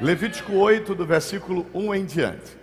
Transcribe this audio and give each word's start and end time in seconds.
Levítico 0.00 0.54
8, 0.54 0.92
do 0.94 1.06
versículo 1.06 1.66
1 1.72 1.94
em 1.94 2.04
diante. 2.04 2.56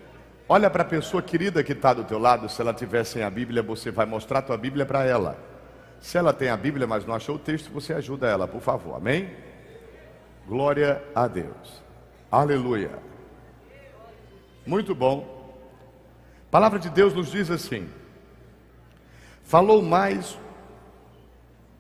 Olha 0.50 0.70
para 0.70 0.82
a 0.82 0.86
pessoa 0.86 1.24
querida 1.24 1.64
que 1.64 1.72
está 1.72 1.94
do 1.94 2.04
teu 2.04 2.20
lado, 2.20 2.50
se 2.50 2.62
ela 2.62 2.74
tiver 2.74 3.06
sem 3.06 3.24
a 3.24 3.30
Bíblia, 3.30 3.64
você 3.64 3.90
vai 3.90 4.06
mostrar 4.06 4.40
a 4.40 4.42
tua 4.42 4.58
Bíblia 4.58 4.86
para 4.86 5.06
ela. 5.06 5.38
Se 6.02 6.18
ela 6.18 6.34
tem 6.34 6.50
a 6.50 6.58
Bíblia, 6.58 6.86
mas 6.86 7.06
não 7.06 7.16
achou 7.16 7.36
o 7.36 7.40
texto, 7.40 7.72
você 7.72 7.94
ajuda 7.94 8.28
ela, 8.28 8.50
por 8.50 8.60
favor. 8.60 8.96
Amém? 8.98 9.30
Glória 10.46 11.02
a 11.16 11.26
Deus. 11.26 11.82
Aleluia. 12.30 12.92
Muito 14.66 14.94
bom. 14.94 15.56
A 16.48 16.52
palavra 16.52 16.80
de 16.80 16.90
Deus 16.90 17.14
nos 17.14 17.32
diz 17.32 17.50
assim: 17.50 17.88
Falou 19.42 19.82
mais 19.82 20.38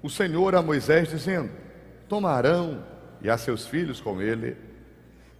o 0.01 0.09
Senhor 0.09 0.55
a 0.55 0.61
Moisés, 0.61 1.09
dizendo: 1.09 1.51
Toma 2.07 2.31
Arão 2.31 2.85
e 3.21 3.29
a 3.29 3.37
seus 3.37 3.67
filhos 3.67 3.99
com 3.99 4.21
ele, 4.21 4.55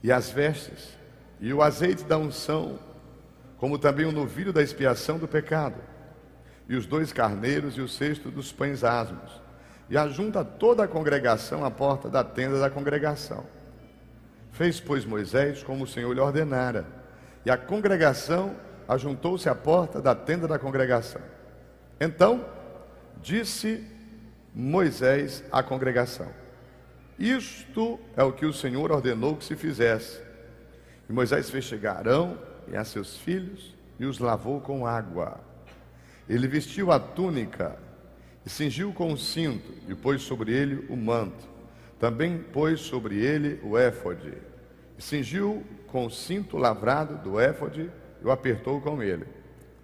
e 0.04 0.12
as 0.12 0.30
vestes, 0.30 0.98
e 1.40 1.54
o 1.54 1.62
azeite 1.62 2.04
da 2.04 2.18
unção, 2.18 2.80
como 3.58 3.78
também 3.78 4.05
o 4.05 4.12
novilho 4.12 4.52
da 4.52 4.62
expiação 4.62 5.18
do 5.18 5.28
pecado, 5.28 5.76
e 6.68 6.76
os 6.76 6.86
dois 6.86 7.12
carneiros 7.12 7.76
e 7.78 7.82
o 7.82 7.88
cesto 7.88 8.30
dos 8.30 8.52
pães 8.52 8.84
asmos, 8.84 9.42
e 9.90 9.98
ajunta 9.98 10.44
toda 10.44 10.84
a 10.84 10.88
congregação 10.88 11.66
à 11.66 11.70
porta 11.70 12.09
da 12.09 12.23
tenda 12.23 12.59
da 12.59 12.70
congregação. 12.70 13.45
Fez, 14.52 14.80
pois, 14.80 15.06
Moisés 15.06 15.64
como 15.64 15.84
o 15.84 15.88
Senhor 15.88 16.14
lhe 16.14 16.20
ordenara, 16.20 16.86
e 17.45 17.52
a 17.52 17.58
congregação 17.58 18.56
ajuntou-se 18.88 19.48
à 19.50 19.56
porta 19.56 20.02
da 20.02 20.14
tenda 20.16 20.48
da 20.48 20.59
congregação. 20.59 21.22
Então, 22.00 22.45
disse 23.22 23.86
Moisés 24.54 25.44
à 25.52 25.64
congregação: 25.64 26.28
Isto 27.21 27.99
é 28.17 28.23
o 28.23 28.31
que 28.31 28.48
o 28.48 28.52
Senhor 28.52 28.91
ordenou 28.91 29.35
que 29.35 29.45
se 29.45 29.55
fizesse. 29.55 30.20
E 31.07 31.13
Moisés 31.13 31.52
fez 31.52 31.66
chegar 31.66 31.97
Arão 31.97 32.35
e 32.67 32.75
a 32.75 32.84
seus 32.84 33.16
filhos 33.16 33.75
e 34.00 34.05
os 34.05 34.17
lavou 34.17 34.59
com 34.59 34.88
água. 34.88 35.39
Ele 36.28 36.47
vestiu 36.47 36.91
a 36.91 37.00
túnica 37.00 37.78
e 38.44 38.50
cingiu 38.50 38.91
com 38.91 39.13
o 39.13 39.17
cinto 39.17 39.72
e 39.88 39.94
pôs 39.94 40.23
sobre 40.23 40.52
ele 40.52 40.88
o 40.89 40.97
manto. 40.97 41.47
Também 42.00 42.39
pôs 42.39 42.80
sobre 42.80 43.23
ele 43.23 43.61
o 43.63 43.78
éfode. 43.78 44.33
E 44.97 45.02
cingiu 45.03 45.63
com 45.85 46.08
o 46.08 46.09
cinto 46.09 46.58
lavrado 46.58 47.17
do 47.17 47.39
éfode 47.39 47.91
e 48.19 48.25
o 48.25 48.31
apertou 48.31 48.81
com 48.81 49.03
ele. 49.03 49.28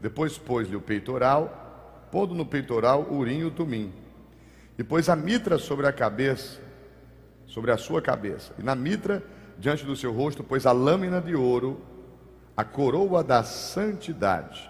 Depois 0.02 0.40
pôs-lhe 0.40 0.76
o 0.76 0.82
peitoral, 0.82 2.08
pondo 2.12 2.34
no 2.34 2.48
peitoral 2.48 3.04
o 3.04 3.18
urim 3.18 3.42
e 3.42 3.46
o 3.46 3.52
tumim. 3.52 3.94
E 4.76 4.84
pôs 4.84 5.08
a 5.08 5.16
mitra 5.16 5.60
sobre 5.60 5.86
a 5.86 5.94
cabeça, 5.94 6.66
sobre 7.48 7.72
a 7.72 7.78
sua 7.78 8.02
cabeça. 8.02 8.54
E 8.60 8.64
na 8.64 8.76
mitra, 8.76 9.24
diante 9.58 9.86
do 9.86 9.96
seu 9.96 10.12
rosto, 10.12 10.44
pôs 10.44 10.66
a 10.66 10.72
lâmina 10.72 11.20
de 11.20 11.36
ouro 11.36 11.82
a 12.56 12.64
coroa 12.64 13.24
da 13.24 13.44
santidade, 13.44 14.70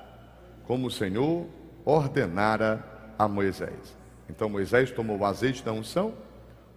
como 0.65 0.87
o 0.87 0.91
Senhor 0.91 1.47
ordenara 1.85 2.83
a 3.17 3.27
Moisés. 3.27 3.97
Então 4.29 4.49
Moisés 4.49 4.91
tomou 4.91 5.17
o 5.17 5.25
azeite 5.25 5.63
da 5.63 5.71
unção, 5.71 6.13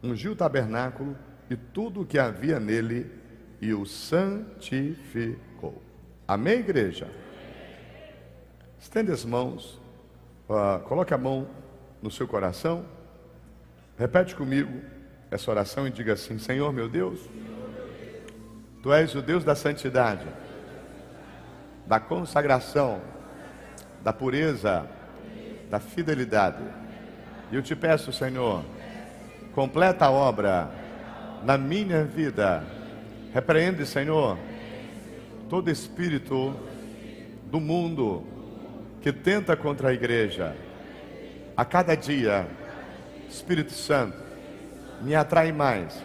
ungiu 0.03 0.33
o 0.33 0.37
tabernáculo 0.37 1.17
e 1.51 1.57
tudo 1.57 2.03
o 2.03 2.07
que 2.07 2.19
havia 2.19 2.61
nele 2.61 3.11
e 3.61 3.75
o 3.75 3.85
santificou. 3.85 5.83
Amém, 6.27 6.61
igreja? 6.61 7.09
Estende 8.79 9.11
as 9.11 9.25
mãos, 9.25 9.81
uh, 10.49 10.81
coloque 10.85 11.13
a 11.13 11.19
mão 11.19 11.49
no 12.01 12.11
seu 12.11 12.27
coração, 12.27 12.87
repete 13.99 14.35
comigo 14.35 14.81
essa 15.31 15.51
oração 15.51 15.87
e 15.87 15.91
diga 15.91 16.15
assim: 16.15 16.39
Senhor 16.39 16.73
meu 16.73 16.89
Deus, 16.89 17.21
Tu 18.83 18.93
és 18.93 19.15
o 19.15 19.23
Deus 19.23 19.45
da 19.45 19.55
santidade 19.55 20.27
da 21.91 21.99
consagração, 21.99 23.01
da 24.01 24.13
pureza, 24.13 24.87
da 25.69 25.81
fidelidade. 25.81 26.63
E 27.51 27.57
eu 27.57 27.63
te 27.63 27.75
peço, 27.75 28.13
Senhor, 28.13 28.65
completa 29.53 30.05
a 30.05 30.11
obra 30.13 30.71
na 31.43 31.59
minha 31.59 32.05
vida. 32.05 32.63
Repreende, 33.35 33.85
Senhor, 33.85 34.39
todo 35.49 35.69
espírito 35.69 36.55
do 37.47 37.59
mundo 37.59 38.25
que 39.01 39.13
tenta 39.13 39.57
contra 39.57 39.89
a 39.89 39.93
igreja. 39.93 40.57
A 41.57 41.65
cada 41.65 41.97
dia, 41.97 42.47
Espírito 43.29 43.73
Santo, 43.73 44.17
me 45.01 45.15
atrai 45.15 45.53
mais 45.53 46.03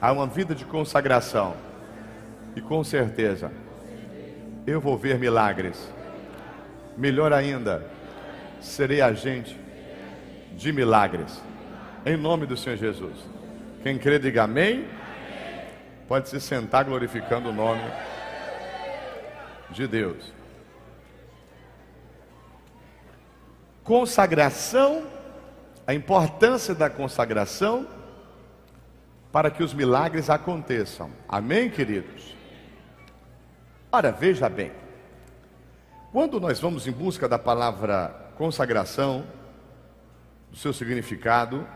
a 0.00 0.12
uma 0.12 0.26
vida 0.26 0.54
de 0.54 0.64
consagração. 0.64 1.54
E 2.56 2.60
com 2.60 2.82
certeza, 2.82 3.52
eu 4.66 4.80
vou 4.80 4.96
ver 4.96 5.18
milagres. 5.18 5.92
Melhor 6.96 7.32
ainda, 7.32 7.86
serei 8.60 9.00
agente 9.00 9.58
de 10.56 10.72
milagres. 10.72 11.40
Em 12.04 12.16
nome 12.16 12.46
do 12.46 12.56
Senhor 12.56 12.76
Jesus. 12.76 13.16
Quem 13.82 13.98
crê, 13.98 14.18
diga 14.18 14.44
amém. 14.44 14.86
Pode 16.08 16.28
se 16.28 16.40
sentar 16.40 16.84
glorificando 16.84 17.50
o 17.50 17.52
nome 17.52 17.82
de 19.70 19.86
Deus. 19.86 20.32
Consagração, 23.84 25.06
a 25.86 25.94
importância 25.94 26.74
da 26.74 26.90
consagração 26.90 27.86
para 29.32 29.50
que 29.50 29.62
os 29.62 29.72
milagres 29.72 30.28
aconteçam. 30.28 31.10
Amém, 31.28 31.70
queridos? 31.70 32.34
Ora, 33.92 34.12
veja 34.12 34.48
bem, 34.48 34.72
quando 36.12 36.40
nós 36.40 36.58
vamos 36.58 36.86
em 36.86 36.92
busca 36.92 37.28
da 37.28 37.38
palavra 37.38 38.32
consagração, 38.36 39.24
do 40.50 40.56
seu 40.56 40.72
significado, 40.72 41.66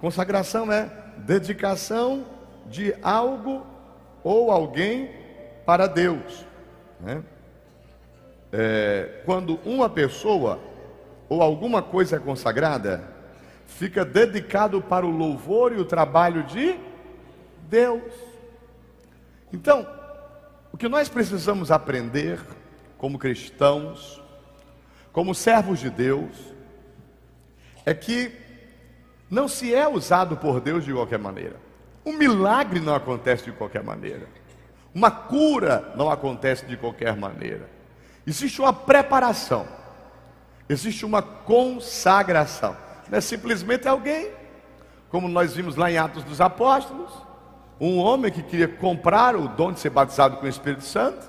consagração 0.00 0.72
é 0.72 0.90
dedicação 1.18 2.24
de 2.66 2.94
algo 3.02 3.66
ou 4.22 4.50
alguém 4.50 5.10
para 5.66 5.86
Deus. 5.86 6.46
Né? 6.98 7.22
É, 8.52 9.22
quando 9.24 9.60
uma 9.64 9.88
pessoa 9.88 10.58
ou 11.28 11.42
alguma 11.42 11.82
coisa 11.82 12.16
é 12.16 12.18
consagrada, 12.18 13.09
fica 13.80 14.04
dedicado 14.04 14.82
para 14.82 15.06
o 15.06 15.10
louvor 15.10 15.72
e 15.72 15.80
o 15.80 15.86
trabalho 15.86 16.42
de 16.42 16.78
Deus. 17.62 18.12
Então, 19.50 19.88
o 20.70 20.76
que 20.76 20.86
nós 20.86 21.08
precisamos 21.08 21.70
aprender 21.70 22.38
como 22.98 23.18
cristãos, 23.18 24.22
como 25.12 25.34
servos 25.34 25.78
de 25.80 25.88
Deus, 25.88 26.28
é 27.86 27.94
que 27.94 28.30
não 29.30 29.48
se 29.48 29.74
é 29.74 29.88
usado 29.88 30.36
por 30.36 30.60
Deus 30.60 30.84
de 30.84 30.92
qualquer 30.92 31.18
maneira. 31.18 31.56
Um 32.04 32.12
milagre 32.12 32.80
não 32.80 32.94
acontece 32.94 33.44
de 33.44 33.52
qualquer 33.52 33.82
maneira. 33.82 34.28
Uma 34.94 35.10
cura 35.10 35.90
não 35.96 36.10
acontece 36.10 36.66
de 36.66 36.76
qualquer 36.76 37.16
maneira. 37.16 37.66
Existe 38.26 38.60
uma 38.60 38.74
preparação. 38.74 39.66
Existe 40.68 41.06
uma 41.06 41.22
consagração. 41.22 42.89
Não 43.10 43.18
é 43.18 43.20
simplesmente 43.20 43.88
alguém, 43.88 44.30
como 45.08 45.26
nós 45.26 45.54
vimos 45.54 45.74
lá 45.74 45.90
em 45.90 45.98
Atos 45.98 46.22
dos 46.22 46.40
Apóstolos, 46.40 47.10
um 47.80 47.98
homem 47.98 48.30
que 48.30 48.42
queria 48.42 48.68
comprar 48.68 49.34
o 49.34 49.48
dom 49.48 49.72
de 49.72 49.80
ser 49.80 49.90
batizado 49.90 50.36
com 50.36 50.46
o 50.46 50.48
Espírito 50.48 50.84
Santo 50.84 51.28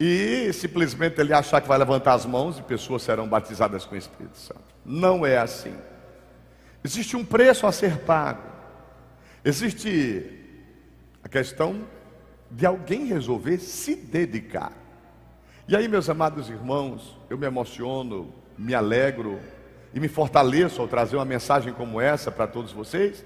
e 0.00 0.50
simplesmente 0.54 1.20
ele 1.20 1.34
achar 1.34 1.60
que 1.60 1.68
vai 1.68 1.76
levantar 1.76 2.14
as 2.14 2.24
mãos 2.24 2.58
e 2.58 2.62
pessoas 2.62 3.02
serão 3.02 3.28
batizadas 3.28 3.84
com 3.84 3.94
o 3.94 3.98
Espírito 3.98 4.38
Santo. 4.38 4.64
Não 4.82 5.26
é 5.26 5.36
assim. 5.36 5.76
Existe 6.82 7.16
um 7.16 7.24
preço 7.24 7.66
a 7.66 7.72
ser 7.72 7.98
pago. 7.98 8.42
Existe 9.44 10.24
a 11.22 11.28
questão 11.28 11.82
de 12.50 12.64
alguém 12.64 13.04
resolver 13.06 13.58
se 13.58 13.94
dedicar. 13.94 14.72
E 15.68 15.76
aí, 15.76 15.86
meus 15.86 16.08
amados 16.08 16.48
irmãos, 16.48 17.18
eu 17.28 17.36
me 17.36 17.46
emociono, 17.46 18.32
me 18.56 18.74
alegro 18.74 19.38
e 19.94 20.00
me 20.00 20.08
fortaleço 20.08 20.80
ao 20.80 20.88
trazer 20.88 21.16
uma 21.16 21.24
mensagem 21.24 21.72
como 21.72 22.00
essa 22.00 22.30
para 22.30 22.46
todos 22.46 22.72
vocês, 22.72 23.24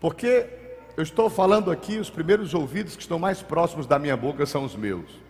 porque 0.00 0.48
eu 0.96 1.02
estou 1.02 1.30
falando 1.30 1.70
aqui, 1.70 1.98
os 1.98 2.10
primeiros 2.10 2.52
ouvidos 2.52 2.96
que 2.96 3.02
estão 3.02 3.18
mais 3.18 3.40
próximos 3.40 3.86
da 3.86 3.98
minha 3.98 4.16
boca 4.16 4.44
são 4.44 4.64
os 4.64 4.76
meus. 4.76 5.20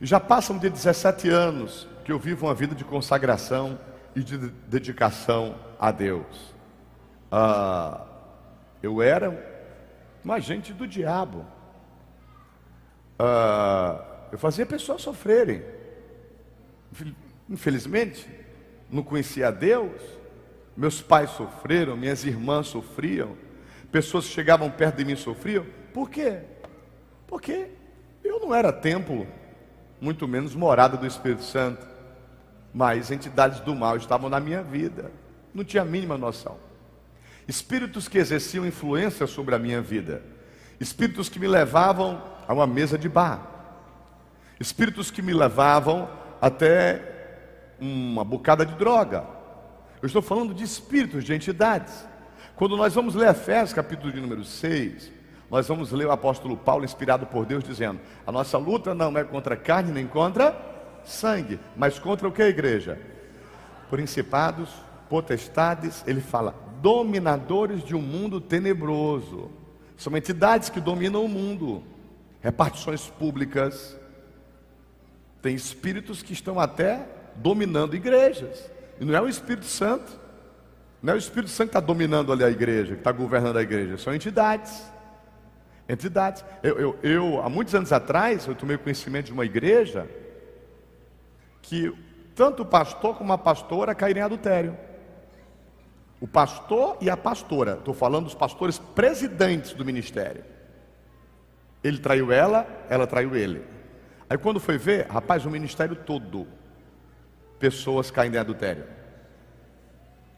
E 0.00 0.06
já 0.06 0.18
passam 0.18 0.56
de 0.58 0.70
17 0.70 1.28
anos 1.28 1.86
que 2.04 2.12
eu 2.12 2.18
vivo 2.18 2.46
uma 2.46 2.54
vida 2.54 2.74
de 2.74 2.84
consagração 2.84 3.78
e 4.14 4.22
de 4.22 4.38
dedicação 4.38 5.56
a 5.78 5.90
Deus. 5.90 6.54
Ah, 7.30 8.06
eu 8.82 9.02
era 9.02 9.30
um 10.24 10.32
agente 10.32 10.72
do 10.72 10.86
diabo. 10.86 11.44
Ah, 13.18 14.04
eu 14.32 14.38
fazia 14.38 14.64
pessoas 14.64 15.02
sofrerem. 15.02 15.62
Infelizmente, 17.48 18.28
não 18.90 19.02
conhecia 19.02 19.50
Deus. 19.50 20.00
Meus 20.76 21.00
pais 21.00 21.30
sofreram, 21.30 21.96
minhas 21.96 22.24
irmãs 22.24 22.68
sofriam. 22.68 23.36
pessoas 23.90 24.26
que 24.26 24.32
chegavam 24.32 24.70
perto 24.70 24.96
de 24.96 25.04
mim 25.04 25.16
sofriam. 25.16 25.64
Por 25.92 26.10
quê? 26.10 26.40
Porque 27.26 27.68
eu 28.22 28.38
não 28.40 28.54
era 28.54 28.72
templo, 28.72 29.26
muito 30.00 30.28
menos 30.28 30.54
morada 30.54 30.96
do 30.96 31.06
Espírito 31.06 31.42
Santo, 31.42 31.86
mas 32.74 33.10
entidades 33.10 33.60
do 33.60 33.74
mal 33.74 33.96
estavam 33.96 34.28
na 34.28 34.38
minha 34.38 34.62
vida, 34.62 35.10
não 35.54 35.64
tinha 35.64 35.82
a 35.82 35.86
mínima 35.86 36.18
noção. 36.18 36.58
Espíritos 37.48 38.08
que 38.08 38.18
exerciam 38.18 38.66
influência 38.66 39.26
sobre 39.26 39.54
a 39.54 39.58
minha 39.58 39.80
vida, 39.80 40.22
espíritos 40.78 41.28
que 41.28 41.38
me 41.38 41.48
levavam 41.48 42.22
a 42.46 42.52
uma 42.52 42.66
mesa 42.66 42.98
de 42.98 43.08
bar, 43.08 43.40
espíritos 44.60 45.10
que 45.10 45.22
me 45.22 45.32
levavam 45.32 46.10
até 46.40 47.15
uma 47.80 48.24
bocada 48.24 48.64
de 48.64 48.74
droga. 48.74 49.24
Eu 50.00 50.06
estou 50.06 50.22
falando 50.22 50.54
de 50.54 50.64
espíritos, 50.64 51.24
de 51.24 51.34
entidades. 51.34 52.06
Quando 52.54 52.76
nós 52.76 52.94
vamos 52.94 53.14
ler 53.14 53.30
Efésios, 53.30 53.72
capítulo 53.72 54.12
de 54.12 54.20
número 54.20 54.44
6, 54.44 55.12
nós 55.50 55.68
vamos 55.68 55.92
ler 55.92 56.06
o 56.06 56.12
apóstolo 56.12 56.56
Paulo, 56.56 56.84
inspirado 56.84 57.26
por 57.26 57.46
Deus, 57.46 57.62
dizendo: 57.62 58.00
A 58.26 58.32
nossa 58.32 58.58
luta 58.58 58.94
não 58.94 59.16
é 59.16 59.24
contra 59.24 59.56
carne 59.56 59.92
nem 59.92 60.06
contra 60.06 60.56
sangue, 61.04 61.60
mas 61.76 61.98
contra 61.98 62.26
o 62.26 62.32
que, 62.32 62.42
igreja? 62.42 62.98
Principados, 63.88 64.70
potestades, 65.08 66.02
ele 66.06 66.20
fala, 66.20 66.54
dominadores 66.80 67.84
de 67.84 67.94
um 67.94 68.02
mundo 68.02 68.40
tenebroso. 68.40 69.50
São 69.96 70.16
entidades 70.16 70.68
que 70.68 70.80
dominam 70.80 71.24
o 71.24 71.28
mundo, 71.28 71.82
repartições 72.40 73.06
públicas. 73.08 73.96
Tem 75.40 75.54
espíritos 75.54 76.22
que 76.22 76.32
estão 76.32 76.58
até 76.58 77.06
dominando 77.38 77.94
igrejas, 77.94 78.70
e 79.00 79.04
não 79.04 79.14
é 79.14 79.20
o 79.20 79.28
Espírito 79.28 79.66
Santo, 79.66 80.20
não 81.02 81.12
é 81.12 81.16
o 81.16 81.18
Espírito 81.18 81.50
Santo 81.50 81.68
que 81.68 81.78
está 81.78 81.86
dominando 81.86 82.32
ali 82.32 82.44
a 82.44 82.50
igreja, 82.50 82.94
que 82.94 83.00
está 83.00 83.12
governando 83.12 83.56
a 83.56 83.62
igreja, 83.62 83.98
são 83.98 84.14
entidades 84.14 84.96
entidades. 85.88 86.44
Eu, 86.62 86.78
eu, 86.78 86.98
eu, 87.02 87.42
há 87.42 87.48
muitos 87.48 87.74
anos 87.74 87.92
atrás, 87.92 88.46
eu 88.46 88.54
tomei 88.54 88.76
conhecimento 88.76 89.26
de 89.26 89.32
uma 89.32 89.44
igreja 89.44 90.08
que 91.62 91.92
tanto 92.34 92.62
o 92.62 92.66
pastor 92.66 93.16
como 93.16 93.32
a 93.32 93.38
pastora 93.38 93.94
caíram 93.94 94.20
em 94.20 94.24
adultério. 94.24 94.76
O 96.20 96.26
pastor 96.26 96.96
e 97.00 97.10
a 97.10 97.16
pastora, 97.16 97.74
estou 97.74 97.94
falando 97.94 98.24
dos 98.24 98.34
pastores 98.34 98.78
presidentes 98.78 99.74
do 99.74 99.84
ministério. 99.84 100.44
Ele 101.84 101.98
traiu 101.98 102.32
ela, 102.32 102.66
ela 102.88 103.06
traiu 103.06 103.36
ele. 103.36 103.62
Aí 104.28 104.36
quando 104.36 104.58
foi 104.58 104.76
ver, 104.76 105.06
rapaz, 105.06 105.44
o 105.44 105.50
ministério 105.50 105.94
todo, 105.94 106.46
pessoas 107.58 108.10
caindo 108.10 108.36
em 108.36 108.38
adultério. 108.38 108.84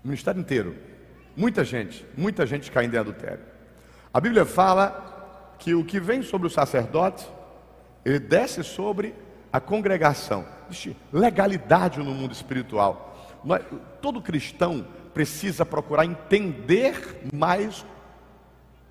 O 0.04 0.08
ministério 0.08 0.40
inteiro. 0.40 0.76
Muita 1.36 1.64
gente, 1.64 2.04
muita 2.16 2.46
gente 2.46 2.70
caindo 2.70 2.94
em 2.94 2.98
adultério. 2.98 3.40
A 4.12 4.20
Bíblia 4.20 4.44
fala 4.44 5.54
que 5.58 5.74
o 5.74 5.84
que 5.84 6.00
vem 6.00 6.22
sobre 6.22 6.46
o 6.46 6.50
sacerdote, 6.50 7.26
ele 8.04 8.18
desce 8.18 8.64
sobre 8.64 9.14
a 9.52 9.60
congregação. 9.60 10.46
Existe 10.68 10.96
legalidade 11.12 11.98
no 11.98 12.14
mundo 12.14 12.32
espiritual. 12.32 13.16
Todo 14.00 14.20
cristão 14.20 14.86
precisa 15.14 15.64
procurar 15.64 16.04
entender 16.04 17.20
mais 17.32 17.84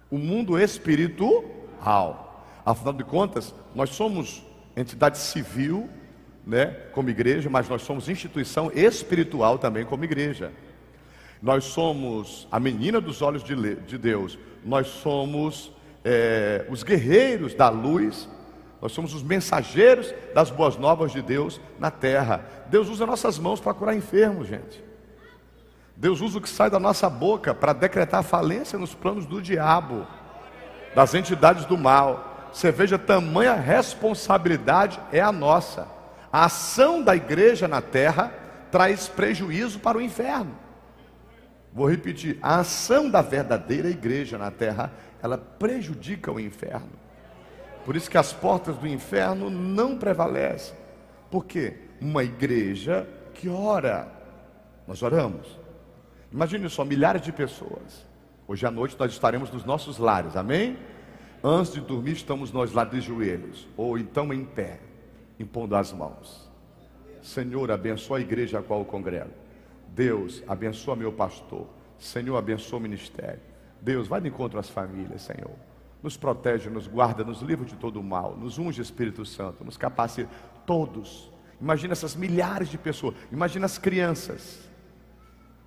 o 0.10 0.18
mundo 0.18 0.60
espiritual. 0.60 2.46
Afinal 2.66 2.94
de 2.94 3.04
contas, 3.04 3.54
nós 3.74 3.92
somos 3.92 4.44
entidade 4.76 5.18
civil, 5.18 5.90
né, 6.48 6.68
como 6.94 7.10
igreja, 7.10 7.50
mas 7.50 7.68
nós 7.68 7.82
somos 7.82 8.08
instituição 8.08 8.72
espiritual 8.74 9.60
também 9.60 9.84
como 9.84 10.06
igreja. 10.06 10.54
Nós 11.42 11.66
somos 11.66 12.48
a 12.50 12.58
menina 12.58 13.02
dos 13.02 13.22
olhos 13.22 13.44
de, 13.44 13.76
de 13.76 13.98
Deus. 13.98 14.40
Nós 14.64 14.88
somos 14.88 15.72
é, 16.06 16.66
os 16.70 16.84
guerreiros 16.84 17.54
da 17.54 17.68
luz, 17.70 18.30
nós 18.82 18.94
somos 18.94 19.14
os 19.14 19.22
mensageiros 19.22 20.14
das 20.34 20.50
boas 20.50 20.78
novas 20.78 21.12
de 21.12 21.22
Deus 21.22 21.60
na 21.78 21.92
terra. 21.92 22.46
Deus 22.68 22.88
usa 22.88 23.06
nossas 23.06 23.38
mãos 23.38 23.60
para 23.60 23.74
curar 23.74 23.96
enfermos, 23.96 24.48
gente. 24.48 24.82
Deus 25.98 26.22
usa 26.22 26.38
o 26.38 26.42
que 26.42 26.50
sai 26.50 26.70
da 26.70 26.80
nossa 26.80 27.10
boca 27.10 27.54
para 27.54 27.74
decretar 27.74 28.24
falência 28.24 28.80
nos 28.80 28.94
planos 28.96 29.26
do 29.26 29.42
diabo, 29.42 30.08
das 30.96 31.14
entidades 31.14 31.66
do 31.66 31.78
mal. 31.78 32.50
Você 32.54 32.72
veja, 32.72 32.98
tamanha 32.98 33.54
responsabilidade 33.54 34.98
é 35.12 35.20
a 35.20 35.32
nossa. 35.32 35.97
A 36.32 36.46
ação 36.46 37.02
da 37.02 37.16
igreja 37.16 37.68
na 37.68 37.82
terra 37.82 38.32
traz 38.72 39.08
prejuízo 39.08 39.80
para 39.80 39.98
o 39.98 40.02
inferno. 40.02 40.56
Vou 41.74 41.90
repetir: 41.90 42.38
a 42.42 42.60
ação 42.60 43.10
da 43.10 43.22
verdadeira 43.22 43.90
igreja 43.90 44.38
na 44.38 44.52
terra 44.52 44.92
ela 45.22 45.38
prejudica 45.38 46.32
o 46.32 46.40
inferno. 46.40 46.90
Por 47.86 47.96
isso 47.96 48.10
que 48.10 48.18
as 48.18 48.34
portas 48.34 48.76
do 48.78 48.88
inferno 48.88 49.50
não 49.50 49.98
prevalecem. 49.98 50.76
Por 51.32 51.46
quê? 51.46 51.76
Uma 52.02 52.24
igreja 52.24 53.08
que 53.34 53.48
ora. 53.48 54.12
Nós 54.88 55.02
oramos. 55.02 55.60
Imagine 56.32 56.70
só, 56.70 56.84
milhares 56.84 57.22
de 57.22 57.32
pessoas. 57.32 58.06
Hoje 58.48 58.66
à 58.66 58.72
noite 58.72 58.96
nós 59.00 59.12
estaremos 59.12 59.52
nos 59.52 59.64
nossos 59.64 59.98
lares, 59.98 60.36
amém? 60.36 60.78
Antes 61.44 61.74
de 61.74 61.82
dormir, 61.82 62.14
estamos 62.14 62.52
nós 62.52 62.74
lá 62.74 62.84
de 62.84 63.00
joelhos, 63.00 63.68
ou 63.78 63.98
então 63.98 64.34
em 64.34 64.44
pé, 64.44 64.80
impondo 65.40 65.76
as 65.76 65.92
mãos. 65.92 66.50
Senhor, 67.22 67.72
abençoa 67.72 68.18
a 68.18 68.22
igreja 68.22 68.60
a 68.60 68.64
qual 68.64 68.84
congrego. 68.86 69.32
Deus, 69.90 70.44
abençoa 70.48 70.96
meu 70.96 71.12
pastor. 71.12 71.68
Senhor, 71.98 72.38
abençoa 72.38 72.80
o 72.80 72.82
ministério. 72.82 73.42
Deus, 73.82 74.08
vai 74.08 74.22
de 74.22 74.28
encontro 74.28 74.60
às 74.60 74.70
famílias, 74.70 75.24
Senhor. 75.24 75.52
Nos 76.02 76.16
protege, 76.16 76.70
nos 76.70 76.88
guarda, 76.88 77.24
nos 77.24 77.42
livra 77.42 77.66
de 77.66 77.76
todo 77.76 78.00
o 78.00 78.04
mal, 78.04 78.38
nos 78.38 78.58
unge 78.58 78.82
Espírito 78.82 79.26
Santo, 79.26 79.66
nos 79.66 79.78
capacita. 79.78 80.30
Todos. 80.66 81.32
Imagina 81.60 81.94
essas 81.94 82.16
milhares 82.16 82.70
de 82.70 82.78
pessoas. 82.78 83.16
Imagina 83.32 83.66
as 83.66 83.78
crianças. 83.78 84.68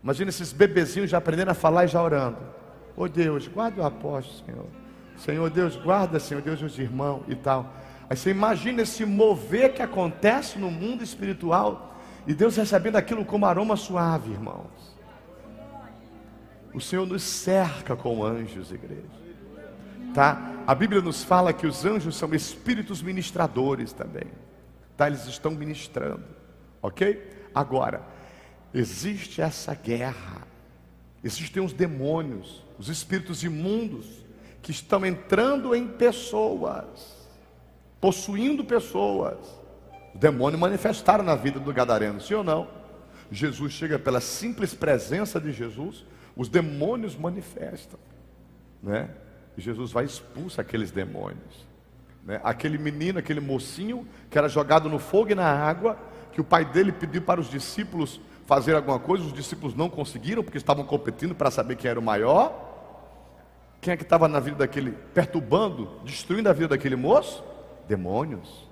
Imagina 0.02 0.30
esses 0.30 0.52
bebezinhos 0.52 1.10
já 1.10 1.18
aprendendo 1.18 1.50
a 1.50 1.54
falar 1.54 1.84
e 1.84 1.88
já 1.88 2.02
orando. 2.02 2.38
Oh 2.96 3.08
Deus, 3.08 3.48
guarda 3.48 3.82
o 3.82 3.84
apóstolo, 3.84 4.44
Senhor. 4.46 4.66
Senhor 5.16 5.50
Deus, 5.50 5.76
guarda, 5.76 6.18
Senhor 6.18 6.42
Deus, 6.42 6.62
os 6.62 6.78
irmãos 6.78 7.24
e 7.28 7.34
tal. 7.34 7.74
Aí 8.10 8.16
você 8.16 8.30
imagina 8.30 8.82
esse 8.82 9.04
mover 9.04 9.72
que 9.72 9.80
acontece 9.80 10.58
no 10.58 10.68
mundo 10.68 11.04
espiritual 11.04 11.96
e 12.26 12.34
Deus 12.34 12.56
recebendo 12.56 12.96
aquilo 12.96 13.24
como 13.24 13.46
aroma 13.46 13.76
suave, 13.76 14.32
irmãos. 14.32 14.98
O 16.74 16.80
Senhor 16.80 17.06
nos 17.06 17.22
cerca 17.22 17.94
com 17.94 18.24
anjos, 18.24 18.72
igreja. 18.72 19.04
Tá? 20.12 20.52
A 20.66 20.74
Bíblia 20.74 21.00
nos 21.00 21.22
fala 21.22 21.52
que 21.52 21.68
os 21.68 21.84
anjos 21.84 22.16
são 22.16 22.34
espíritos 22.34 23.00
ministradores 23.00 23.92
também. 23.92 24.26
Tá? 24.96 25.06
Eles 25.06 25.26
estão 25.26 25.52
ministrando. 25.52 26.24
OK? 26.82 27.48
Agora, 27.54 28.02
existe 28.74 29.40
essa 29.40 29.72
guerra. 29.72 30.48
Existem 31.22 31.62
os 31.62 31.72
demônios, 31.72 32.64
os 32.76 32.88
espíritos 32.88 33.44
imundos 33.44 34.06
que 34.62 34.72
estão 34.72 35.06
entrando 35.06 35.74
em 35.76 35.86
pessoas, 35.86 37.19
possuindo 38.00 38.64
pessoas. 38.64 39.38
O 40.14 40.18
demônio 40.18 40.58
manifestaram 40.58 41.22
na 41.22 41.34
vida 41.34 41.60
do 41.60 41.72
gadareno, 41.72 42.20
sim 42.20 42.34
ou 42.34 42.42
não? 42.42 42.66
Jesus 43.30 43.72
chega 43.72 43.98
pela 43.98 44.20
simples 44.20 44.74
presença 44.74 45.40
de 45.40 45.52
Jesus, 45.52 46.04
os 46.36 46.48
demônios 46.48 47.16
manifestam, 47.16 47.98
né? 48.82 49.10
E 49.56 49.60
Jesus 49.60 49.92
vai 49.92 50.04
expulsar 50.04 50.64
aqueles 50.64 50.90
demônios. 50.90 51.68
Né? 52.24 52.40
Aquele 52.42 52.78
menino, 52.78 53.18
aquele 53.18 53.40
mocinho 53.40 54.06
que 54.28 54.38
era 54.38 54.48
jogado 54.48 54.88
no 54.88 54.98
fogo 54.98 55.32
e 55.32 55.34
na 55.34 55.46
água, 55.46 55.98
que 56.32 56.40
o 56.40 56.44
pai 56.44 56.64
dele 56.64 56.92
pediu 56.92 57.22
para 57.22 57.40
os 57.40 57.50
discípulos 57.50 58.20
fazer 58.46 58.74
alguma 58.74 58.98
coisa, 58.98 59.24
os 59.24 59.32
discípulos 59.32 59.74
não 59.74 59.88
conseguiram 59.88 60.42
porque 60.42 60.58
estavam 60.58 60.84
competindo 60.84 61.34
para 61.34 61.50
saber 61.50 61.76
quem 61.76 61.90
era 61.90 62.00
o 62.00 62.02
maior. 62.02 62.68
Quem 63.80 63.92
é 63.92 63.96
que 63.96 64.02
estava 64.02 64.28
na 64.28 64.40
vida 64.40 64.58
daquele, 64.58 64.92
perturbando, 65.14 66.00
destruindo 66.04 66.48
a 66.48 66.52
vida 66.52 66.68
daquele 66.68 66.96
moço? 66.96 67.42
Demônios. 67.90 68.68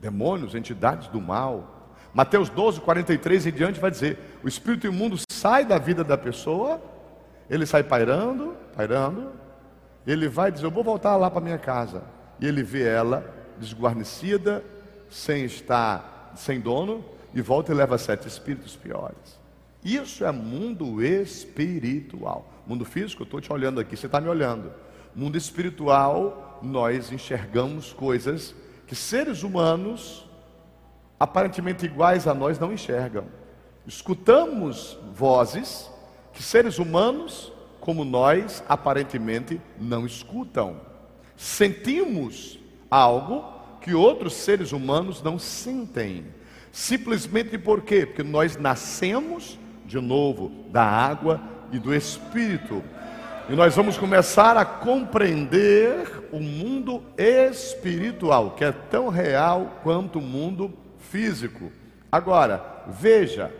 Demônios, 0.00 0.54
entidades 0.54 1.08
do 1.08 1.20
mal. 1.20 1.90
Mateus 2.14 2.48
12, 2.48 2.80
43 2.80 3.46
em 3.46 3.50
diante 3.50 3.80
vai 3.80 3.90
dizer: 3.90 4.16
o 4.44 4.48
espírito 4.48 4.86
imundo 4.86 5.16
sai 5.28 5.64
da 5.64 5.76
vida 5.76 6.04
da 6.04 6.16
pessoa, 6.16 6.80
ele 7.50 7.66
sai 7.66 7.82
pairando, 7.82 8.54
pairando, 8.76 9.32
ele 10.06 10.28
vai 10.28 10.52
dizer: 10.52 10.66
Eu 10.66 10.70
vou 10.70 10.84
voltar 10.84 11.16
lá 11.16 11.28
para 11.28 11.40
minha 11.40 11.58
casa. 11.58 12.04
E 12.40 12.46
ele 12.46 12.62
vê 12.62 12.86
ela 12.86 13.24
desguarnecida, 13.58 14.64
sem 15.10 15.44
estar, 15.44 16.32
sem 16.36 16.60
dono, 16.60 17.04
e 17.34 17.42
volta 17.42 17.72
e 17.72 17.74
leva 17.74 17.98
sete 17.98 18.28
espíritos 18.28 18.76
piores. 18.76 19.40
Isso 19.84 20.24
é 20.24 20.30
mundo 20.30 21.02
espiritual. 21.02 22.48
Mundo 22.66 22.84
físico, 22.84 23.22
eu 23.22 23.24
estou 23.24 23.40
te 23.40 23.52
olhando 23.52 23.80
aqui, 23.80 23.96
você 23.96 24.06
está 24.06 24.20
me 24.20 24.28
olhando. 24.28 24.72
Mundo 25.14 25.36
espiritual, 25.36 26.43
nós 26.62 27.12
enxergamos 27.12 27.92
coisas 27.92 28.54
que 28.86 28.94
seres 28.94 29.42
humanos, 29.42 30.26
aparentemente 31.18 31.86
iguais 31.86 32.26
a 32.26 32.34
nós, 32.34 32.58
não 32.58 32.72
enxergam. 32.72 33.24
Escutamos 33.86 34.98
vozes 35.14 35.90
que 36.32 36.42
seres 36.42 36.78
humanos 36.78 37.52
como 37.80 38.04
nós 38.04 38.64
aparentemente 38.68 39.60
não 39.78 40.06
escutam. 40.06 40.80
Sentimos 41.36 42.58
algo 42.90 43.44
que 43.80 43.94
outros 43.94 44.32
seres 44.32 44.72
humanos 44.72 45.22
não 45.22 45.38
sentem. 45.38 46.24
Simplesmente 46.72 47.58
por 47.58 47.82
quê? 47.82 48.06
Porque 48.06 48.22
nós 48.22 48.56
nascemos 48.56 49.58
de 49.84 50.00
novo 50.00 50.50
da 50.70 50.82
água 50.82 51.40
e 51.70 51.78
do 51.78 51.94
Espírito. 51.94 52.82
E 53.46 53.52
nós 53.54 53.76
vamos 53.76 53.98
começar 53.98 54.56
a 54.56 54.64
compreender 54.64 56.30
o 56.32 56.40
mundo 56.40 57.02
espiritual, 57.18 58.52
que 58.52 58.64
é 58.64 58.72
tão 58.72 59.10
real 59.10 59.80
quanto 59.82 60.18
o 60.18 60.22
mundo 60.22 60.72
físico. 60.98 61.70
Agora, 62.10 62.84
veja, 62.88 63.52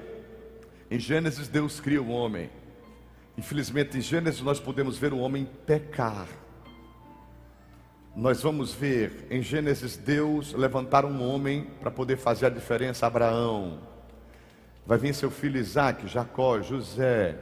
em 0.91 0.99
Gênesis 0.99 1.49
Deus 1.49 1.81
cria 1.81 2.01
o 2.01 2.09
homem. 2.09 2.49
Infelizmente, 3.37 3.99
em 3.99 4.01
Gênesis 4.01 4.41
nós 4.41 4.59
podemos 4.59 4.97
ver 4.97 5.13
o 5.13 5.19
homem 5.19 5.47
pecar. 5.67 6.29
Nós 8.17 8.41
vamos 8.43 8.73
ver 8.73 9.27
em 9.31 9.43
Gênesis 9.43 9.99
Deus 9.99 10.55
levantar 10.55 11.05
um 11.05 11.23
homem 11.23 11.69
para 11.79 11.91
poder 11.91 12.17
fazer 12.17 12.47
a 12.47 12.51
diferença. 12.51 13.07
Abraão, 13.07 13.81
vai 14.87 14.97
vir 14.97 15.15
seu 15.15 15.31
filho 15.31 15.61
Isaac, 15.61 16.09
Jacó, 16.09 16.63
José, 16.63 17.37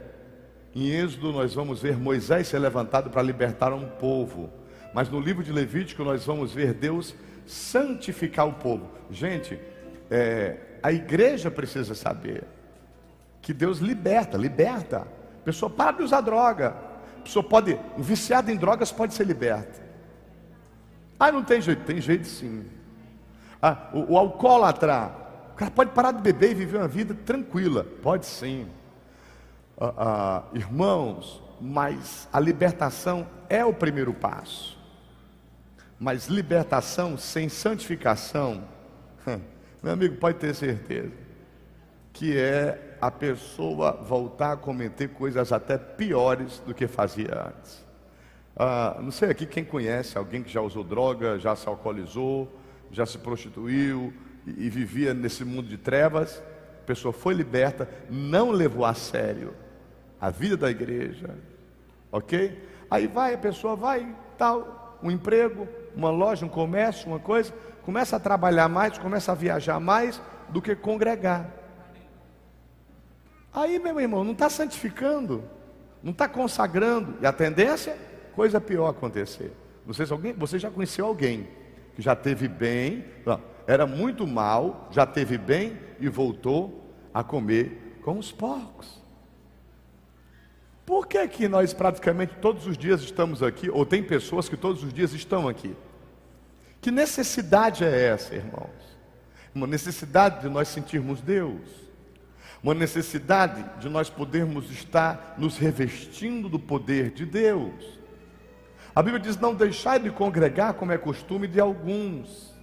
em 0.75 0.89
Êxodo, 0.89 1.31
nós 1.31 1.53
vamos 1.53 1.81
ver 1.81 1.97
Moisés 1.97 2.47
ser 2.47 2.57
levantado 2.57 3.09
para 3.09 3.21
libertar 3.21 3.71
um 3.73 3.87
povo. 3.87 4.49
Mas 4.93 5.07
no 5.07 5.19
livro 5.19 5.43
de 5.43 5.51
Levítico, 5.51 6.03
nós 6.03 6.25
vamos 6.25 6.51
ver 6.51 6.73
Deus 6.73 7.13
santificar 7.45 8.47
o 8.47 8.53
povo. 8.53 8.89
Gente, 9.11 9.59
é, 10.09 10.57
a 10.81 10.91
igreja 10.91 11.51
precisa 11.51 11.93
saber 11.93 12.43
que 13.41 13.53
Deus 13.53 13.79
liberta, 13.79 14.35
liberta. 14.35 15.07
A 15.41 15.43
pessoa 15.45 15.69
para 15.69 15.97
de 15.97 16.03
usar 16.03 16.21
droga. 16.21 16.75
A 17.19 17.21
pessoa 17.21 17.43
pode, 17.43 17.77
um 17.95 18.01
viciado 18.01 18.49
em 18.49 18.55
drogas 18.55 18.91
pode 18.91 19.13
ser 19.13 19.27
liberta. 19.27 19.81
Ah, 21.19 21.31
não 21.31 21.43
tem 21.43 21.61
jeito, 21.61 21.83
tem 21.83 22.01
jeito 22.01 22.27
sim. 22.27 22.65
Ah, 23.61 23.89
o, 23.93 24.13
o 24.13 24.17
alcoólatra, 24.17 25.11
o 25.51 25.55
cara 25.55 25.69
pode 25.69 25.91
parar 25.91 26.11
de 26.13 26.21
beber 26.21 26.51
e 26.51 26.55
viver 26.55 26.77
uma 26.77 26.87
vida 26.87 27.13
tranquila. 27.13 27.85
Pode 28.01 28.25
sim 28.25 28.67
ah, 29.79 29.93
ah, 29.97 30.43
irmãos, 30.53 31.41
mas 31.59 32.27
a 32.31 32.39
libertação 32.39 33.27
é 33.49 33.63
o 33.63 33.73
primeiro 33.73 34.13
passo. 34.13 34.77
Mas 35.99 36.27
libertação 36.27 37.17
sem 37.17 37.47
santificação, 37.47 38.63
meu 39.81 39.93
amigo, 39.93 40.17
pode 40.17 40.37
ter 40.37 40.53
certeza, 40.53 41.11
que 42.11 42.37
é 42.37 42.97
a 42.99 43.09
pessoa 43.09 43.93
voltar 43.93 44.53
a 44.53 44.57
cometer 44.57 45.09
coisas 45.09 45.51
até 45.51 45.77
piores 45.77 46.59
do 46.59 46.73
que 46.73 46.87
fazia 46.87 47.47
antes. 47.47 47.83
Ah, 48.55 48.97
não 49.01 49.11
sei 49.11 49.29
aqui 49.29 49.45
quem 49.45 49.65
conhece 49.65 50.17
alguém 50.17 50.43
que 50.43 50.51
já 50.51 50.61
usou 50.61 50.83
droga, 50.83 51.39
já 51.39 51.55
se 51.55 51.67
alcoolizou, 51.67 52.51
já 52.91 53.05
se 53.05 53.17
prostituiu 53.17 54.13
e, 54.45 54.65
e 54.65 54.69
vivia 54.69 55.13
nesse 55.13 55.43
mundo 55.43 55.67
de 55.67 55.77
trevas. 55.77 56.41
A 56.83 56.85
pessoa 56.85 57.13
foi 57.13 57.33
liberta, 57.33 57.87
não 58.09 58.51
levou 58.51 58.85
a 58.85 58.93
sério 58.93 59.55
a 60.19 60.29
vida 60.29 60.55
da 60.55 60.69
igreja, 60.69 61.35
ok? 62.11 62.61
Aí 62.89 63.07
vai, 63.07 63.33
a 63.33 63.37
pessoa 63.37 63.75
vai, 63.75 64.15
tal, 64.37 64.97
um 65.01 65.11
emprego, 65.11 65.67
uma 65.95 66.09
loja, 66.09 66.45
um 66.45 66.49
comércio, 66.49 67.07
uma 67.07 67.19
coisa, 67.19 67.53
começa 67.83 68.15
a 68.15 68.19
trabalhar 68.19 68.69
mais, 68.69 68.97
começa 68.97 69.31
a 69.31 69.35
viajar 69.35 69.79
mais 69.79 70.21
do 70.47 70.61
que 70.61 70.75
congregar. 70.75 71.49
Aí, 73.53 73.79
meu 73.79 73.99
irmão, 73.99 74.23
não 74.23 74.31
está 74.31 74.49
santificando, 74.49 75.43
não 76.01 76.11
está 76.11 76.27
consagrando, 76.27 77.15
e 77.21 77.25
a 77.25 77.31
tendência, 77.31 77.97
coisa 78.33 78.59
pior 78.59 78.89
acontecer. 78.89 79.53
Não 79.85 79.93
sei 79.93 80.05
se 80.05 80.13
alguém, 80.13 80.33
você 80.33 80.57
já 80.57 80.71
conheceu 80.71 81.05
alguém 81.05 81.47
que 81.95 82.01
já 82.01 82.15
teve 82.15 82.47
bem, 82.47 83.05
não, 83.25 83.41
era 83.67 83.85
muito 83.85 84.25
mal, 84.25 84.87
já 84.91 85.05
teve 85.05 85.37
bem 85.37 85.77
e 86.03 86.09
voltou 86.09 86.93
a 87.13 87.23
comer 87.23 87.99
com 88.03 88.19
os 88.19 88.31
porcos. 88.31 89.01
Por 90.85 91.07
que 91.07 91.25
que 91.29 91.47
nós 91.47 91.73
praticamente 91.73 92.35
todos 92.41 92.67
os 92.67 92.77
dias 92.77 93.01
estamos 93.01 93.41
aqui, 93.41 93.69
ou 93.69 93.85
tem 93.85 94.03
pessoas 94.03 94.49
que 94.49 94.57
todos 94.57 94.83
os 94.83 94.93
dias 94.93 95.13
estão 95.13 95.47
aqui? 95.47 95.73
Que 96.81 96.91
necessidade 96.91 97.85
é 97.85 98.07
essa, 98.07 98.35
irmãos? 98.35 98.97
Uma 99.55 99.65
necessidade 99.65 100.41
de 100.41 100.49
nós 100.49 100.67
sentirmos 100.67 101.21
Deus. 101.21 101.61
Uma 102.61 102.73
necessidade 102.73 103.63
de 103.79 103.87
nós 103.87 104.09
podermos 104.09 104.69
estar 104.69 105.35
nos 105.37 105.57
revestindo 105.57 106.49
do 106.49 106.59
poder 106.59 107.11
de 107.11 107.25
Deus. 107.25 107.99
A 108.93 109.01
Bíblia 109.01 109.21
diz: 109.21 109.37
não 109.37 109.55
deixai 109.55 109.99
de 109.99 110.11
congregar, 110.11 110.73
como 110.73 110.91
é 110.91 110.97
costume 110.97 111.47
de 111.47 111.61
alguns. 111.61 112.53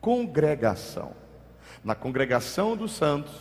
Congregação. 0.00 1.21
Na 1.84 1.94
congregação 1.94 2.76
dos 2.76 2.92
santos, 2.92 3.32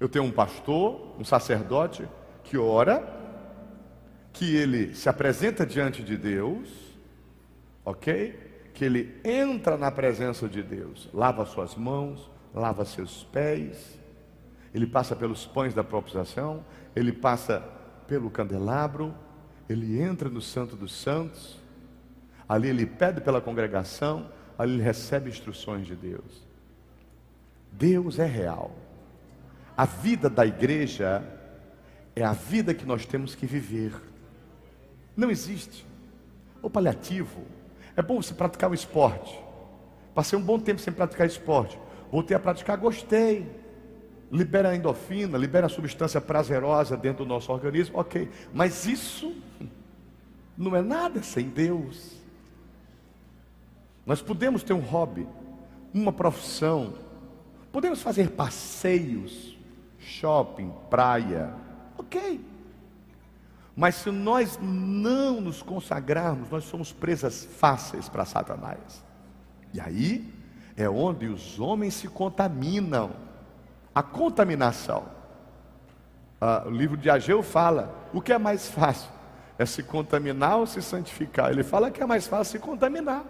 eu 0.00 0.08
tenho 0.08 0.24
um 0.24 0.30
pastor, 0.30 1.14
um 1.18 1.24
sacerdote, 1.24 2.08
que 2.42 2.56
ora, 2.56 3.16
que 4.32 4.56
ele 4.56 4.94
se 4.94 5.08
apresenta 5.08 5.66
diante 5.66 6.02
de 6.02 6.16
Deus, 6.16 6.68
ok? 7.84 8.70
Que 8.74 8.84
ele 8.84 9.20
entra 9.24 9.76
na 9.76 9.90
presença 9.90 10.48
de 10.48 10.62
Deus, 10.62 11.08
lava 11.12 11.44
suas 11.44 11.74
mãos, 11.74 12.30
lava 12.54 12.84
seus 12.84 13.24
pés, 13.24 13.98
ele 14.72 14.86
passa 14.86 15.16
pelos 15.16 15.46
pães 15.46 15.74
da 15.74 15.82
proposição, 15.82 16.64
ele 16.94 17.12
passa 17.12 17.60
pelo 18.06 18.30
candelabro, 18.30 19.14
ele 19.68 20.00
entra 20.00 20.28
no 20.28 20.40
Santo 20.40 20.76
dos 20.76 20.94
Santos, 20.94 21.58
ali 22.48 22.68
ele 22.68 22.86
pede 22.86 23.20
pela 23.20 23.40
congregação, 23.40 24.30
ali 24.56 24.74
ele 24.74 24.82
recebe 24.82 25.30
instruções 25.30 25.86
de 25.86 25.94
Deus. 25.94 26.47
Deus 27.72 28.18
é 28.18 28.26
real. 28.26 28.72
A 29.76 29.84
vida 29.84 30.28
da 30.28 30.44
igreja 30.44 31.22
é 32.16 32.24
a 32.24 32.32
vida 32.32 32.74
que 32.74 32.84
nós 32.84 33.06
temos 33.06 33.34
que 33.34 33.46
viver. 33.46 33.92
Não 35.16 35.30
existe. 35.30 35.86
O 36.60 36.68
paliativo. 36.68 37.42
É 37.96 38.02
bom 38.02 38.20
você 38.20 38.34
praticar 38.34 38.70
o 38.70 38.74
esporte. 38.74 39.38
Passei 40.14 40.38
um 40.38 40.42
bom 40.42 40.58
tempo 40.58 40.80
sem 40.80 40.92
praticar 40.92 41.26
esporte. 41.26 41.78
Voltei 42.10 42.36
a 42.36 42.40
praticar, 42.40 42.76
gostei. 42.76 43.48
Libera 44.30 44.70
a 44.70 44.76
endorfina, 44.76 45.38
libera 45.38 45.66
a 45.66 45.68
substância 45.70 46.20
prazerosa 46.20 46.96
dentro 46.96 47.24
do 47.24 47.28
nosso 47.28 47.52
organismo, 47.52 47.98
ok. 47.98 48.28
Mas 48.52 48.84
isso 48.84 49.34
não 50.58 50.74
é 50.74 50.82
nada 50.82 51.22
sem 51.22 51.48
Deus. 51.48 52.18
Nós 54.04 54.20
podemos 54.20 54.62
ter 54.62 54.72
um 54.72 54.80
hobby, 54.80 55.28
uma 55.92 56.12
profissão, 56.12 56.94
podemos 57.78 58.02
fazer 58.02 58.30
passeios, 58.30 59.56
shopping, 60.00 60.72
praia, 60.90 61.54
Ok. 61.96 62.40
Mas 63.76 63.96
se 63.96 64.10
nós 64.10 64.58
não 64.60 65.40
nos 65.40 65.62
consagrarmos, 65.62 66.50
nós 66.50 66.64
somos 66.64 66.92
presas 66.92 67.44
fáceis 67.44 68.08
para 68.08 68.24
Satanás. 68.24 69.04
E 69.72 69.80
aí 69.80 70.34
é 70.76 70.88
onde 70.88 71.26
os 71.26 71.60
homens 71.60 71.94
se 71.94 72.08
contaminam. 72.08 73.10
A 73.94 74.02
contaminação. 74.02 75.04
Ah, 76.40 76.64
o 76.66 76.70
livro 76.70 76.96
de 76.96 77.10
Ageu 77.10 77.42
fala: 77.42 78.08
o 78.12 78.20
que 78.20 78.32
é 78.32 78.38
mais 78.38 78.68
fácil? 78.68 79.10
É 79.56 79.66
se 79.66 79.82
contaminar 79.82 80.56
ou 80.56 80.66
se 80.66 80.82
santificar? 80.82 81.50
Ele 81.50 81.62
fala 81.62 81.90
que 81.90 82.02
é 82.02 82.06
mais 82.06 82.26
fácil 82.26 82.52
se 82.52 82.58
contaminar. 82.58 83.24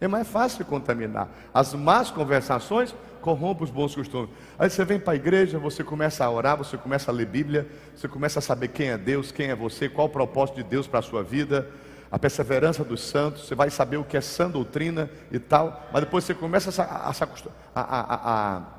É 0.00 0.06
mais 0.06 0.28
fácil 0.28 0.64
contaminar. 0.64 1.28
As 1.52 1.74
más 1.74 2.10
conversações 2.10 2.94
corrompe 3.20 3.64
os 3.64 3.70
bons 3.70 3.94
costumes. 3.94 4.30
Aí 4.58 4.70
você 4.70 4.84
vem 4.84 4.98
para 4.98 5.12
a 5.14 5.16
igreja, 5.16 5.58
você 5.58 5.82
começa 5.82 6.24
a 6.24 6.30
orar, 6.30 6.56
você 6.56 6.76
começa 6.76 7.10
a 7.10 7.14
ler 7.14 7.26
Bíblia, 7.26 7.68
você 7.94 8.06
começa 8.06 8.38
a 8.38 8.42
saber 8.42 8.68
quem 8.68 8.90
é 8.90 8.98
Deus, 8.98 9.32
quem 9.32 9.48
é 9.48 9.56
você, 9.56 9.88
qual 9.88 10.06
o 10.06 10.10
propósito 10.10 10.56
de 10.56 10.62
Deus 10.62 10.86
para 10.86 11.00
a 11.00 11.02
sua 11.02 11.22
vida, 11.22 11.68
a 12.10 12.18
perseverança 12.18 12.84
dos 12.84 13.02
santos, 13.02 13.46
você 13.46 13.54
vai 13.54 13.70
saber 13.70 13.96
o 13.96 14.04
que 14.04 14.16
é 14.16 14.20
sã 14.20 14.48
doutrina 14.48 15.10
e 15.30 15.38
tal, 15.38 15.88
mas 15.92 16.02
depois 16.02 16.24
você 16.24 16.34
começa 16.34 16.82
a, 16.82 17.10
a, 17.10 17.82
a, 17.82 18.54
a 18.54 18.77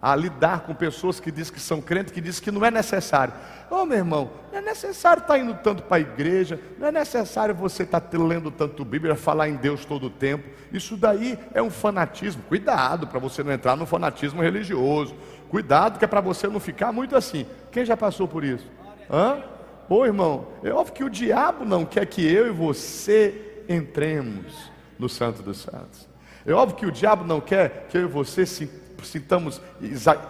a 0.00 0.14
lidar 0.14 0.60
com 0.60 0.74
pessoas 0.74 1.18
que 1.18 1.30
dizem 1.30 1.52
que 1.52 1.60
são 1.60 1.80
crentes, 1.80 2.12
que 2.12 2.20
dizem 2.20 2.42
que 2.42 2.50
não 2.50 2.64
é 2.64 2.70
necessário. 2.70 3.34
Ô 3.68 3.76
oh, 3.76 3.84
meu 3.84 3.98
irmão, 3.98 4.30
não 4.52 4.58
é 4.58 4.62
necessário 4.62 5.20
estar 5.20 5.34
tá 5.34 5.38
indo 5.38 5.54
tanto 5.54 5.82
para 5.82 5.96
a 5.96 6.00
igreja, 6.00 6.60
não 6.78 6.86
é 6.86 6.92
necessário 6.92 7.54
você 7.54 7.82
estar 7.82 8.00
tá 8.00 8.18
lendo 8.18 8.50
tanto 8.50 8.84
Bíblia, 8.84 9.16
falar 9.16 9.48
em 9.48 9.56
Deus 9.56 9.84
todo 9.84 10.06
o 10.06 10.10
tempo. 10.10 10.48
Isso 10.72 10.96
daí 10.96 11.38
é 11.52 11.60
um 11.60 11.70
fanatismo. 11.70 12.42
Cuidado 12.48 13.06
para 13.08 13.18
você 13.18 13.42
não 13.42 13.52
entrar 13.52 13.76
no 13.76 13.86
fanatismo 13.86 14.40
religioso. 14.40 15.14
Cuidado 15.48 15.98
que 15.98 16.04
é 16.04 16.08
para 16.08 16.20
você 16.20 16.46
não 16.46 16.60
ficar 16.60 16.92
muito 16.92 17.16
assim. 17.16 17.44
Quem 17.72 17.84
já 17.84 17.96
passou 17.96 18.28
por 18.28 18.44
isso? 18.44 18.66
Hã? 19.10 19.42
Ô 19.88 20.04
irmão, 20.04 20.46
é 20.62 20.70
óbvio 20.70 20.94
que 20.94 21.04
o 21.04 21.10
diabo 21.10 21.64
não 21.64 21.84
quer 21.84 22.06
que 22.06 22.24
eu 22.24 22.46
e 22.46 22.50
você 22.50 23.62
entremos 23.68 24.70
no 24.98 25.08
Santo 25.08 25.42
dos 25.42 25.58
Santos. 25.58 26.06
É 26.46 26.52
óbvio 26.52 26.76
que 26.76 26.86
o 26.86 26.92
diabo 26.92 27.24
não 27.24 27.40
quer 27.40 27.86
que 27.88 27.96
eu 27.96 28.02
e 28.02 28.06
você 28.06 28.46
se 28.46 28.70
citamos 29.06 29.60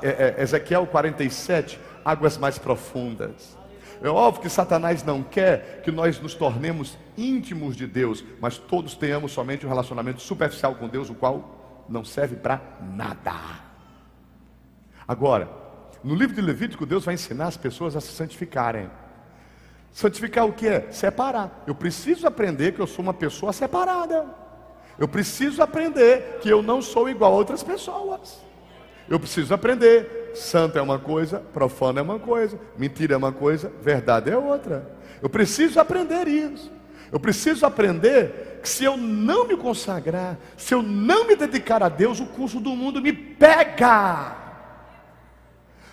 é, 0.03 0.37
é, 0.39 0.43
Ezequiel 0.43 0.87
47, 0.87 1.79
águas 2.05 2.37
mais 2.37 2.59
profundas. 2.59 3.57
É 4.03 4.09
óbvio 4.09 4.43
que 4.43 4.49
Satanás 4.49 5.03
não 5.03 5.23
quer 5.23 5.83
que 5.83 5.91
nós 5.91 6.21
nos 6.21 6.35
tornemos 6.35 6.97
íntimos 7.17 7.77
de 7.77 7.87
Deus, 7.87 8.25
mas 8.41 8.57
todos 8.57 8.95
tenhamos 8.95 9.33
somente 9.33 9.67
um 9.67 9.69
relacionamento 9.69 10.21
superficial 10.21 10.75
com 10.77 10.89
Deus, 10.89 11.11
o 11.11 11.15
qual 11.15 11.85
não 11.89 12.05
serve 12.05 12.37
para 12.37 12.61
nada. 12.95 13.35
Agora, 15.07 15.49
no 16.05 16.15
livro 16.15 16.37
de 16.37 16.41
Levítico, 16.41 16.87
Deus 16.87 17.05
vai 17.05 17.15
ensinar 17.15 17.49
as 17.49 17.57
pessoas 17.57 17.97
a 17.97 18.01
se 18.01 18.13
santificarem. 18.13 18.89
Santificar 19.91 20.47
o 20.47 20.53
que 20.53 20.69
é? 20.69 20.93
Separar. 20.93 21.65
Eu 21.67 21.75
preciso 21.75 22.27
aprender 22.27 22.73
que 22.73 22.81
eu 22.81 22.87
sou 22.87 23.03
uma 23.03 23.15
pessoa 23.15 23.53
separada. 23.53 24.27
Eu 24.97 25.09
preciso 25.09 25.63
aprender 25.63 26.39
que 26.41 26.49
eu 26.49 26.63
não 26.63 26.81
sou 26.81 27.09
igual 27.09 27.33
a 27.33 27.37
outras 27.37 27.63
pessoas. 27.63 28.48
Eu 29.09 29.19
preciso 29.19 29.55
aprender. 29.55 30.33
Santo 30.35 30.79
é 30.79 30.83
uma 30.83 30.99
coisa, 30.99 31.41
profano 31.53 31.99
é 31.99 32.03
uma 32.03 32.19
coisa, 32.19 32.59
mentira 32.77 33.15
é 33.15 33.17
uma 33.17 33.33
coisa, 33.33 33.73
verdade 33.83 34.31
é 34.31 34.37
outra. 34.37 34.87
Eu 35.23 35.29
preciso 35.29 35.81
aprender 35.81 36.29
isso. 36.29 36.71
Eu 37.11 37.19
preciso 37.19 37.65
aprender 37.65 38.61
que 38.63 38.69
se 38.69 38.85
eu 38.85 38.97
não 38.97 39.49
me 39.49 39.57
consagrar, 39.57 40.37
se 40.57 40.75
eu 40.75 40.83
não 40.83 41.27
me 41.27 41.35
dedicar 41.35 41.83
a 41.83 41.89
Deus, 41.89 42.21
o 42.21 42.27
curso 42.27 42.61
do 42.61 42.71
mundo 42.71 43.01
me 43.01 43.13
pega. 43.13 44.37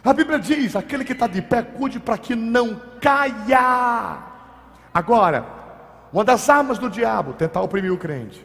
A 0.03 0.13
Bíblia 0.13 0.37
diz: 0.37 0.75
aquele 0.75 1.05
que 1.05 1.13
está 1.13 1.25
de 1.25 1.41
pé, 1.41 1.63
cuide 1.63 1.99
para 1.99 2.17
que 2.17 2.35
não 2.35 2.79
caia. 3.01 4.19
Agora, 4.93 5.45
uma 6.13 6.23
das 6.23 6.47
armas 6.49 6.77
do 6.77 6.89
diabo, 6.89 7.33
tentar 7.33 7.61
oprimir 7.61 7.91
o 7.91 7.97
crente. 7.97 8.44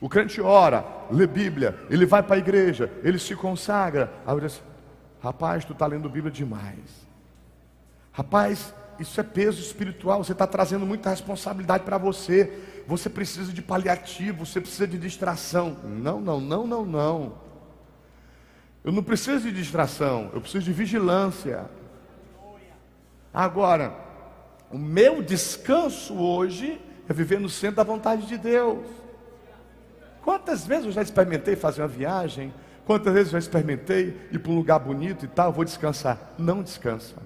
O 0.00 0.08
crente 0.08 0.40
ora, 0.40 0.84
lê 1.10 1.26
Bíblia, 1.26 1.78
ele 1.90 2.06
vai 2.06 2.22
para 2.22 2.36
a 2.36 2.38
igreja, 2.38 2.90
ele 3.02 3.18
se 3.18 3.36
consagra. 3.36 4.10
Aí 4.26 4.34
eu 4.34 4.40
disse, 4.40 4.60
rapaz, 5.22 5.64
tu 5.64 5.74
está 5.74 5.86
lendo 5.86 6.08
Bíblia 6.08 6.32
demais. 6.32 7.06
Rapaz, 8.10 8.74
isso 8.98 9.20
é 9.20 9.22
peso 9.22 9.60
espiritual, 9.60 10.24
você 10.24 10.32
está 10.32 10.46
trazendo 10.46 10.86
muita 10.86 11.10
responsabilidade 11.10 11.84
para 11.84 11.98
você. 11.98 12.52
Você 12.86 13.08
precisa 13.08 13.52
de 13.52 13.62
paliativo, 13.62 14.44
você 14.44 14.60
precisa 14.60 14.86
de 14.86 14.98
distração. 14.98 15.76
Não, 15.84 16.20
não, 16.20 16.40
não, 16.40 16.66
não, 16.66 16.84
não. 16.84 17.34
Eu 18.82 18.92
não 18.92 19.02
preciso 19.02 19.40
de 19.40 19.52
distração, 19.52 20.30
eu 20.32 20.40
preciso 20.40 20.64
de 20.64 20.72
vigilância. 20.72 21.70
Agora, 23.32 23.94
o 24.70 24.78
meu 24.78 25.22
descanso 25.22 26.14
hoje 26.14 26.80
é 27.08 27.12
viver 27.12 27.38
no 27.38 27.48
centro 27.48 27.76
da 27.76 27.82
vontade 27.82 28.26
de 28.26 28.38
Deus. 28.38 28.86
Quantas 30.22 30.66
vezes 30.66 30.86
eu 30.86 30.92
já 30.92 31.02
experimentei 31.02 31.56
fazer 31.56 31.82
uma 31.82 31.88
viagem? 31.88 32.52
Quantas 32.84 33.12
vezes 33.12 33.28
eu 33.28 33.32
já 33.32 33.38
experimentei 33.38 34.28
ir 34.32 34.38
para 34.38 34.52
um 34.52 34.56
lugar 34.56 34.78
bonito 34.78 35.24
e 35.24 35.28
tal, 35.28 35.52
vou 35.52 35.64
descansar? 35.64 36.34
Não 36.38 36.62
descansa. 36.62 37.16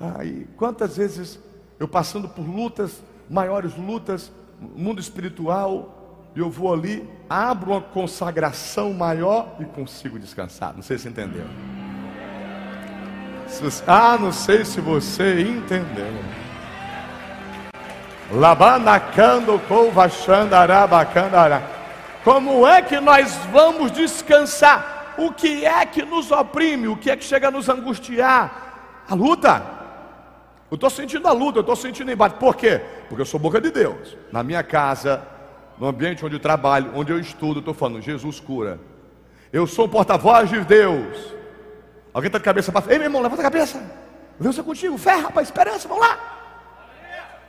Aí, 0.00 0.46
quantas 0.56 0.96
vezes 0.96 1.38
eu 1.78 1.88
passando 1.88 2.28
por 2.28 2.42
lutas, 2.42 3.02
maiores 3.28 3.76
lutas, 3.76 4.32
mundo 4.60 5.00
espiritual, 5.00 6.26
eu 6.34 6.50
vou 6.50 6.72
ali, 6.72 7.08
abro 7.28 7.72
uma 7.72 7.80
consagração 7.80 8.92
maior 8.92 9.56
e 9.58 9.64
consigo 9.64 10.18
descansar. 10.18 10.74
Não 10.74 10.82
sei 10.82 10.98
se 10.98 11.08
entendeu. 11.08 11.46
Ah, 13.86 14.18
não 14.18 14.32
sei 14.32 14.64
se 14.64 14.80
você 14.80 15.40
entendeu. 15.40 16.12
Labanacando 18.30 19.60
Como 22.22 22.66
é 22.66 22.82
que 22.82 23.00
nós 23.00 23.34
vamos 23.50 23.90
descansar? 23.90 25.14
O 25.16 25.32
que 25.32 25.64
é 25.64 25.84
que 25.86 26.04
nos 26.04 26.30
oprime? 26.30 26.88
O 26.88 26.96
que 26.96 27.10
é 27.10 27.16
que 27.16 27.24
chega 27.24 27.48
a 27.48 27.50
nos 27.50 27.68
angustiar? 27.68 29.04
A 29.08 29.14
luta. 29.14 29.62
Eu 30.70 30.74
estou 30.74 30.90
sentindo 30.90 31.26
a 31.26 31.32
luta, 31.32 31.58
eu 31.58 31.62
estou 31.62 31.74
sentindo 31.74 32.12
embate. 32.12 32.36
Por 32.36 32.54
quê? 32.54 32.82
Porque 33.08 33.22
eu 33.22 33.26
sou 33.26 33.40
boca 33.40 33.60
de 33.60 33.70
Deus. 33.70 34.16
Na 34.30 34.42
minha 34.42 34.62
casa, 34.62 35.22
no 35.78 35.86
ambiente 35.86 36.24
onde 36.24 36.36
eu 36.36 36.40
trabalho, 36.40 36.92
onde 36.94 37.10
eu 37.10 37.18
estudo, 37.18 37.60
estou 37.60 37.72
falando, 37.72 38.02
Jesus 38.02 38.38
cura. 38.38 38.78
Eu 39.50 39.66
sou 39.66 39.86
um 39.86 39.88
porta-voz 39.88 40.50
de 40.50 40.60
Deus. 40.60 41.34
Alguém 42.12 42.28
está 42.28 42.38
de 42.38 42.44
cabeça 42.44 42.70
para 42.70 42.92
Ei, 42.92 42.98
meu 42.98 43.06
irmão, 43.06 43.22
levanta 43.22 43.40
a 43.40 43.44
cabeça. 43.44 43.82
Deus 44.38 44.58
é 44.58 44.62
contigo. 44.62 44.98
Fé, 44.98 45.14
rapaz, 45.14 45.48
esperança, 45.48 45.88
vamos 45.88 46.06
lá. 46.06 46.37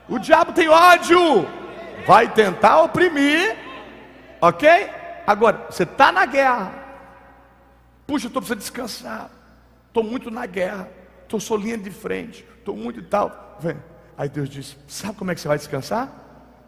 O 0.09 0.17
diabo 0.17 0.51
tem 0.53 0.67
ódio, 0.67 1.45
vai 2.07 2.33
tentar 2.33 2.81
oprimir, 2.81 3.55
ok? 4.41 4.89
Agora, 5.27 5.67
você 5.69 5.83
está 5.83 6.11
na 6.11 6.25
guerra. 6.25 6.73
Puxa, 8.07 8.25
eu 8.25 8.29
estou 8.29 8.41
precisando 8.41 8.59
descansar. 8.59 9.29
Estou 9.87 10.03
muito 10.03 10.31
na 10.31 10.47
guerra. 10.47 10.89
Estou 11.21 11.39
só 11.39 11.55
linha 11.55 11.77
de 11.77 11.91
frente. 11.91 12.43
Estou 12.57 12.75
muito 12.75 12.99
e 12.99 13.03
tal. 13.03 13.57
Vem. 13.59 13.77
Aí 14.17 14.27
Deus 14.27 14.49
diz: 14.49 14.75
Sabe 14.87 15.15
como 15.15 15.29
é 15.29 15.35
que 15.35 15.41
você 15.41 15.47
vai 15.47 15.59
descansar? 15.59 16.11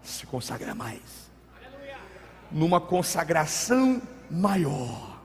Se 0.04 0.28
consagra 0.28 0.76
mais. 0.76 1.02
Numa 2.52 2.80
consagração 2.80 4.00
maior, 4.30 5.20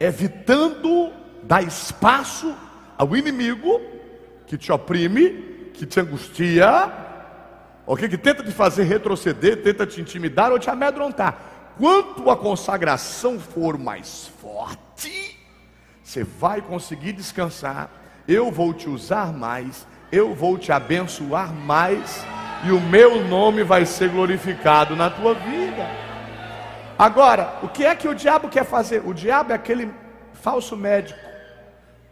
evitando 0.00 1.12
dar 1.42 1.62
espaço 1.62 2.56
ao 2.96 3.14
inimigo 3.14 3.78
que 4.46 4.56
te 4.56 4.72
oprime, 4.72 5.70
que 5.74 5.84
te 5.84 6.00
angustia, 6.00 7.11
ok? 7.86 8.08
Que 8.08 8.18
tenta 8.18 8.42
te 8.42 8.50
fazer 8.50 8.84
retroceder, 8.84 9.62
tenta 9.62 9.86
te 9.86 10.00
intimidar 10.00 10.52
ou 10.52 10.58
te 10.58 10.70
amedrontar. 10.70 11.38
Quanto 11.78 12.30
a 12.30 12.36
consagração 12.36 13.40
for 13.40 13.78
mais 13.78 14.30
forte, 14.40 15.38
você 16.02 16.22
vai 16.22 16.60
conseguir 16.60 17.12
descansar. 17.12 17.90
Eu 18.28 18.52
vou 18.52 18.72
te 18.72 18.88
usar 18.88 19.32
mais, 19.32 19.86
eu 20.10 20.34
vou 20.34 20.58
te 20.58 20.70
abençoar 20.70 21.52
mais, 21.52 22.24
e 22.64 22.70
o 22.70 22.80
meu 22.80 23.26
nome 23.26 23.64
vai 23.64 23.84
ser 23.84 24.10
glorificado 24.10 24.94
na 24.94 25.10
tua 25.10 25.34
vida. 25.34 25.88
Agora, 26.98 27.58
o 27.62 27.68
que 27.68 27.84
é 27.84 27.94
que 27.96 28.06
o 28.06 28.14
diabo 28.14 28.48
quer 28.48 28.64
fazer? 28.64 29.02
O 29.04 29.12
diabo 29.12 29.52
é 29.52 29.56
aquele 29.56 29.90
falso 30.34 30.76
médico. 30.76 31.18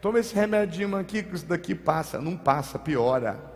Toma 0.01 0.19
esse 0.19 0.35
remedinho 0.35 0.97
aqui, 0.97 1.23
que 1.23 1.35
isso 1.35 1.45
daqui 1.45 1.75
passa. 1.75 2.19
Não 2.19 2.35
passa, 2.35 2.79
piora. 2.79 3.50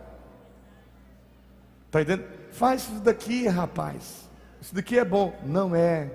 Está 1.96 2.02
entendendo? 2.02 2.28
Faz 2.50 2.82
isso 2.82 3.00
daqui, 3.00 3.48
rapaz. 3.48 4.28
Isso 4.60 4.74
daqui 4.74 4.98
é 4.98 5.04
bom. 5.04 5.34
Não 5.44 5.74
é. 5.74 6.10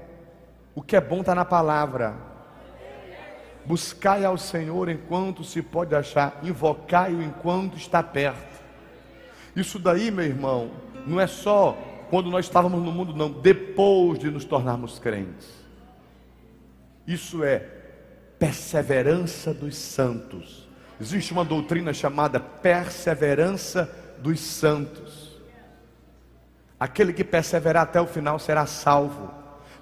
O 0.75 0.81
que 0.81 0.95
é 0.95 1.01
bom 1.01 1.21
está 1.21 1.33
na 1.33 1.45
palavra. 1.45 2.15
Buscai 3.65 4.23
ao 4.23 4.37
Senhor 4.37 4.89
enquanto 4.89 5.43
se 5.43 5.61
pode 5.61 5.95
achar, 5.95 6.39
invocai-o 6.43 7.21
enquanto 7.21 7.77
está 7.77 8.01
perto. 8.01 8.61
Isso 9.55 9.77
daí, 9.77 10.09
meu 10.09 10.25
irmão, 10.25 10.71
não 11.05 11.19
é 11.19 11.27
só 11.27 11.77
quando 12.09 12.29
nós 12.29 12.45
estávamos 12.45 12.81
no 12.83 12.91
mundo, 12.91 13.15
não, 13.15 13.31
depois 13.31 14.19
de 14.19 14.29
nos 14.29 14.45
tornarmos 14.45 14.99
crentes. 14.99 15.47
Isso 17.05 17.43
é 17.43 17.59
perseverança 18.39 19.53
dos 19.53 19.75
santos. 19.75 20.67
Existe 20.99 21.31
uma 21.31 21.45
doutrina 21.45 21.93
chamada 21.93 22.39
perseverança 22.39 23.89
dos 24.19 24.39
santos. 24.39 25.30
Aquele 26.81 27.13
que 27.13 27.23
perseverar 27.23 27.83
até 27.83 28.01
o 28.01 28.07
final 28.07 28.39
será 28.39 28.65
salvo. 28.65 29.31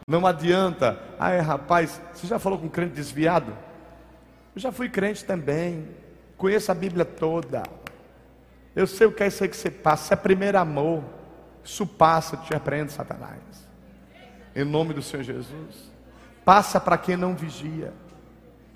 Não 0.06 0.28
adianta, 0.28 1.00
ai 1.18 1.40
rapaz, 1.40 2.02
você 2.14 2.28
já 2.28 2.38
falou 2.38 2.60
com 2.60 2.68
crente 2.68 2.94
desviado? 2.94 3.56
Eu 4.54 4.60
já 4.60 4.70
fui 4.70 4.90
crente 4.90 5.24
também, 5.24 5.88
conheço 6.36 6.70
a 6.70 6.76
Bíblia 6.76 7.06
toda. 7.06 7.64
Eu 8.76 8.86
sei 8.86 9.08
o 9.08 9.14
que 9.14 9.24
é 9.24 9.28
isso 9.28 9.42
aí 9.42 9.48
que 9.48 9.56
você 9.56 9.72
passa, 9.72 10.04
isso 10.04 10.14
é 10.14 10.18
primeiro 10.18 10.58
amor. 10.58 11.02
Isso 11.64 11.88
passa, 11.88 12.36
te 12.36 12.52
repreende, 12.52 12.92
Satanás. 12.92 13.40
Em 14.54 14.66
nome 14.66 14.94
do 14.94 15.02
Senhor 15.02 15.24
Jesus. 15.24 15.90
Passa 16.44 16.82
para 16.82 16.98
quem 16.98 17.16
não 17.16 17.34
vigia. 17.34 17.94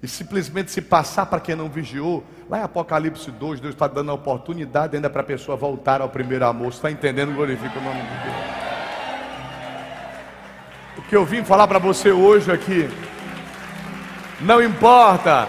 E 0.04 0.08
simplesmente 0.08 0.70
se 0.70 0.82
passar 0.82 1.26
para 1.28 1.40
quem 1.40 1.56
não 1.56 1.70
vigiou, 1.70 2.26
lá 2.50 2.60
em 2.60 2.64
Apocalipse 2.64 3.32
2, 3.32 3.62
Deus 3.62 3.74
está 3.74 3.88
dando 3.88 4.12
a 4.12 4.14
oportunidade 4.14 4.98
ainda 4.98 5.10
para 5.10 5.22
a 5.22 5.24
pessoa 5.24 5.56
voltar 5.56 6.02
ao 6.02 6.10
primeiro 6.10 6.46
amor. 6.46 6.74
Você 6.74 6.80
está 6.80 6.92
entendendo? 6.92 7.34
Glorifica 7.34 7.80
o 7.80 7.82
nome 7.82 8.02
de 8.02 8.08
Deus. 8.08 8.36
O 10.98 11.02
que 11.04 11.16
eu 11.16 11.24
vim 11.24 11.46
falar 11.46 11.70
para 11.70 11.80
você 11.80 12.12
hoje 12.12 12.52
aqui, 12.52 12.90
não 14.42 14.62
importa 14.62 15.48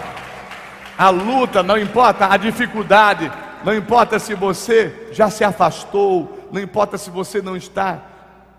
a 0.97 1.09
luta, 1.09 1.61
não 1.61 1.77
importa 1.77 2.31
a 2.31 2.37
dificuldade, 2.37 3.29
não 3.61 3.75
importa 3.75 4.17
se 4.19 4.33
você 4.33 5.09
já 5.11 5.29
se 5.29 5.43
afastou, 5.43 6.47
não 6.49 6.61
importa 6.61 6.97
se 6.97 7.09
você 7.09 7.41
não 7.41 7.57
está 7.57 8.01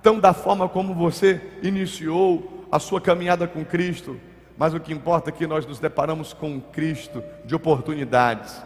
tão 0.03 0.21
da 0.21 0.35
forma 0.35 0.69
como 0.69 0.93
você 0.93 1.41
iniciou 1.63 2.67
a 2.71 2.79
sua 2.79 3.01
caminhada 3.01 3.47
com 3.47 3.65
Cristo. 3.65 4.21
Mas 4.57 4.73
o 4.75 4.81
que 4.81 4.93
importa 4.93 5.31
é 5.31 5.33
que 5.33 5.47
nós 5.47 5.67
nos 5.67 5.79
deparamos 5.79 6.33
com 6.33 6.49
um 6.49 6.61
Cristo 6.61 7.23
de 7.45 7.55
oportunidades. 7.55 8.63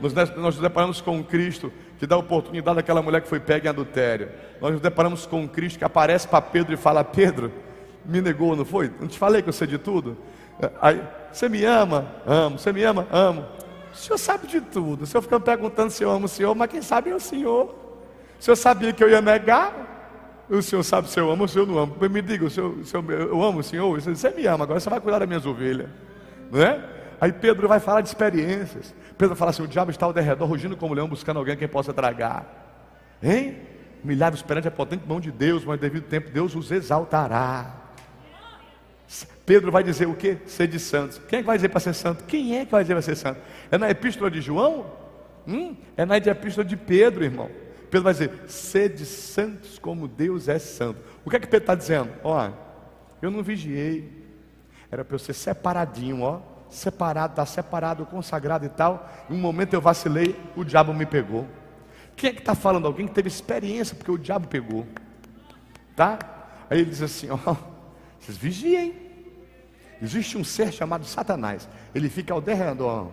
Nós, 0.00 0.12
nós 0.12 0.30
nos 0.36 0.58
deparamos 0.58 1.00
com 1.00 1.16
um 1.16 1.22
Cristo 1.22 1.72
que 1.98 2.06
dá 2.06 2.16
oportunidade 2.16 2.78
àquela 2.78 3.02
mulher 3.02 3.20
que 3.20 3.28
foi 3.28 3.40
pega 3.40 3.66
em 3.66 3.70
adultério. 3.70 4.30
Nós 4.60 4.72
nos 4.72 4.80
deparamos 4.80 5.26
com 5.26 5.42
um 5.42 5.48
Cristo 5.48 5.78
que 5.78 5.84
aparece 5.84 6.26
para 6.26 6.40
Pedro 6.40 6.72
e 6.72 6.76
fala: 6.76 7.04
Pedro, 7.04 7.52
me 8.04 8.20
negou, 8.20 8.56
não 8.56 8.64
foi? 8.64 8.90
Não 9.00 9.08
te 9.08 9.18
falei 9.18 9.42
que 9.42 9.48
eu 9.48 9.52
sei 9.52 9.66
de 9.66 9.78
tudo? 9.78 10.16
Aí, 10.80 11.02
você 11.32 11.48
me 11.48 11.64
ama? 11.64 12.06
Amo. 12.26 12.58
Você 12.58 12.72
me 12.72 12.82
ama? 12.82 13.06
Amo. 13.10 13.46
O 13.92 13.96
senhor 13.96 14.18
sabe 14.18 14.46
de 14.46 14.60
tudo. 14.60 15.02
O 15.02 15.06
senhor 15.06 15.22
fica 15.22 15.40
perguntando 15.40 15.90
se 15.90 16.02
eu 16.02 16.10
amo 16.10 16.26
o 16.26 16.28
senhor, 16.28 16.54
mas 16.54 16.70
quem 16.70 16.82
sabe 16.82 17.10
é 17.10 17.14
o 17.14 17.20
senhor. 17.20 17.74
O 18.38 18.42
senhor 18.42 18.56
sabia 18.56 18.92
que 18.92 19.02
eu 19.02 19.08
ia 19.08 19.20
negar? 19.20 19.89
O 20.50 20.60
senhor 20.60 20.82
sabe 20.82 21.08
se 21.08 21.20
eu 21.20 21.30
amo 21.30 21.42
ou 21.42 21.48
se 21.48 21.56
eu 21.56 21.64
não 21.64 21.78
amo. 21.78 21.96
Me 22.10 22.20
diga, 22.20 22.44
o 22.44 22.50
senhor, 22.50 22.70
o 22.72 22.84
senhor, 22.84 23.08
eu 23.08 23.40
amo 23.40 23.60
o 23.60 23.62
senhor? 23.62 24.00
Você 24.00 24.30
me 24.30 24.44
ama, 24.46 24.64
agora 24.64 24.80
você 24.80 24.90
vai 24.90 25.00
cuidar 25.00 25.20
das 25.20 25.28
minhas 25.28 25.46
ovelhas. 25.46 25.88
Não 26.50 26.60
é? 26.60 26.84
Aí 27.20 27.32
Pedro 27.32 27.68
vai 27.68 27.78
falar 27.78 28.00
de 28.00 28.08
experiências. 28.08 28.92
Pedro 29.16 29.36
fala 29.36 29.52
assim: 29.52 29.62
o 29.62 29.68
diabo 29.68 29.92
está 29.92 30.06
ao 30.06 30.12
derredor, 30.12 30.48
rugindo 30.48 30.76
como 30.76 30.92
leão, 30.92 31.06
buscando 31.06 31.38
alguém 31.38 31.56
quem 31.56 31.68
possa 31.68 31.92
tragar. 31.92 32.76
Hein? 33.22 33.58
Humilhar-vos 34.02 34.42
perante 34.42 34.66
a 34.66 34.72
potente 34.72 35.06
mão 35.06 35.20
de 35.20 35.30
Deus, 35.30 35.64
mas 35.64 35.78
devido 35.78 36.08
tempo 36.08 36.30
Deus 36.30 36.56
os 36.56 36.72
exaltará. 36.72 37.76
Pedro 39.46 39.70
vai 39.70 39.84
dizer 39.84 40.08
o 40.08 40.14
que? 40.14 40.36
Ser 40.46 40.66
de 40.66 40.80
santos. 40.80 41.20
Quem 41.28 41.38
é 41.38 41.42
que 41.42 41.46
vai 41.46 41.58
dizer 41.58 41.68
para 41.68 41.80
ser 41.80 41.94
santo? 41.94 42.24
Quem 42.24 42.58
é 42.58 42.64
que 42.64 42.72
vai 42.72 42.82
dizer 42.82 42.94
para 42.94 43.02
ser 43.02 43.16
santo? 43.16 43.40
É 43.70 43.78
na 43.78 43.88
epístola 43.88 44.30
de 44.30 44.40
João? 44.40 44.86
Hum? 45.46 45.76
É 45.96 46.04
na 46.04 46.16
epístola 46.16 46.64
de 46.64 46.76
Pedro, 46.76 47.22
irmão. 47.22 47.50
Pedro 47.90 48.04
vai 48.04 48.12
dizer: 48.12 48.44
sede 48.46 49.04
santos 49.04 49.78
como 49.78 50.06
Deus 50.06 50.48
é 50.48 50.58
santo. 50.58 51.00
O 51.24 51.30
que 51.30 51.36
é 51.36 51.40
que 51.40 51.46
Pedro 51.46 51.64
está 51.64 51.74
dizendo? 51.74 52.10
Ó, 52.22 52.50
eu 53.20 53.30
não 53.30 53.42
vigiei. 53.42 54.20
Era 54.90 55.04
para 55.04 55.14
eu 55.14 55.18
ser 55.18 55.34
separadinho, 55.34 56.22
ó 56.22 56.40
separado, 56.70 57.32
está 57.32 57.44
separado, 57.44 58.06
consagrado 58.06 58.64
e 58.64 58.68
tal. 58.68 59.10
Em 59.28 59.34
um 59.34 59.38
momento 59.38 59.74
eu 59.74 59.80
vacilei, 59.80 60.36
o 60.56 60.64
diabo 60.64 60.94
me 60.94 61.04
pegou. 61.04 61.46
Quem 62.16 62.30
é 62.30 62.32
que 62.32 62.38
está 62.38 62.54
falando? 62.54 62.86
Alguém 62.86 63.06
que 63.06 63.14
teve 63.14 63.28
experiência, 63.28 63.94
porque 63.96 64.10
o 64.10 64.18
diabo 64.18 64.46
pegou. 64.46 64.86
Tá? 65.96 66.18
Aí 66.70 66.80
ele 66.80 66.90
diz 66.90 67.02
assim: 67.02 67.28
ó, 67.46 67.56
vocês 68.18 68.38
vigiem. 68.38 69.10
Existe 70.00 70.38
um 70.38 70.44
ser 70.44 70.72
chamado 70.72 71.04
Satanás. 71.04 71.68
Ele 71.94 72.08
fica 72.08 72.32
ao 72.32 72.40
derredor, 72.40 73.10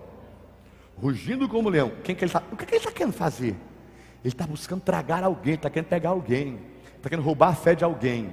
rugindo 0.98 1.50
como 1.50 1.68
leão. 1.68 1.92
Quem 2.04 2.16
que 2.16 2.24
ele 2.24 2.32
tá, 2.32 2.42
o 2.50 2.56
que, 2.56 2.66
que 2.66 2.76
ele 2.76 2.78
está 2.78 2.92
querendo 2.92 3.14
fazer? 3.14 3.56
Ele 4.24 4.34
está 4.34 4.46
buscando 4.46 4.82
tragar 4.82 5.24
alguém, 5.24 5.54
está 5.54 5.70
querendo 5.70 5.90
pegar 5.90 6.10
alguém, 6.10 6.60
está 6.96 7.10
querendo 7.10 7.26
roubar 7.26 7.50
a 7.50 7.56
fé 7.56 7.76
de 7.76 7.84
alguém. 7.84 8.30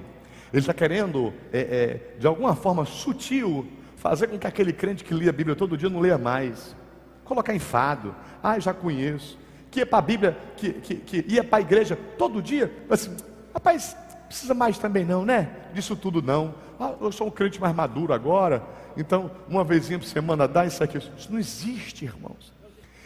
Ele 0.51 0.61
está 0.61 0.73
querendo, 0.73 1.33
é, 1.51 1.59
é, 1.59 2.19
de 2.19 2.27
alguma 2.27 2.55
forma 2.55 2.85
sutil, 2.85 3.67
fazer 3.95 4.27
com 4.27 4.37
que 4.37 4.47
aquele 4.47 4.71
crente 4.71 5.03
que 5.03 5.13
lia 5.13 5.29
a 5.29 5.33
Bíblia 5.33 5.55
todo 5.55 5.77
dia 5.77 5.89
não 5.89 5.99
leia 5.99 6.17
mais, 6.17 6.75
colocar 7.23 7.53
enfado, 7.53 8.15
ah, 8.41 8.59
já 8.59 8.73
conheço, 8.73 9.37
que 9.71 9.79
ia 9.79 9.85
para 9.85 9.97
a 9.97 10.01
Bíblia, 10.01 10.37
que, 10.55 10.73
que, 10.73 10.95
que 10.95 11.25
ia 11.27 11.43
para 11.43 11.57
a 11.57 11.61
igreja 11.61 11.97
todo 12.17 12.41
dia, 12.41 12.71
assim, 12.89 13.15
rapaz, 13.53 13.97
precisa 14.27 14.53
mais 14.53 14.77
também 14.77 15.03
não, 15.03 15.25
né? 15.25 15.49
Disso 15.73 15.95
tudo 15.95 16.21
não. 16.21 16.55
Ah, 16.79 16.93
eu 16.99 17.11
sou 17.11 17.27
um 17.27 17.31
crente 17.31 17.59
mais 17.59 17.75
maduro 17.75 18.13
agora, 18.13 18.63
então 18.95 19.31
uma 19.47 19.63
vezinha 19.63 19.99
por 19.99 20.05
semana 20.05 20.47
dá 20.47 20.65
isso 20.65 20.83
aqui. 20.83 20.97
Isso 20.97 21.31
não 21.31 21.39
existe, 21.39 22.05
irmãos. 22.05 22.54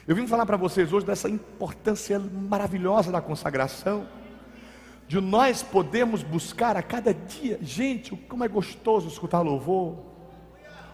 Eu 0.10 0.16
vim 0.16 0.26
falar 0.26 0.44
para 0.44 0.58
vocês 0.58 0.92
hoje 0.92 1.06
dessa 1.06 1.30
importância 1.30 2.18
maravilhosa 2.18 3.12
da 3.12 3.22
consagração, 3.22 4.08
de 5.08 5.22
nós 5.22 5.62
podermos 5.62 6.24
buscar 6.24 6.76
a 6.76 6.82
cada 6.82 7.14
dia, 7.14 7.60
gente, 7.62 8.16
como 8.28 8.44
é 8.44 8.48
gostoso 8.48 9.08
escutar 9.08 9.42
louvor, 9.42 10.10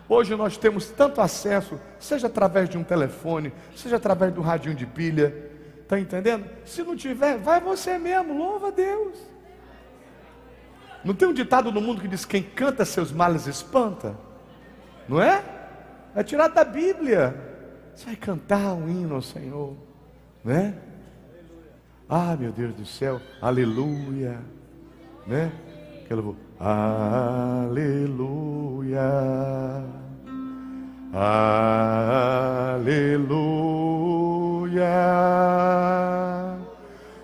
Hoje 0.08 0.36
nós 0.36 0.56
temos 0.56 0.92
tanto 0.92 1.20
acesso, 1.20 1.80
seja 1.98 2.28
através 2.28 2.70
de 2.70 2.78
um 2.78 2.84
telefone, 2.84 3.52
seja 3.76 3.96
através 3.96 4.38
um 4.38 4.42
radinho 4.42 4.76
de 4.76 4.86
pilha. 4.86 5.34
Está 5.82 6.00
entendendo? 6.00 6.46
Se 6.64 6.84
não 6.84 6.96
tiver, 6.96 7.38
vai 7.38 7.60
você 7.60 7.98
mesmo, 7.98 8.38
louva 8.38 8.68
a 8.68 8.72
Deus. 8.72 9.18
Não 11.04 11.16
tem 11.16 11.28
um 11.28 11.34
ditado 11.34 11.72
no 11.72 11.82
mundo 11.82 12.02
que 12.02 12.08
diz: 12.08 12.24
quem 12.24 12.44
canta 12.44 12.86
seus 12.86 13.12
males 13.12 13.48
espanta? 13.48 14.16
Não 15.10 15.20
é? 15.20 15.44
É 16.14 16.22
tirado 16.22 16.54
da 16.54 16.64
Bíblia. 16.64 17.45
Você 17.96 18.06
vai 18.06 18.16
cantar 18.16 18.74
um 18.74 18.90
hino 18.90 19.16
ao 19.16 19.22
Senhor, 19.22 19.74
não 20.44 20.54
é? 20.54 20.74
Ah, 22.10 22.36
meu 22.38 22.52
Deus 22.52 22.76
do 22.76 22.86
céu, 22.86 23.22
aleluia, 23.42 24.40
né? 25.26 25.52
Aquela 26.04 26.36
Aleluia. 26.60 28.12
Aleluia. 31.14 31.76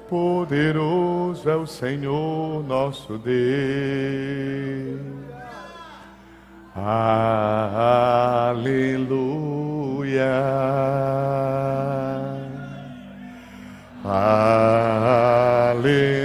Poderoso 0.10 1.50
é 1.50 1.56
o 1.56 1.66
Senhor 1.66 2.64
nosso 2.68 3.18
Deus. 3.18 3.42
Aleluia. 6.74 8.62
Aleluia. 14.06 16.21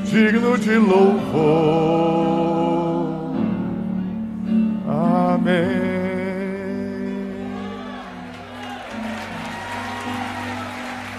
digno 0.03 0.57
de 0.57 0.75
louvor. 0.75 1.35
Amém. 4.87 5.85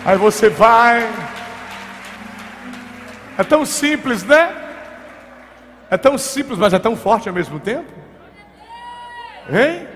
Aí 0.05 0.19
você 0.19 0.49
vai. 0.49 1.09
É 3.38 3.45
tão 3.45 3.64
simples, 3.64 4.25
né? 4.25 4.53
É 5.88 5.97
tão 5.97 6.19
simples, 6.19 6.59
mas 6.59 6.73
é 6.73 6.81
tão 6.81 6.97
forte 6.97 7.29
ao 7.29 7.35
mesmo 7.35 7.61
tempo. 7.61 7.92
Hein? 9.49 9.87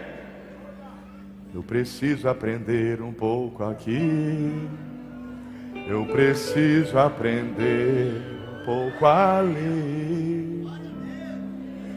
Eu 1.53 1.65
preciso 1.65 2.29
aprender 2.29 3.03
um 3.03 3.13
pouco 3.13 3.65
aqui. 3.65 4.69
Eu 5.91 6.05
preciso 6.05 6.97
aprender 6.97 8.23
um 8.49 8.65
pouco 8.65 9.05
ali. 9.05 10.65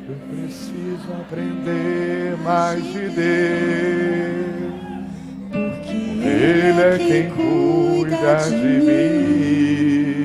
Eu 0.09 0.15
preciso 0.31 1.13
aprender 1.21 2.35
mais 2.43 2.83
de 2.83 3.07
Deus. 3.09 4.73
Porque 5.51 5.93
Ele 6.25 6.81
é 6.81 6.97
quem 6.97 7.29
cuida 7.29 8.37
de 8.49 8.81
mim. 8.81 10.23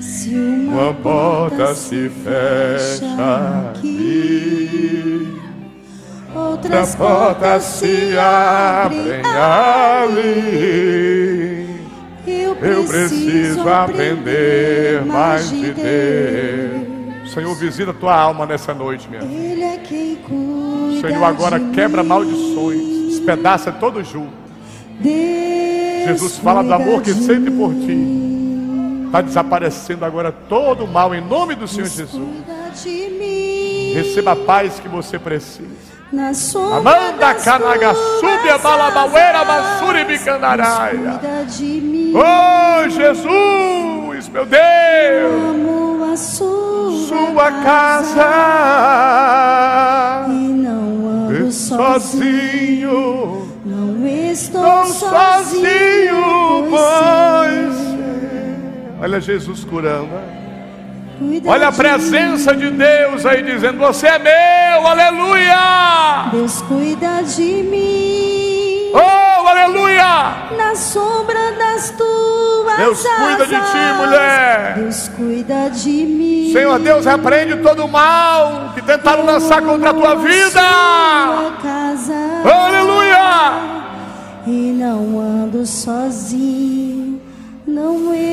Se 0.00 0.34
uma 0.34 0.92
porta 0.92 1.76
se 1.76 2.08
fecha 2.08 3.70
aqui, 3.70 5.38
outras 6.34 6.96
portas 6.96 7.62
se 7.62 8.18
abrem 8.18 9.22
ali. 9.24 10.72
Eu 12.26 12.54
preciso 12.86 13.68
aprender 13.68 15.04
mais 15.04 15.50
de 15.50 15.72
Deus. 15.72 17.32
Senhor, 17.32 17.54
visita 17.54 17.92
tua 17.92 18.14
alma 18.14 18.46
nessa 18.46 18.74
noite, 18.74 19.08
minha 19.08 19.22
filha. 19.22 19.64
É 19.64 19.78
Senhor, 21.00 21.24
agora 21.24 21.58
quebra 21.72 22.04
maldições, 22.04 23.08
despedaça 23.08 23.72
todo 23.72 24.04
jugo. 24.04 24.32
Jesus 25.00 26.36
fala 26.38 26.62
do 26.62 26.72
amor 26.74 27.02
que 27.02 27.12
sente 27.14 27.50
por 27.50 27.72
ti. 27.74 28.22
Está 29.06 29.20
desaparecendo 29.20 30.04
agora 30.04 30.32
todo 30.32 30.84
o 30.84 30.88
mal 30.88 31.14
em 31.14 31.20
nome 31.20 31.54
do 31.54 31.66
Senhor 31.66 31.88
Jesus. 31.88 32.28
Receba 33.94 34.32
a 34.32 34.36
paz 34.36 34.80
que 34.80 34.88
você 34.88 35.18
precisa. 35.18 35.91
Amanda 36.12 37.34
Kanagasubi 37.34 38.48
Balabauera 38.62 39.44
Basuri 39.44 40.04
Bicandaraia. 40.04 41.20
Oh 42.14 42.88
Jesus, 42.90 44.28
meu 44.28 44.44
Deus, 44.44 45.56
sua 47.08 47.50
casa. 47.62 48.28
E 50.28 50.32
não 50.32 51.28
ando 51.28 51.50
sozinho. 51.50 53.48
Não 53.64 54.06
estou 54.06 54.84
sozinho, 54.84 56.68
pois. 56.68 57.76
Olha 59.00 59.18
Jesus 59.18 59.64
curando. 59.64 60.41
Olha 61.46 61.68
a 61.68 61.72
presença 61.72 62.54
de 62.54 62.70
Deus 62.70 63.26
aí 63.26 63.42
dizendo: 63.42 63.78
Você 63.78 64.06
é 64.06 64.18
meu, 64.18 64.86
aleluia. 64.86 66.28
Deus 66.32 66.62
cuida 66.62 67.22
de 67.22 67.62
mim. 67.62 68.92
Oh, 68.94 69.48
aleluia! 69.48 70.48
Na 70.56 70.74
sombra 70.74 71.52
das 71.52 71.90
tuas 71.90 72.76
Deus 72.76 73.02
cuida 73.02 73.46
de 73.46 73.54
ti, 73.54 73.76
asas. 73.78 73.96
mulher. 73.96 74.74
Deus 74.76 75.08
cuida 75.08 75.70
de 75.70 75.90
mim. 76.04 76.52
Senhor 76.52 76.78
Deus, 76.78 77.06
repreende 77.06 77.56
todo 77.56 77.84
o 77.86 77.88
mal 77.88 78.72
que 78.74 78.82
tentaram 78.82 79.24
lançar 79.24 79.62
contra 79.62 79.90
a 79.90 79.94
tua 79.94 80.14
vida. 80.16 80.60
Casa. 81.62 82.14
Aleluia! 82.44 83.52
E 84.46 84.74
não 84.76 85.20
ando 85.20 85.64
sozinho, 85.64 86.91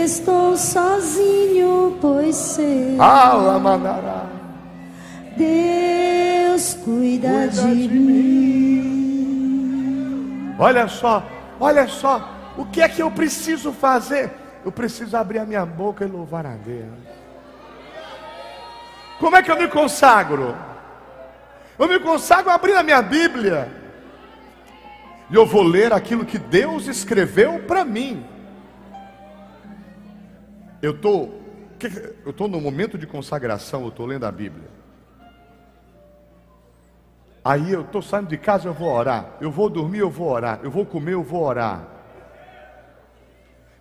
estou 0.09 0.57
sozinho, 0.57 1.97
pois 2.01 2.35
sei. 2.35 2.97
Alamandará. 2.99 4.25
Deus 5.37 6.73
cuida, 6.83 7.29
Cuida 7.29 7.47
de, 7.47 7.87
de 7.87 7.93
mim. 7.99 8.29
Olha 10.57 10.87
só, 10.87 11.23
olha 11.59 11.87
só. 11.87 12.35
O 12.57 12.65
que 12.65 12.81
é 12.81 12.89
que 12.89 13.01
eu 13.01 13.11
preciso 13.11 13.71
fazer? 13.71 14.31
Eu 14.65 14.71
preciso 14.71 15.15
abrir 15.15 15.37
a 15.39 15.45
minha 15.45 15.65
boca 15.65 16.03
e 16.03 16.07
louvar 16.07 16.45
a 16.45 16.55
Deus. 16.55 16.89
Como 19.19 19.35
é 19.37 19.43
que 19.43 19.51
eu 19.51 19.57
me 19.57 19.67
consagro? 19.67 20.55
Eu 21.77 21.87
me 21.87 21.99
consagro 21.99 22.51
abrindo 22.51 22.79
a 22.79 22.83
minha 22.83 23.01
Bíblia. 23.01 23.71
E 25.29 25.35
eu 25.35 25.45
vou 25.45 25.61
ler 25.63 25.93
aquilo 25.93 26.25
que 26.25 26.39
Deus 26.39 26.87
escreveu 26.87 27.59
para 27.59 27.85
mim. 27.85 28.25
Eu 30.81 30.97
tô, 30.99 31.29
eu 32.25 32.31
tô 32.33 32.47
no 32.47 32.59
momento 32.61 32.97
de 32.97 33.05
consagração, 33.05 33.85
eu 33.85 33.91
tô 33.91 34.05
lendo 34.05 34.25
a 34.25 34.31
Bíblia. 34.31 34.67
Aí 37.43 37.71
eu 37.71 37.81
estou 37.81 38.01
saindo 38.01 38.27
de 38.27 38.37
casa, 38.37 38.67
eu 38.67 38.73
vou 38.73 38.91
orar. 38.91 39.37
Eu 39.41 39.51
vou 39.51 39.69
dormir, 39.69 39.99
eu 39.99 40.09
vou 40.09 40.29
orar. 40.29 40.59
Eu 40.61 40.69
vou 40.69 40.85
comer, 40.85 41.13
eu 41.13 41.23
vou 41.23 41.43
orar. 41.43 41.87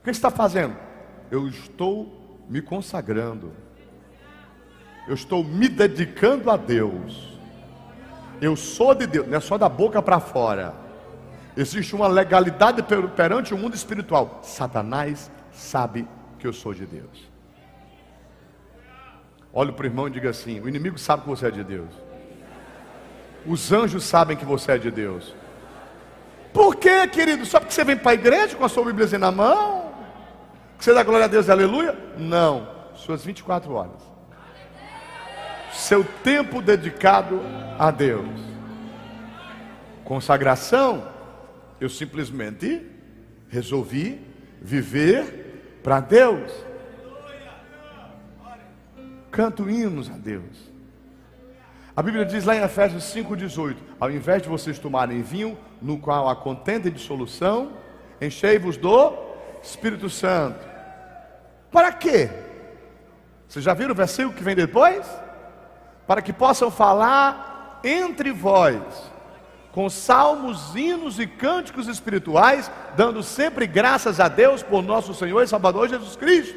O 0.00 0.04
que 0.04 0.11
está 0.11 0.30
fazendo? 0.30 0.76
Eu 1.30 1.46
estou 1.48 2.44
me 2.48 2.62
consagrando. 2.62 3.52
Eu 5.06 5.14
estou 5.14 5.42
me 5.44 5.68
dedicando 5.68 6.50
a 6.50 6.56
Deus. 6.56 7.38
Eu 8.40 8.54
sou 8.56 8.94
de 8.94 9.06
Deus, 9.06 9.26
não 9.26 9.37
é 9.37 9.40
só 9.40 9.58
da 9.58 9.68
boca 9.68 10.00
para 10.00 10.20
fora. 10.20 10.72
Existe 11.56 11.94
uma 11.96 12.06
legalidade 12.06 12.82
per- 12.84 13.08
perante 13.08 13.52
o 13.52 13.58
mundo 13.58 13.74
espiritual. 13.74 14.40
Satanás 14.44 15.30
sabe 15.52 16.06
que 16.38 16.46
eu 16.46 16.53
sou 16.53 16.72
de 16.72 16.87
Deus. 16.87 17.29
Olhe 19.53 19.72
para 19.72 19.83
o 19.83 19.87
irmão 19.87 20.09
e 20.09 20.11
diga 20.11 20.31
assim: 20.31 20.61
o 20.61 20.68
inimigo 20.68 20.98
sabe 20.98 21.22
que 21.22 21.29
você 21.29 21.48
é 21.48 21.51
de 21.51 21.64
Deus. 21.64 21.90
Os 23.46 23.72
anjos 23.72 24.05
sabem 24.05 24.37
que 24.37 24.44
você 24.44 24.72
é 24.72 24.79
de 24.79 24.90
Deus. 24.90 25.35
Por 26.53 26.77
quê, 26.77 27.07
querido? 27.09 27.44
Só 27.46 27.61
porque 27.61 27.72
você 27.74 27.85
vem 27.85 27.96
para 27.96 28.12
a 28.12 28.14
igreja 28.14 28.57
com 28.57 28.64
a 28.64 28.68
sua 28.68 28.85
Bíblia 28.85 29.18
na 29.18 29.31
mão? 29.31 29.92
Que 30.77 30.85
você 30.85 30.94
dá 30.94 31.03
glória 31.03 31.24
a 31.24 31.29
Deus 31.29 31.48
aleluia? 31.48 31.96
Não. 32.16 32.68
Suas 32.94 33.24
24 33.24 33.72
horas. 33.72 34.03
Seu 35.72 36.05
tempo 36.22 36.61
dedicado 36.61 37.40
a 37.79 37.90
Deus. 37.90 38.29
Consagração, 40.05 41.07
eu 41.81 41.88
simplesmente 41.88 42.85
resolvi 43.48 44.20
viver 44.61 45.47
para 45.82 46.00
Deus. 46.00 46.52
Canto 49.30 49.68
hinos 49.68 50.10
a 50.10 50.14
Deus. 50.14 50.68
A 51.94 52.02
Bíblia 52.02 52.24
diz 52.24 52.44
lá 52.44 52.54
em 52.54 52.62
Efésios 52.62 53.04
5,18: 53.12 53.76
Ao 53.98 54.10
invés 54.10 54.42
de 54.42 54.48
vocês 54.48 54.78
tomarem 54.78 55.22
vinho, 55.22 55.58
no 55.82 55.98
qual 55.98 56.28
há 56.28 56.36
contenda 56.36 56.88
e 56.88 56.90
dissolução, 56.90 57.72
enchei-vos 58.20 58.76
do 58.76 59.12
Espírito 59.62 60.08
Santo. 60.08 60.64
Para 61.70 61.92
quê? 61.92 62.30
Vocês 63.48 63.64
já 63.64 63.74
viram 63.74 63.92
o 63.92 63.96
versículo 63.96 64.34
que 64.34 64.42
vem 64.42 64.54
depois? 64.54 65.06
Para 66.06 66.22
que 66.22 66.32
possam 66.32 66.70
falar 66.70 67.80
entre 67.82 68.32
vós, 68.32 68.82
com 69.72 69.88
salmos, 69.88 70.74
hinos 70.74 71.18
e 71.18 71.26
cânticos 71.26 71.88
espirituais, 71.88 72.70
dando 72.96 73.22
sempre 73.22 73.66
graças 73.66 74.18
a 74.18 74.28
Deus 74.28 74.62
por 74.62 74.83
nosso 74.83 75.14
Senhor 75.14 75.42
e 75.42 75.48
Salvador 75.48 75.88
Jesus 75.88 76.16
Cristo. 76.16 76.57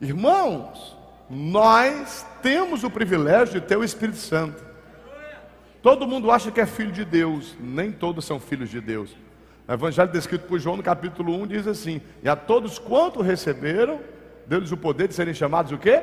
Irmãos, 0.00 0.96
nós 1.28 2.26
temos 2.42 2.84
o 2.84 2.90
privilégio 2.90 3.60
de 3.60 3.66
ter 3.66 3.76
o 3.76 3.84
Espírito 3.84 4.18
Santo. 4.18 4.64
Todo 5.82 6.06
mundo 6.06 6.30
acha 6.30 6.50
que 6.50 6.60
é 6.60 6.66
filho 6.66 6.92
de 6.92 7.04
Deus, 7.04 7.56
nem 7.60 7.92
todos 7.92 8.24
são 8.24 8.40
filhos 8.40 8.70
de 8.70 8.80
Deus. 8.80 9.16
O 9.68 9.72
Evangelho 9.72 10.10
descrito 10.10 10.46
por 10.46 10.58
João 10.58 10.76
no 10.76 10.82
capítulo 10.82 11.34
1 11.42 11.46
diz 11.46 11.66
assim: 11.66 12.00
E 12.22 12.28
a 12.28 12.36
todos 12.36 12.78
quanto 12.78 13.22
receberam, 13.22 14.00
deu-lhes 14.46 14.70
o 14.70 14.76
poder 14.76 15.08
de 15.08 15.14
serem 15.14 15.34
chamados 15.34 15.72
o 15.72 15.78
quê? 15.78 16.02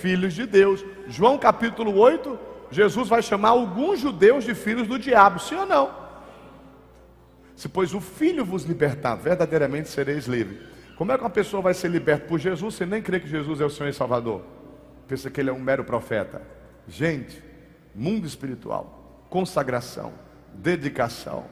Filhos 0.00 0.34
de 0.34 0.46
Deus. 0.46 0.84
João 1.08 1.36
capítulo 1.38 1.96
8, 1.98 2.38
Jesus 2.72 3.06
vai 3.06 3.22
chamar 3.22 3.50
alguns 3.50 4.00
judeus 4.00 4.44
de 4.44 4.54
filhos 4.54 4.88
do 4.88 4.98
diabo, 4.98 5.38
sim 5.38 5.54
ou 5.54 5.66
não? 5.66 5.94
Se 7.54 7.68
pois 7.68 7.92
o 7.92 8.00
Filho 8.00 8.44
vos 8.44 8.64
libertar, 8.64 9.14
verdadeiramente 9.14 9.90
sereis 9.90 10.26
livres. 10.26 10.58
Como 10.96 11.12
é 11.12 11.18
que 11.18 11.22
uma 11.22 11.30
pessoa 11.30 11.62
vai 11.62 11.74
ser 11.74 11.88
liberta 11.88 12.26
por 12.26 12.38
Jesus 12.38 12.74
sem 12.74 12.86
nem 12.86 13.02
crer 13.02 13.20
que 13.20 13.28
Jesus 13.28 13.60
é 13.60 13.64
o 13.64 13.70
Senhor 13.70 13.90
e 13.90 13.92
Salvador? 13.92 14.42
Pensa 15.06 15.30
que 15.30 15.38
ele 15.38 15.50
é 15.50 15.52
um 15.52 15.60
mero 15.60 15.84
profeta. 15.84 16.40
Gente, 16.88 17.42
mundo 17.94 18.26
espiritual, 18.26 19.22
consagração, 19.28 20.12
dedicação. 20.54 21.44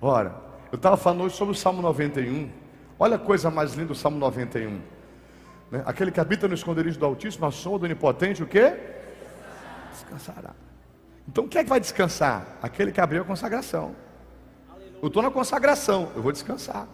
Ora, 0.00 0.34
eu 0.72 0.76
estava 0.76 0.96
falando 0.96 1.22
hoje 1.22 1.36
sobre 1.36 1.52
o 1.52 1.56
Salmo 1.56 1.80
91. 1.80 2.50
Olha 2.98 3.14
a 3.14 3.20
coisa 3.20 3.50
mais 3.50 3.74
linda 3.74 3.88
do 3.88 3.94
Salmo 3.94 4.18
91. 4.18 4.80
Né? 5.70 5.82
Aquele 5.86 6.10
que 6.10 6.18
habita 6.18 6.48
no 6.48 6.54
esconderijo 6.54 6.98
do 6.98 7.06
Altíssimo, 7.06 7.46
a 7.46 7.52
sombra 7.52 7.78
do 7.78 7.84
Onipotente, 7.84 8.42
o 8.42 8.46
quê? 8.46 8.97
Descansará. 9.98 10.50
Então 11.26 11.46
quem 11.46 11.60
é 11.60 11.64
que 11.64 11.70
vai 11.70 11.80
descansar? 11.80 12.58
Aquele 12.62 12.90
que 12.92 13.00
abriu 13.00 13.22
a 13.22 13.24
consagração. 13.24 13.94
Eu 15.00 15.08
estou 15.08 15.22
na 15.22 15.30
consagração, 15.30 16.10
eu 16.16 16.22
vou 16.22 16.32
descansar. 16.32 16.88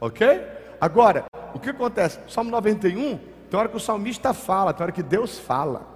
Ok? 0.00 0.42
Agora, 0.80 1.24
o 1.54 1.58
que 1.58 1.70
acontece? 1.70 2.18
Salmo 2.28 2.50
91, 2.50 3.18
tem 3.50 3.58
hora 3.58 3.68
que 3.68 3.76
o 3.76 3.80
salmista 3.80 4.34
fala, 4.34 4.72
tem 4.72 4.82
hora 4.82 4.92
que 4.92 5.02
Deus 5.02 5.38
fala. 5.38 5.86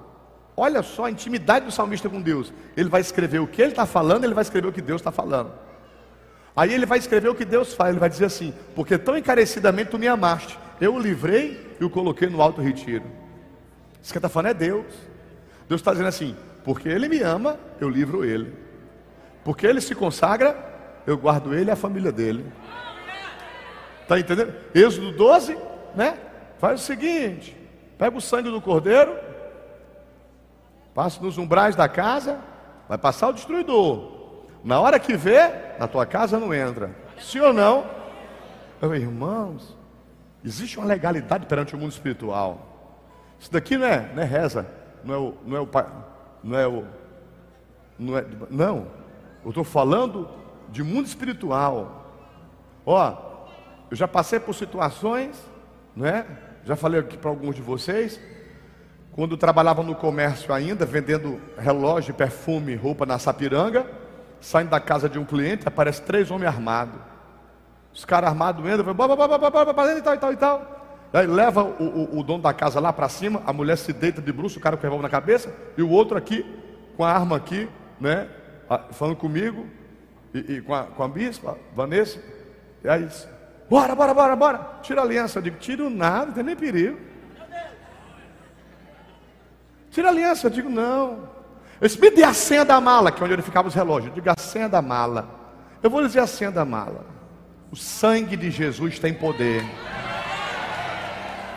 Olha 0.56 0.82
só 0.82 1.06
a 1.06 1.10
intimidade 1.10 1.66
do 1.66 1.72
salmista 1.72 2.08
com 2.08 2.20
Deus. 2.20 2.52
Ele 2.76 2.88
vai 2.88 3.00
escrever 3.00 3.40
o 3.40 3.46
que 3.46 3.60
ele 3.60 3.72
está 3.72 3.86
falando, 3.86 4.24
ele 4.24 4.34
vai 4.34 4.42
escrever 4.42 4.68
o 4.68 4.72
que 4.72 4.82
Deus 4.82 5.00
está 5.00 5.10
falando. 5.10 5.52
Aí 6.54 6.72
ele 6.72 6.84
vai 6.84 6.98
escrever 6.98 7.28
o 7.28 7.34
que 7.34 7.44
Deus 7.44 7.74
fala, 7.74 7.90
ele 7.90 7.98
vai 7.98 8.10
dizer 8.10 8.26
assim: 8.26 8.52
Porque 8.74 8.98
tão 8.98 9.16
encarecidamente 9.16 9.90
tu 9.90 9.98
me 9.98 10.06
amaste, 10.06 10.58
eu 10.80 10.94
o 10.94 10.98
livrei 10.98 11.76
e 11.80 11.84
o 11.84 11.90
coloquei 11.90 12.28
no 12.28 12.42
alto 12.42 12.60
retiro. 12.60 13.04
Isso 14.02 14.12
que 14.12 14.18
está 14.18 14.28
falando 14.28 14.50
é 14.50 14.54
Deus. 14.54 14.86
Deus 15.72 15.80
está 15.80 15.92
dizendo 15.92 16.08
assim: 16.08 16.36
Porque 16.62 16.86
ele 16.86 17.08
me 17.08 17.22
ama, 17.22 17.58
eu 17.80 17.88
livro 17.88 18.26
ele. 18.26 18.54
Porque 19.42 19.66
ele 19.66 19.80
se 19.80 19.94
consagra, 19.94 20.54
eu 21.06 21.16
guardo 21.16 21.54
ele 21.54 21.70
e 21.70 21.72
a 21.72 21.76
família 21.76 22.12
dele. 22.12 22.52
Está 24.02 24.18
entendendo? 24.18 24.54
Êxodo 24.74 25.12
12, 25.12 25.56
né? 25.94 26.18
Faz 26.58 26.82
o 26.82 26.84
seguinte: 26.84 27.56
pega 27.96 28.14
o 28.14 28.20
sangue 28.20 28.50
do 28.50 28.60
cordeiro, 28.60 29.16
passa 30.94 31.22
nos 31.22 31.38
umbrais 31.38 31.74
da 31.74 31.88
casa, 31.88 32.38
vai 32.86 32.98
passar 32.98 33.28
o 33.28 33.32
destruidor. 33.32 34.44
Na 34.62 34.78
hora 34.78 34.98
que 34.98 35.16
vê, 35.16 35.40
na 35.78 35.88
tua 35.88 36.04
casa 36.04 36.38
não 36.38 36.52
entra. 36.52 36.90
Sim 37.18 37.40
ou 37.40 37.54
não? 37.54 37.86
Meu 38.80 38.94
irmãos, 38.94 39.74
existe 40.44 40.76
uma 40.76 40.86
legalidade 40.86 41.46
perante 41.46 41.74
o 41.74 41.78
mundo 41.78 41.92
espiritual. 41.92 42.98
Isso 43.40 43.50
daqui 43.50 43.78
não 43.78 43.86
é, 43.86 44.12
não 44.14 44.22
é 44.22 44.26
reza, 44.26 44.81
não 45.04 45.14
é 45.14 45.18
o, 45.18 45.34
não 45.44 45.56
é 45.56 45.60
o, 45.60 45.66
pa- 45.66 45.90
não 46.42 46.58
é 46.58 46.66
o, 46.66 46.84
não 47.98 48.18
é, 48.18 48.24
não. 48.50 48.86
Eu 49.44 49.50
estou 49.50 49.64
falando 49.64 50.28
de 50.68 50.82
mundo 50.82 51.06
espiritual. 51.06 52.06
Ó, 52.86 53.14
eu 53.90 53.96
já 53.96 54.08
passei 54.08 54.40
por 54.40 54.54
situações, 54.54 55.36
né? 55.94 56.24
Já 56.64 56.76
falei 56.76 57.00
aqui 57.00 57.16
para 57.16 57.30
alguns 57.30 57.54
de 57.54 57.62
vocês. 57.62 58.20
Quando 59.12 59.36
trabalhava 59.36 59.82
no 59.82 59.94
comércio 59.94 60.54
ainda, 60.54 60.86
vendendo 60.86 61.40
relógio, 61.58 62.14
perfume, 62.14 62.74
roupa 62.74 63.04
na 63.04 63.18
Sapiranga, 63.18 63.86
saindo 64.40 64.70
da 64.70 64.80
casa 64.80 65.08
de 65.08 65.18
um 65.18 65.24
cliente, 65.24 65.68
aparece 65.68 66.00
três 66.02 66.30
homens 66.30 66.48
armados. 66.48 66.98
Os 67.92 68.04
caras 68.06 68.30
armados 68.30 68.64
entram, 68.64 68.94
blá, 68.94 69.06
e 69.06 70.02
tal, 70.02 70.14
e 70.14 70.18
tal, 70.18 70.32
e 70.32 70.36
tal. 70.36 70.81
Aí 71.12 71.26
leva 71.26 71.62
o, 71.62 71.84
o- 71.84 72.18
o 72.20 72.22
dono 72.22 72.42
da 72.42 72.54
casa 72.54 72.80
lá 72.80 72.92
para 72.92 73.08
cima, 73.08 73.42
a 73.46 73.52
mulher 73.52 73.76
se 73.76 73.92
deita 73.92 74.22
de 74.22 74.32
bruxo, 74.32 74.58
o 74.58 74.62
cara 74.62 74.76
com 74.76 74.80
o 74.80 74.84
revólver 74.84 75.02
na 75.02 75.10
cabeça, 75.10 75.54
e 75.76 75.82
o 75.82 75.90
outro 75.90 76.16
aqui, 76.16 76.44
com 76.96 77.04
a 77.04 77.12
arma 77.12 77.36
aqui, 77.36 77.68
né? 78.00 78.28
Falando 78.92 79.16
comigo, 79.16 79.66
e, 80.32 80.54
e 80.54 80.60
com, 80.62 80.74
a, 80.74 80.84
com 80.84 81.02
a 81.02 81.08
bispa, 81.08 81.58
Vanessa. 81.74 82.18
E 82.82 82.88
aí, 82.88 83.06
bora, 83.68 83.94
bora, 83.94 84.14
bora, 84.14 84.34
bora. 84.36 84.70
Tira 84.82 85.02
a 85.02 85.04
aliança. 85.04 85.38
Eu 85.38 85.42
digo, 85.42 85.58
tiro 85.58 85.90
nada, 85.90 86.26
não 86.26 86.32
tem 86.32 86.42
nem 86.42 86.56
perigo. 86.56 86.98
Tira 89.90 90.08
a 90.08 90.10
aliança. 90.10 90.46
Eu 90.46 90.50
digo, 90.50 90.70
não. 90.70 91.28
Eu 91.80 91.86
disse, 91.88 92.00
me 92.00 92.10
dê 92.10 92.24
a 92.24 92.32
senha 92.32 92.64
da 92.64 92.80
mala, 92.80 93.12
que 93.12 93.20
é 93.20 93.24
onde 93.24 93.34
ele 93.34 93.42
ficava 93.42 93.68
os 93.68 93.74
relógios. 93.74 94.08
Eu 94.08 94.14
digo, 94.14 94.30
a 94.30 94.40
senha 94.40 94.68
da 94.68 94.80
mala. 94.80 95.28
Eu 95.82 95.90
vou 95.90 96.00
dizer 96.06 96.20
a 96.20 96.26
senha 96.26 96.50
da 96.50 96.64
mala. 96.64 97.04
O 97.70 97.76
sangue 97.76 98.36
de 98.36 98.50
Jesus 98.50 98.98
tem 98.98 99.12
poder. 99.12 99.62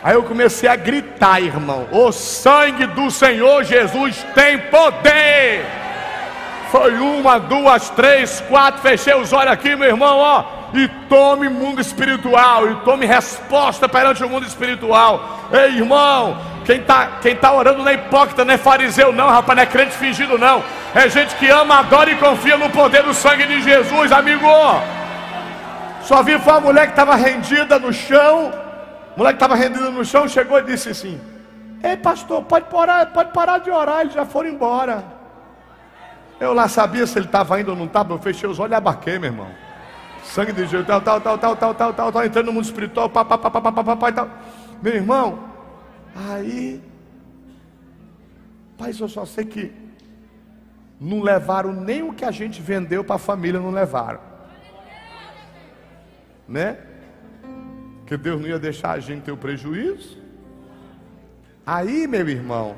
Aí 0.06 0.14
eu 0.14 0.22
comecei 0.22 0.68
a 0.68 0.76
gritar, 0.76 1.42
irmão: 1.42 1.88
O 1.90 2.12
sangue 2.12 2.86
do 2.86 3.10
Senhor 3.10 3.64
Jesus 3.64 4.24
tem 4.36 4.56
poder. 4.56 5.66
Foi 6.70 6.96
uma, 6.96 7.40
duas, 7.40 7.90
três, 7.90 8.40
quatro. 8.48 8.80
Fechei 8.80 9.16
os 9.16 9.32
olhos 9.32 9.50
aqui, 9.50 9.74
meu 9.74 9.88
irmão, 9.88 10.18
ó. 10.18 10.44
E 10.72 10.86
tome 11.08 11.48
mundo 11.48 11.80
espiritual. 11.80 12.70
E 12.70 12.76
tome 12.84 13.04
resposta 13.04 13.88
perante 13.88 14.22
o 14.22 14.28
mundo 14.28 14.46
espiritual. 14.46 15.48
Ei, 15.52 15.78
irmão, 15.78 16.38
quem 16.64 16.76
está 16.76 17.18
quem 17.20 17.34
tá 17.34 17.52
orando 17.52 17.82
não 17.82 17.88
é 17.88 17.94
hipócrita, 17.94 18.44
não 18.44 18.54
é 18.54 18.58
fariseu, 18.58 19.12
não, 19.12 19.28
rapaz, 19.28 19.56
não 19.56 19.62
é 19.64 19.66
crente 19.66 19.96
fingido, 19.96 20.38
não. 20.38 20.62
É 20.94 21.08
gente 21.08 21.34
que 21.34 21.48
ama, 21.48 21.80
adora 21.80 22.12
e 22.12 22.14
confia 22.14 22.56
no 22.56 22.70
poder 22.70 23.02
do 23.02 23.12
sangue 23.12 23.44
de 23.44 23.60
Jesus, 23.60 24.12
amigo. 24.12 24.46
Só 26.02 26.22
vi 26.22 26.38
foi 26.38 26.52
uma 26.52 26.60
mulher 26.60 26.86
que 26.86 26.92
estava 26.92 27.16
rendida 27.16 27.76
no 27.80 27.92
chão. 27.92 28.65
A 29.16 29.18
mulher 29.18 29.32
que 29.32 29.36
estava 29.36 29.54
rendida 29.54 29.90
no 29.90 30.04
chão 30.04 30.28
chegou 30.28 30.58
e 30.58 30.64
disse 30.64 30.90
assim: 30.90 31.18
Ei, 31.82 31.96
pastor, 31.96 32.44
pode 32.44 32.66
parar, 32.66 33.06
pode 33.14 33.32
parar 33.32 33.58
de 33.58 33.70
orar, 33.70 34.02
eles 34.02 34.12
já 34.12 34.26
foram 34.26 34.50
embora. 34.50 35.02
Eu 36.38 36.52
lá 36.52 36.68
sabia 36.68 37.06
se 37.06 37.18
ele 37.18 37.24
estava 37.24 37.58
indo 37.58 37.70
ou 37.70 37.76
não 37.76 37.86
estava, 37.86 38.12
eu 38.12 38.18
fechei 38.18 38.46
os 38.46 38.58
olhos 38.58 38.72
e 38.72 38.74
abarquei, 38.74 39.18
meu 39.18 39.30
irmão. 39.30 39.48
Sangue 40.22 40.52
de 40.52 40.66
Jesus, 40.66 40.86
tal, 40.86 41.00
tal, 41.00 41.18
tal, 41.18 41.38
tal, 41.38 41.56
tal, 41.56 41.74
tal, 41.74 41.94
tal, 41.94 42.12
tal, 42.12 42.24
entrando 42.26 42.46
no 42.46 42.52
mundo 42.52 42.66
espiritual, 42.66 43.08
pá, 43.08 43.24
pá, 43.24 43.38
pá, 43.38 43.50
pá, 43.50 43.62
pá, 43.62 43.72
pá, 43.72 43.96
pá, 43.96 44.12
tal. 44.12 44.28
Meu 44.82 44.94
irmão, 44.94 45.48
aí, 46.14 46.82
pai, 48.76 48.92
eu 49.00 49.08
só 49.08 49.24
sei 49.24 49.46
que 49.46 49.72
não 51.00 51.22
levaram 51.22 51.72
nem 51.72 52.02
o 52.02 52.12
que 52.12 52.24
a 52.24 52.30
gente 52.30 52.60
vendeu 52.60 53.02
para 53.02 53.16
a 53.16 53.18
família, 53.18 53.58
não 53.58 53.70
levaram. 53.70 54.20
Né? 56.46 56.76
Que 58.06 58.16
Deus 58.16 58.40
não 58.40 58.48
ia 58.48 58.58
deixar 58.58 58.92
a 58.92 59.00
gente 59.00 59.24
ter 59.24 59.32
o 59.32 59.36
prejuízo. 59.36 60.18
Aí, 61.66 62.06
meu 62.06 62.28
irmão, 62.28 62.76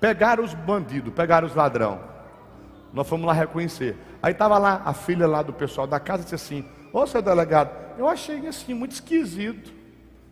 pegaram 0.00 0.42
os 0.42 0.54
bandidos, 0.54 1.12
pegaram 1.12 1.46
os 1.46 1.54
ladrão. 1.54 2.00
Nós 2.92 3.06
fomos 3.06 3.26
lá 3.26 3.32
reconhecer. 3.32 3.96
Aí 4.22 4.32
estava 4.32 4.56
lá 4.56 4.80
a 4.84 4.94
filha 4.94 5.26
lá 5.26 5.42
do 5.42 5.52
pessoal 5.52 5.86
da 5.86 6.00
casa 6.00 6.22
disse 6.22 6.34
assim: 6.34 6.64
Ô 6.92 7.06
seu 7.06 7.20
delegado, 7.20 7.70
eu 7.98 8.08
achei 8.08 8.46
assim 8.46 8.72
muito 8.72 8.92
esquisito. 8.92 9.68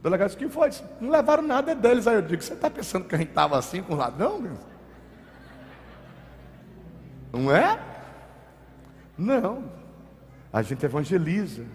O 0.00 0.02
delegado 0.02 0.28
disse: 0.28 0.38
que 0.38 0.48
foi? 0.48 0.70
Não 1.00 1.10
levaram 1.10 1.42
nada 1.42 1.74
deles. 1.74 2.06
Aí 2.06 2.14
eu 2.14 2.22
digo: 2.22 2.42
Você 2.42 2.54
está 2.54 2.70
pensando 2.70 3.04
que 3.04 3.14
a 3.14 3.18
gente 3.18 3.28
estava 3.28 3.58
assim 3.58 3.82
com 3.82 3.94
ladrão? 3.94 4.40
Meu? 4.40 4.56
Não 7.32 7.54
é? 7.54 7.78
Não. 9.18 9.64
A 10.52 10.62
gente 10.62 10.84
evangeliza. 10.84 11.66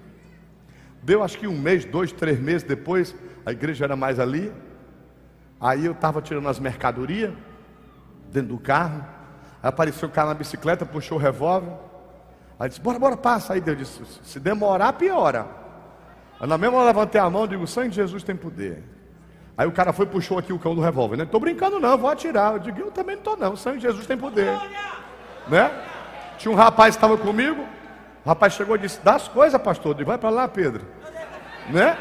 Deu 1.04 1.24
acho 1.24 1.38
que 1.38 1.48
um 1.48 1.58
mês, 1.58 1.86
dois, 1.86 2.12
três 2.12 2.40
meses 2.40 2.64
depois, 2.64 3.16
a 3.46 3.52
igreja 3.52 3.86
era 3.86 3.96
mais 3.96 4.20
ali. 4.20 4.52
Aí 5.60 5.86
eu 5.86 5.94
estava 5.94 6.22
tirando 6.22 6.48
as 6.48 6.60
mercadorias 6.60 7.34
dentro 8.32 8.50
do 8.50 8.60
carro. 8.60 9.06
Aí 9.62 9.70
apareceu 9.70 10.08
o 10.08 10.12
cara 10.12 10.30
na 10.30 10.34
bicicleta, 10.34 10.86
puxou 10.86 11.18
o 11.18 11.22
revólver. 11.22 11.74
Aí 12.60 12.70
disse: 12.70 12.82
Bora, 12.82 13.00
bora, 13.00 13.18
passa. 13.18 13.54
Aí 13.54 13.62
Deus 13.62 13.78
disse: 13.78 14.02
Se 14.24 14.40
demorar, 14.40 14.94
piora. 14.94 15.48
Aí 16.40 16.48
na 16.48 16.58
mesma 16.58 16.78
hora 16.78 16.88
levantei 16.88 17.20
a 17.20 17.30
mão 17.30 17.46
e 17.46 17.50
digo: 17.50 17.64
O 17.64 17.68
sangue 17.68 17.90
de 17.90 17.96
Jesus 17.96 18.24
tem 18.24 18.36
poder. 18.36 18.84
Aí 19.58 19.68
o 19.68 19.72
cara 19.72 19.92
foi 19.92 20.06
puxou 20.06 20.38
aqui 20.38 20.54
o 20.54 20.60
cão 20.60 20.76
do 20.76 20.82
revólver. 20.82 21.18
Né? 21.18 21.24
estou 21.24 21.40
brincando, 21.40 21.80
não, 21.80 21.98
vou 21.98 22.10
atirar. 22.10 22.54
Eu 22.54 22.60
digo: 22.60 22.80
Eu 22.80 22.92
também 22.92 23.16
não 23.16 23.22
estou, 23.22 23.38
não. 23.38 23.54
O 23.54 23.58
sangue 23.58 23.78
de 23.78 23.84
Jesus 23.84 24.06
tem 24.06 24.18
poder. 24.18 24.52
Né? 25.48 25.72
Tinha 26.38 26.52
um 26.52 26.56
rapaz 26.56 26.96
que 26.96 26.98
estava 26.98 27.18
comigo. 27.18 27.66
Rapaz 28.28 28.54
chegou 28.54 28.76
e 28.76 28.80
disse: 28.80 29.00
Dá 29.02 29.16
as 29.16 29.28
coisas, 29.30 29.60
pastor. 29.62 29.92
Eu 29.92 29.96
digo: 30.00 30.10
Vai 30.10 30.18
para 30.18 30.30
lá, 30.30 30.48
Pedro. 30.50 30.86
Né? 31.70 31.98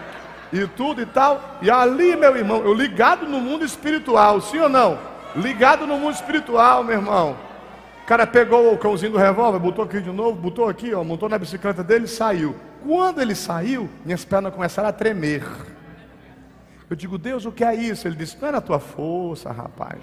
E 0.52 0.66
tudo 0.66 1.00
e 1.00 1.06
tal. 1.06 1.40
E 1.62 1.70
ali, 1.70 2.16
meu 2.16 2.36
irmão, 2.36 2.64
eu 2.64 2.74
ligado 2.74 3.26
no 3.26 3.40
mundo 3.40 3.64
espiritual, 3.64 4.40
sim 4.40 4.58
ou 4.58 4.68
não? 4.68 4.98
Ligado 5.36 5.86
no 5.86 5.96
mundo 5.96 6.14
espiritual, 6.14 6.82
meu 6.82 6.96
irmão. 6.96 7.36
O 8.02 8.06
cara 8.06 8.26
pegou 8.26 8.72
o 8.72 8.78
cãozinho 8.78 9.12
do 9.12 9.18
revólver, 9.18 9.58
botou 9.58 9.84
aqui 9.84 10.00
de 10.00 10.10
novo, 10.10 10.40
botou 10.40 10.68
aqui, 10.68 10.94
ó, 10.94 11.02
montou 11.02 11.28
na 11.28 11.38
bicicleta 11.38 11.82
dele 11.82 12.04
e 12.04 12.08
saiu. 12.08 12.54
Quando 12.84 13.20
ele 13.20 13.34
saiu, 13.34 13.88
minhas 14.04 14.24
pernas 14.24 14.54
começaram 14.54 14.88
a 14.88 14.92
tremer. 14.92 15.44
Eu 16.88 16.94
digo, 16.94 17.18
Deus, 17.18 17.44
o 17.44 17.50
que 17.50 17.64
é 17.64 17.74
isso? 17.74 18.06
Ele 18.06 18.14
disse, 18.14 18.36
não 18.40 18.48
é 18.48 18.52
na 18.52 18.60
tua 18.60 18.78
força, 18.78 19.50
rapaz. 19.50 19.98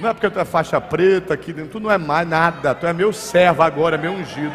Não 0.00 0.08
é 0.08 0.12
porque 0.12 0.28
tu 0.28 0.40
é 0.40 0.44
faixa 0.44 0.80
preta 0.80 1.34
aqui 1.34 1.52
dentro, 1.52 1.72
tu 1.72 1.80
não 1.80 1.90
é 1.90 1.96
mais 1.96 2.28
nada, 2.28 2.74
tu 2.74 2.84
é 2.84 2.92
meu 2.92 3.12
servo 3.12 3.62
agora, 3.62 3.96
meu 3.96 4.10
ungido. 4.10 4.54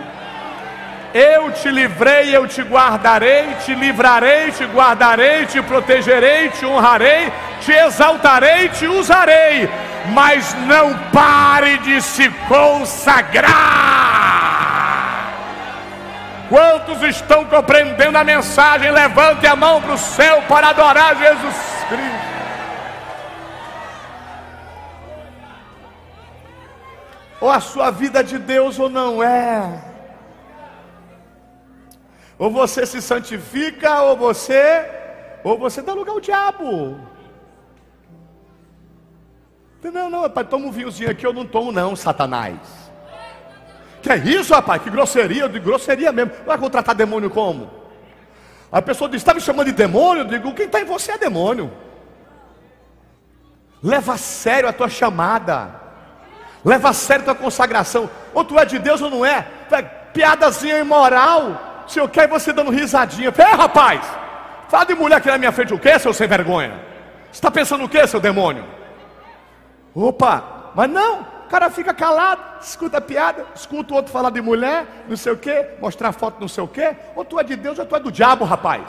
Eu 1.13 1.51
te 1.51 1.69
livrei, 1.69 2.35
eu 2.35 2.47
te 2.47 2.61
guardarei, 2.61 3.55
te 3.65 3.75
livrarei, 3.75 4.51
te 4.51 4.65
guardarei, 4.65 5.45
te 5.45 5.61
protegerei, 5.61 6.49
te 6.49 6.65
honrarei, 6.65 7.31
te 7.59 7.71
exaltarei, 7.71 8.69
te 8.69 8.87
usarei 8.87 9.69
mas 10.09 10.53
não 10.65 10.97
pare 11.11 11.77
de 11.79 12.01
se 12.01 12.29
consagrar. 12.47 13.51
Quantos 16.49 17.01
estão 17.03 17.45
compreendendo 17.45 18.17
a 18.17 18.23
mensagem? 18.23 18.91
Levante 18.91 19.47
a 19.47 19.55
mão 19.55 19.81
para 19.81 19.93
o 19.93 19.97
céu 19.97 20.41
para 20.47 20.69
adorar 20.69 21.15
Jesus 21.15 21.55
Cristo. 21.87 22.31
Ou 27.39 27.49
a 27.49 27.59
sua 27.59 27.89
vida 27.89 28.23
de 28.23 28.37
Deus 28.37 28.77
ou 28.77 28.89
não 28.89 29.23
é. 29.23 29.90
Ou 32.41 32.49
você 32.49 32.87
se 32.87 32.99
santifica, 33.03 34.01
ou 34.01 34.17
você, 34.17 34.89
ou 35.43 35.59
você 35.59 35.79
dá 35.79 35.93
lugar 35.93 36.13
ao 36.13 36.19
diabo. 36.19 36.99
Não, 39.83 40.09
não, 40.09 40.21
rapaz, 40.21 40.47
toma 40.47 40.65
um 40.65 40.71
vinhozinho 40.71 41.11
aqui, 41.11 41.23
eu 41.23 41.33
não 41.33 41.45
tomo, 41.45 41.71
não, 41.71 41.95
Satanás. 41.95 42.57
Que 44.01 44.09
é 44.09 44.17
isso, 44.17 44.55
rapaz? 44.55 44.81
Que 44.81 44.89
grosseria, 44.89 45.47
de 45.47 45.59
grosseria 45.59 46.11
mesmo. 46.11 46.33
Vai 46.43 46.57
contratar 46.57 46.95
demônio 46.95 47.29
como? 47.29 47.69
A 48.71 48.81
pessoa 48.81 49.07
diz: 49.07 49.21
está 49.21 49.35
me 49.35 49.39
chamando 49.39 49.67
de 49.67 49.73
demônio? 49.73 50.23
Eu 50.23 50.27
digo: 50.27 50.51
quem 50.55 50.65
está 50.65 50.81
em 50.81 50.85
você 50.85 51.11
é 51.11 51.19
demônio. 51.19 51.71
Leva 53.83 54.13
a 54.13 54.17
sério 54.17 54.67
a 54.67 54.73
tua 54.73 54.89
chamada. 54.89 55.79
Leva 56.65 56.89
a 56.89 56.93
sério 56.93 57.21
a 57.21 57.35
tua 57.35 57.35
consagração. 57.35 58.09
Ou 58.33 58.43
tu 58.43 58.57
é 58.57 58.65
de 58.65 58.79
Deus 58.79 58.99
ou 58.99 59.11
não 59.11 59.23
é. 59.23 59.47
é 59.69 59.81
piadazinha 59.83 60.79
imoral. 60.79 61.69
Se 61.91 61.99
eu 61.99 62.07
quero 62.07 62.29
você 62.29 62.53
dando 62.53 62.71
risadinha. 62.71 63.33
É, 63.37 63.53
rapaz. 63.53 64.01
Fala 64.69 64.85
de 64.85 64.95
mulher 64.95 65.17
aqui 65.17 65.27
na 65.27 65.37
minha 65.37 65.51
frente 65.51 65.73
o 65.73 65.79
quê, 65.79 65.99
seu 65.99 66.13
sem 66.13 66.25
vergonha? 66.25 66.71
Você 67.25 67.33
está 67.33 67.51
pensando 67.51 67.83
o 67.83 67.89
quê, 67.89 68.07
seu 68.07 68.21
demônio? 68.21 68.63
Opa, 69.93 70.71
mas 70.73 70.89
não, 70.89 71.19
o 71.19 71.49
cara 71.49 71.69
fica 71.69 71.93
calado, 71.93 72.41
escuta 72.61 72.99
a 72.99 73.01
piada, 73.01 73.45
escuta 73.53 73.91
o 73.91 73.97
outro 73.97 74.09
falar 74.09 74.29
de 74.29 74.41
mulher, 74.41 74.85
não 75.09 75.17
sei 75.17 75.33
o 75.33 75.37
que, 75.37 75.65
mostrar 75.81 76.13
foto 76.13 76.39
não 76.39 76.47
sei 76.47 76.63
o 76.63 76.67
que, 76.69 76.95
ou 77.13 77.25
tu 77.25 77.37
é 77.37 77.43
de 77.43 77.57
Deus 77.57 77.77
ou 77.77 77.85
tu 77.85 77.93
é 77.93 77.99
do 77.99 78.09
diabo, 78.09 78.45
rapaz. 78.45 78.83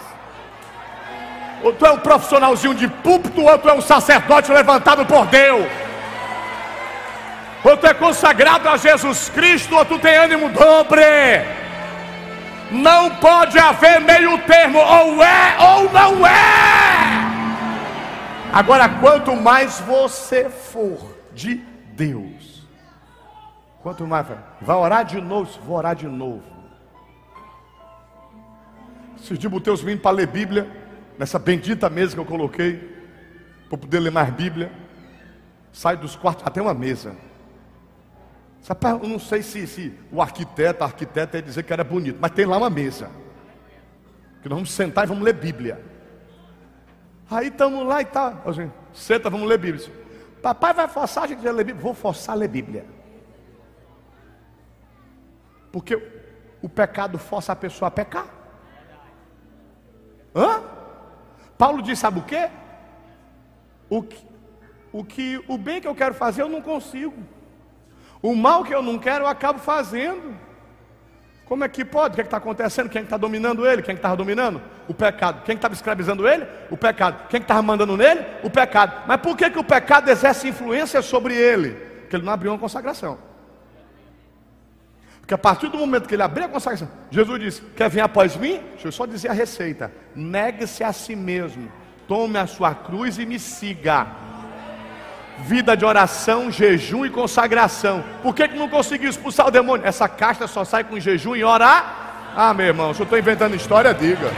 Ou 1.64 1.72
tu 1.72 1.84
é 1.84 1.90
um 1.90 1.98
profissionalzinho 1.98 2.74
de 2.74 2.86
púlpito, 2.86 3.42
ou 3.42 3.58
tu 3.58 3.68
é 3.68 3.72
um 3.72 3.80
sacerdote 3.80 4.52
levantado 4.52 5.04
por 5.04 5.26
Deus. 5.26 5.66
Ou 7.64 7.76
tu 7.76 7.84
é 7.84 7.94
consagrado 7.94 8.68
a 8.68 8.76
Jesus 8.76 9.28
Cristo, 9.28 9.74
ou 9.74 9.84
tu 9.84 9.98
tem 9.98 10.16
ânimo 10.16 10.48
dobre. 10.50 11.62
Não 12.72 13.16
pode 13.16 13.58
haver 13.58 14.00
meio 14.00 14.38
termo, 14.46 14.78
ou 14.78 15.22
é 15.22 15.56
ou 15.61 15.92
não 15.92 16.26
é. 16.26 17.12
Agora, 18.52 18.88
quanto 18.88 19.37
mais 19.37 19.80
você 19.80 20.48
for 20.48 21.16
de 21.35 21.56
Deus, 21.94 22.66
quanto 23.82 24.06
mais 24.06 24.26
vai, 24.61 24.76
orar 24.76 25.04
de 25.04 25.20
novo, 25.20 25.50
vou 25.62 25.76
orar 25.76 25.94
de 25.94 26.06
novo. 26.06 26.42
Esses 29.18 29.38
dias 29.38 29.52
botei 29.52 29.73
os 29.73 29.83
meninos 29.83 30.02
para 30.02 30.16
ler 30.16 30.27
Bíblia, 30.27 30.68
nessa 31.18 31.38
bendita 31.38 31.88
mesa 31.88 32.14
que 32.14 32.20
eu 32.20 32.25
coloquei, 32.25 32.90
para 33.68 33.79
poder 33.79 34.00
ler 34.00 34.10
mais 34.10 34.31
Bíblia. 34.31 34.73
Sai 35.73 35.96
dos 35.96 36.16
quartos, 36.16 36.46
até 36.46 36.60
uma 36.60 36.75
mesa. 36.75 37.16
Eu 39.02 39.08
não 39.08 39.19
sei 39.19 39.42
se, 39.42 39.67
se 39.67 39.98
o 40.13 40.23
arquiteto, 40.23 40.85
a 40.85 40.87
arquiteta 40.87 41.37
ia 41.37 41.42
dizer 41.42 41.65
que 41.65 41.73
era 41.73 41.83
bonito, 41.83 42.19
mas 42.21 42.31
tem 42.31 42.46
lá 42.46 42.56
uma 42.56 42.71
mesa. 42.71 43.10
Que 44.40 44.48
nós 44.48 44.56
vamos 44.56 44.71
sentar 44.71 45.04
e 45.04 45.08
vamos 45.08 45.25
ler 45.25 45.35
Bíblia. 45.35 45.85
Aí 47.29 47.48
estamos 47.48 47.85
lá 47.87 48.00
e 48.00 48.04
tal. 48.04 48.37
Tá, 48.37 48.52
senta, 48.92 49.29
vamos 49.29 49.48
ler 49.48 49.58
Bíblia. 49.58 49.90
Papai 50.40 50.73
vai 50.75 50.87
forçar 50.87 51.25
a 51.25 51.27
gente 51.27 51.46
a 51.46 51.52
ler 51.52 51.65
Bíblia. 51.65 51.83
Vou 51.83 51.94
forçar 51.94 52.37
a 52.37 52.38
ler 52.38 52.48
Bíblia. 52.48 52.85
Porque 55.73 55.96
o 56.60 56.69
pecado 56.69 57.19
força 57.19 57.52
a 57.52 57.56
pessoa 57.56 57.88
a 57.88 57.90
pecar. 57.90 58.27
Hã? 60.35 60.63
Paulo 61.58 61.83
diz: 61.83 61.98
sabe 61.98 62.21
o 62.21 62.23
quê? 62.23 62.50
O 63.88 64.02
que, 64.02 64.27
o 64.92 65.04
que 65.04 65.44
o 65.48 65.58
bem 65.58 65.81
que 65.81 65.88
eu 65.88 65.94
quero 65.94 66.15
fazer 66.15 66.42
eu 66.42 66.48
não 66.48 66.63
consigo. 66.63 67.15
O 68.23 68.37
mal 68.37 68.62
que 68.62 68.73
eu 68.73 68.83
não 68.83 68.98
quero, 68.98 69.25
eu 69.25 69.29
acabo 69.29 69.58
fazendo. 69.58 70.35
Como 71.44 71.64
é 71.64 71.68
que 71.68 71.85
pode? 71.85 72.12
O 72.12 72.14
que 72.14 72.20
é 72.20 72.25
está 72.25 72.37
acontecendo? 72.37 72.88
Quem 72.88 73.00
é 73.00 73.04
está 73.04 73.16
dominando 73.16 73.66
ele? 73.66 73.83
Quem 73.83 73.92
é 73.92 73.96
estava 73.96 74.16
dominando? 74.16 74.62
O 74.88 74.94
pecado. 74.94 75.42
Quem 75.44 75.56
estava 75.56 75.75
escravizando 75.75 76.27
ele? 76.27 76.46
O 76.70 76.77
pecado. 76.77 77.29
Quem 77.29 77.42
estava 77.42 77.60
mandando 77.60 77.96
nele? 77.96 78.25
O 78.42 78.48
pecado. 78.48 79.02
Mas 79.06 79.20
por 79.20 79.37
que, 79.37 79.50
que 79.50 79.58
o 79.58 79.64
pecado 79.64 80.08
exerce 80.08 80.48
influência 80.48 81.02
sobre 81.02 81.35
ele? 81.35 81.73
Porque 82.02 82.16
ele 82.16 82.25
não 82.25 82.33
abriu 82.33 82.52
uma 82.52 82.58
consagração. 82.58 83.18
Porque 85.20 85.35
a 85.35 85.38
partir 85.38 85.68
do 85.68 85.77
momento 85.77 86.08
que 86.08 86.14
ele 86.14 86.23
abriu 86.23 86.46
a 86.46 86.48
consagração, 86.48 86.88
Jesus 87.10 87.40
disse: 87.40 87.62
Quer 87.77 87.90
vir 87.90 88.00
após 88.00 88.37
mim? 88.37 88.60
Deixa 88.73 88.88
eu 88.88 88.92
só 88.92 89.04
dizer 89.04 89.29
a 89.29 89.35
receita: 89.35 89.92
negue-se 90.14 90.83
a 90.83 90.92
si 90.92 91.14
mesmo, 91.14 91.70
tome 92.08 92.38
a 92.38 92.46
sua 92.46 92.75
cruz 92.75 93.18
e 93.18 93.27
me 93.27 93.38
siga 93.38 94.06
vida 95.42 95.76
de 95.76 95.84
oração, 95.84 96.50
jejum 96.50 97.04
e 97.04 97.10
consagração. 97.10 98.02
Por 98.22 98.34
que, 98.34 98.48
que 98.48 98.56
não 98.56 98.68
conseguiu 98.68 99.10
expulsar 99.10 99.48
o 99.48 99.50
demônio? 99.50 99.86
Essa 99.86 100.08
casta 100.08 100.46
só 100.46 100.64
sai 100.64 100.84
com 100.84 100.98
jejum 100.98 101.36
e 101.36 101.44
orar. 101.44 102.32
Ah, 102.34 102.54
meu 102.54 102.66
irmão, 102.66 102.94
se 102.94 103.00
eu 103.00 103.04
estou 103.04 103.18
inventando 103.18 103.54
história, 103.54 103.92
diga. 103.92 104.30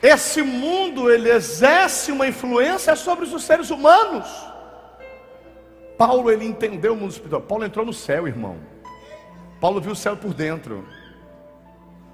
Esse 0.00 0.42
mundo 0.42 1.10
ele 1.10 1.30
exerce 1.30 2.12
uma 2.12 2.28
influência 2.28 2.94
sobre 2.94 3.24
os 3.24 3.42
seres 3.42 3.70
humanos. 3.70 4.28
Paulo 5.96 6.30
ele 6.30 6.44
entendeu 6.44 6.92
o 6.92 6.96
mundo 6.96 7.10
espiritual. 7.10 7.42
Paulo 7.42 7.64
entrou 7.64 7.84
no 7.84 7.92
céu, 7.92 8.28
irmão. 8.28 8.56
Paulo 9.60 9.80
viu 9.80 9.92
o 9.92 9.96
céu 9.96 10.16
por 10.16 10.32
dentro. 10.32 10.86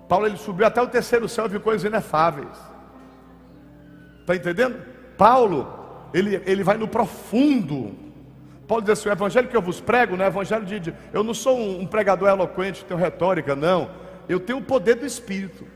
Paulo 0.09 0.27
ele 0.27 0.37
subiu 0.37 0.67
até 0.67 0.81
o 0.83 0.89
terceiro 0.89 1.29
céu 1.29 1.47
e 1.47 1.49
viu 1.49 1.61
coisas 1.61 1.85
inefáveis. 1.85 2.57
Está 4.21 4.37
entendendo? 4.37 4.77
Paulo, 5.17 6.09
ele, 6.13 6.43
ele 6.47 6.63
vai 6.63 6.77
no 6.77 6.89
profundo. 6.89 7.95
Paulo 8.67 8.83
diz 8.83 8.91
assim: 8.91 9.09
o 9.09 9.13
evangelho 9.13 9.49
que 9.49 9.57
eu 9.57 9.63
vos 9.63 9.81
prego 9.81 10.17
não 10.17 10.25
é 10.25 10.29
evangelho 10.29 10.65
de. 10.65 10.95
eu 11.13 11.23
não 11.23 11.35
sou 11.35 11.59
um, 11.59 11.81
um 11.81 11.87
pregador 11.87 12.29
eloquente, 12.29 12.85
tenho 12.85 12.99
retórica, 12.99 13.55
não. 13.55 13.91
Eu 14.29 14.41
tenho 14.41 14.59
o 14.59 14.63
poder 14.63 14.95
do 14.95 15.05
Espírito. 15.05 15.67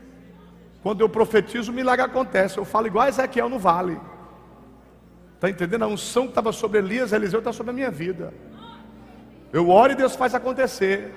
Quando 0.81 1.01
eu 1.01 1.09
profetizo, 1.09 1.71
o 1.71 1.75
milagre 1.75 2.05
acontece. 2.05 2.57
Eu 2.57 2.65
falo 2.65 2.87
igual 2.87 3.05
a 3.05 3.09
Ezequiel 3.09 3.49
no 3.49 3.59
vale. 3.59 3.99
Está 5.35 5.49
entendendo? 5.49 5.83
A 5.83 5.87
unção 5.87 6.23
que 6.23 6.29
estava 6.29 6.51
sobre 6.51 6.79
Elias, 6.79 7.11
Eliseu 7.11 7.39
está 7.39 7.53
sobre 7.53 7.71
a 7.71 7.73
minha 7.73 7.91
vida. 7.91 8.33
Eu 9.51 9.69
oro 9.69 9.91
e 9.91 9.95
Deus 9.95 10.15
faz 10.15 10.33
acontecer. 10.33 11.13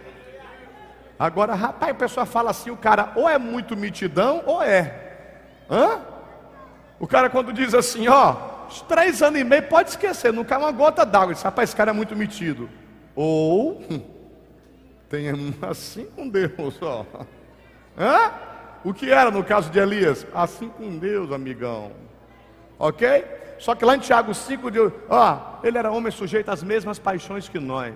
Agora, 1.22 1.54
rapaz, 1.54 1.92
a 1.92 1.94
pessoa 1.94 2.26
fala 2.26 2.50
assim, 2.50 2.68
o 2.70 2.76
cara 2.76 3.12
ou 3.14 3.28
é 3.28 3.38
muito 3.38 3.76
mitidão 3.76 4.42
ou 4.44 4.60
é. 4.60 5.12
Hã? 5.70 6.00
O 6.98 7.06
cara 7.06 7.30
quando 7.30 7.52
diz 7.52 7.74
assim, 7.74 8.08
ó, 8.08 8.34
três 8.88 9.22
anos 9.22 9.40
e 9.40 9.44
meio, 9.44 9.62
pode 9.68 9.90
esquecer, 9.90 10.32
não 10.32 10.42
cai 10.42 10.58
uma 10.58 10.72
gota 10.72 11.06
d'água. 11.06 11.32
Diz, 11.32 11.40
rapaz, 11.40 11.68
esse 11.68 11.76
cara 11.76 11.92
é 11.92 11.94
muito 11.94 12.16
metido. 12.16 12.68
Ou 13.14 13.84
tem 15.08 15.28
assim 15.62 16.06
com 16.06 16.28
Deus, 16.28 16.82
ó. 16.82 17.06
Hã? 17.96 18.32
O 18.82 18.92
que 18.92 19.08
era 19.08 19.30
no 19.30 19.44
caso 19.44 19.70
de 19.70 19.78
Elias? 19.78 20.26
Assim 20.34 20.70
com 20.70 20.98
Deus, 20.98 21.30
amigão. 21.30 21.92
Ok? 22.76 23.24
Só 23.60 23.76
que 23.76 23.84
lá 23.84 23.94
em 23.94 24.00
Tiago 24.00 24.34
5, 24.34 24.66
ó, 25.08 25.60
ele 25.62 25.78
era 25.78 25.92
homem 25.92 26.10
sujeito 26.10 26.50
às 26.50 26.64
mesmas 26.64 26.98
paixões 26.98 27.48
que 27.48 27.60
nós. 27.60 27.94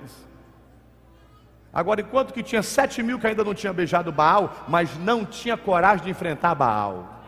Agora, 1.76 2.00
enquanto 2.00 2.32
que 2.32 2.42
tinha 2.42 2.62
sete 2.62 3.02
mil 3.02 3.18
que 3.18 3.26
ainda 3.26 3.44
não 3.44 3.52
tinha 3.52 3.70
beijado 3.70 4.10
Baal, 4.10 4.64
mas 4.66 4.96
não 4.96 5.26
tinha 5.26 5.58
coragem 5.58 6.06
de 6.06 6.10
enfrentar 6.10 6.54
Baal. 6.54 7.22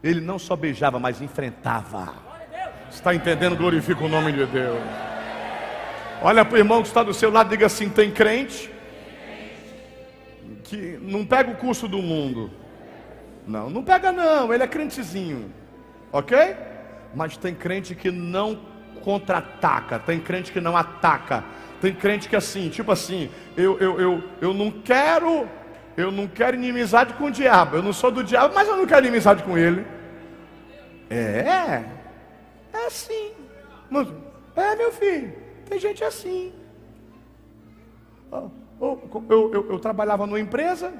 Ele 0.00 0.20
não 0.20 0.38
só 0.38 0.54
beijava, 0.54 1.00
mas 1.00 1.20
enfrentava. 1.20 2.14
Está 2.88 3.12
entendendo? 3.12 3.56
Glorifica 3.56 4.04
o 4.04 4.08
nome 4.08 4.30
de 4.30 4.46
Deus. 4.46 4.80
Olha 6.22 6.44
para 6.44 6.54
o 6.54 6.56
irmão 6.56 6.82
que 6.82 6.86
está 6.86 7.02
do 7.02 7.12
seu 7.12 7.32
lado, 7.32 7.50
diga 7.50 7.66
assim: 7.66 7.88
tem 7.88 8.12
crente 8.12 8.70
que 10.62 10.96
não 11.02 11.26
pega 11.26 11.50
o 11.50 11.56
curso 11.56 11.88
do 11.88 11.98
mundo. 11.98 12.52
Não, 13.44 13.68
não 13.68 13.82
pega 13.82 14.12
não, 14.12 14.54
ele 14.54 14.62
é 14.62 14.68
crentezinho. 14.68 15.52
Ok? 16.12 16.38
Mas 17.12 17.36
tem 17.36 17.56
crente 17.56 17.96
que 17.96 18.12
não 18.12 18.60
contra-ataca, 19.02 19.98
tem 19.98 20.20
crente 20.20 20.52
que 20.52 20.60
não 20.60 20.76
ataca 20.76 21.42
tem 21.80 21.94
crente 21.94 22.28
que 22.28 22.34
é 22.34 22.38
assim, 22.38 22.68
tipo 22.68 22.90
assim, 22.90 23.30
eu, 23.56 23.78
eu, 23.78 24.00
eu, 24.00 24.24
eu 24.40 24.54
não 24.54 24.70
quero, 24.70 25.48
eu 25.96 26.10
não 26.10 26.26
quero 26.26 26.56
inimizade 26.56 27.14
com 27.14 27.24
o 27.26 27.30
diabo. 27.30 27.76
Eu 27.76 27.82
não 27.82 27.92
sou 27.92 28.10
do 28.10 28.24
diabo, 28.24 28.54
mas 28.54 28.68
eu 28.68 28.76
não 28.76 28.86
quero 28.86 29.06
inimizade 29.06 29.42
com 29.42 29.56
ele. 29.56 29.86
É, 31.08 31.84
é 32.72 32.86
assim. 32.86 33.32
É 34.56 34.76
meu 34.76 34.92
filho, 34.92 35.32
tem 35.66 35.78
gente 35.78 36.02
assim. 36.02 36.52
Eu, 38.30 38.50
eu, 38.80 39.52
eu, 39.52 39.70
eu 39.70 39.78
trabalhava 39.78 40.26
numa 40.26 40.40
empresa, 40.40 40.92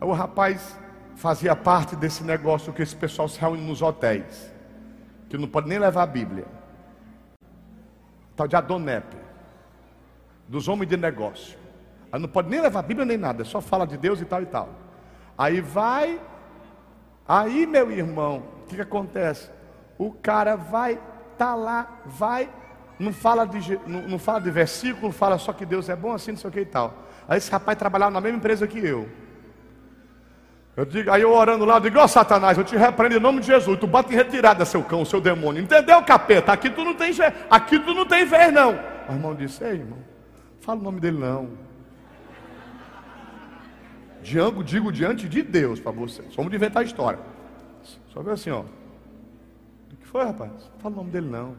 o 0.00 0.12
rapaz 0.12 0.78
fazia 1.16 1.54
parte 1.54 1.94
desse 1.96 2.24
negócio 2.24 2.72
que 2.72 2.82
esse 2.82 2.94
pessoal 2.94 3.28
se 3.28 3.40
reúne 3.40 3.62
nos 3.62 3.80
hotéis, 3.80 4.52
que 5.28 5.38
não 5.38 5.48
pode 5.48 5.68
nem 5.68 5.78
levar 5.78 6.02
a 6.02 6.06
Bíblia. 6.06 6.44
Tal 8.34 8.48
de 8.48 8.56
Adonep 8.56 9.21
dos 10.52 10.68
homens 10.68 10.90
de 10.90 10.98
negócio. 10.98 11.58
Aí 12.12 12.20
não 12.20 12.28
pode 12.28 12.50
nem 12.50 12.60
levar 12.60 12.80
a 12.80 12.82
Bíblia 12.82 13.06
nem 13.06 13.16
nada, 13.16 13.42
só 13.42 13.62
fala 13.62 13.86
de 13.86 13.96
Deus 13.96 14.20
e 14.20 14.26
tal 14.26 14.42
e 14.42 14.46
tal. 14.46 14.68
Aí 15.36 15.62
vai, 15.62 16.20
aí 17.26 17.66
meu 17.66 17.90
irmão, 17.90 18.42
o 18.62 18.66
que, 18.66 18.76
que 18.76 18.82
acontece? 18.82 19.48
O 19.96 20.12
cara 20.12 20.54
vai, 20.54 21.00
tá 21.38 21.54
lá, 21.54 22.02
vai, 22.04 22.50
não 22.98 23.14
fala 23.14 23.46
de, 23.46 23.80
não, 23.86 24.02
não 24.02 24.18
fala 24.18 24.42
de 24.42 24.50
versículo, 24.50 25.10
fala 25.10 25.38
só 25.38 25.54
que 25.54 25.64
Deus 25.64 25.88
é 25.88 25.96
bom 25.96 26.12
assim, 26.12 26.32
não 26.32 26.38
sei 26.38 26.50
o 26.50 26.52
que 26.52 26.60
e 26.60 26.66
tal. 26.66 26.92
Aí 27.26 27.38
esse 27.38 27.50
rapaz 27.50 27.78
trabalhava 27.78 28.10
na 28.10 28.20
mesma 28.20 28.36
empresa 28.36 28.66
que 28.66 28.78
eu. 28.78 29.08
Eu 30.76 30.84
digo, 30.84 31.10
aí 31.10 31.22
eu 31.22 31.32
orando 31.32 31.64
lá, 31.64 31.76
eu 31.76 31.80
digo, 31.80 31.98
ó 31.98 32.04
oh, 32.04 32.08
Satanás, 32.08 32.58
eu 32.58 32.64
te 32.64 32.76
repreendo 32.76 33.16
em 33.16 33.20
nome 33.20 33.40
de 33.40 33.46
Jesus, 33.46 33.80
tu 33.80 33.86
bate 33.86 34.12
em 34.12 34.16
retirada, 34.16 34.66
seu 34.66 34.82
cão, 34.82 35.02
seu 35.02 35.20
demônio. 35.20 35.62
Entendeu, 35.62 36.02
capeta? 36.02 36.52
Aqui 36.52 36.68
tu 36.68 36.84
não 36.84 36.94
tem 36.94 37.10
aqui 37.48 37.78
tu 37.78 37.94
não 37.94 38.04
tem 38.04 38.26
vez, 38.26 38.52
não. 38.52 38.78
O 39.08 39.12
irmão 39.12 39.34
disse, 39.34 39.64
ei, 39.64 39.76
irmão, 39.76 40.11
Fala 40.62 40.78
o 40.78 40.82
nome 40.82 41.00
dele 41.00 41.18
não. 41.18 41.50
Diango, 44.22 44.62
digo 44.62 44.92
diante 44.92 45.28
de 45.28 45.42
Deus 45.42 45.80
para 45.80 45.90
vocês. 45.90 46.34
Vamos 46.36 46.54
inventar 46.54 46.82
a 46.82 46.86
história. 46.86 47.18
Só 48.12 48.22
ver 48.22 48.30
assim, 48.30 48.50
ó. 48.50 48.60
O 48.60 49.96
que 49.96 50.06
foi, 50.06 50.24
rapaz? 50.24 50.70
Fala 50.78 50.94
o 50.94 50.98
nome 50.98 51.10
dele 51.10 51.28
não. 51.28 51.56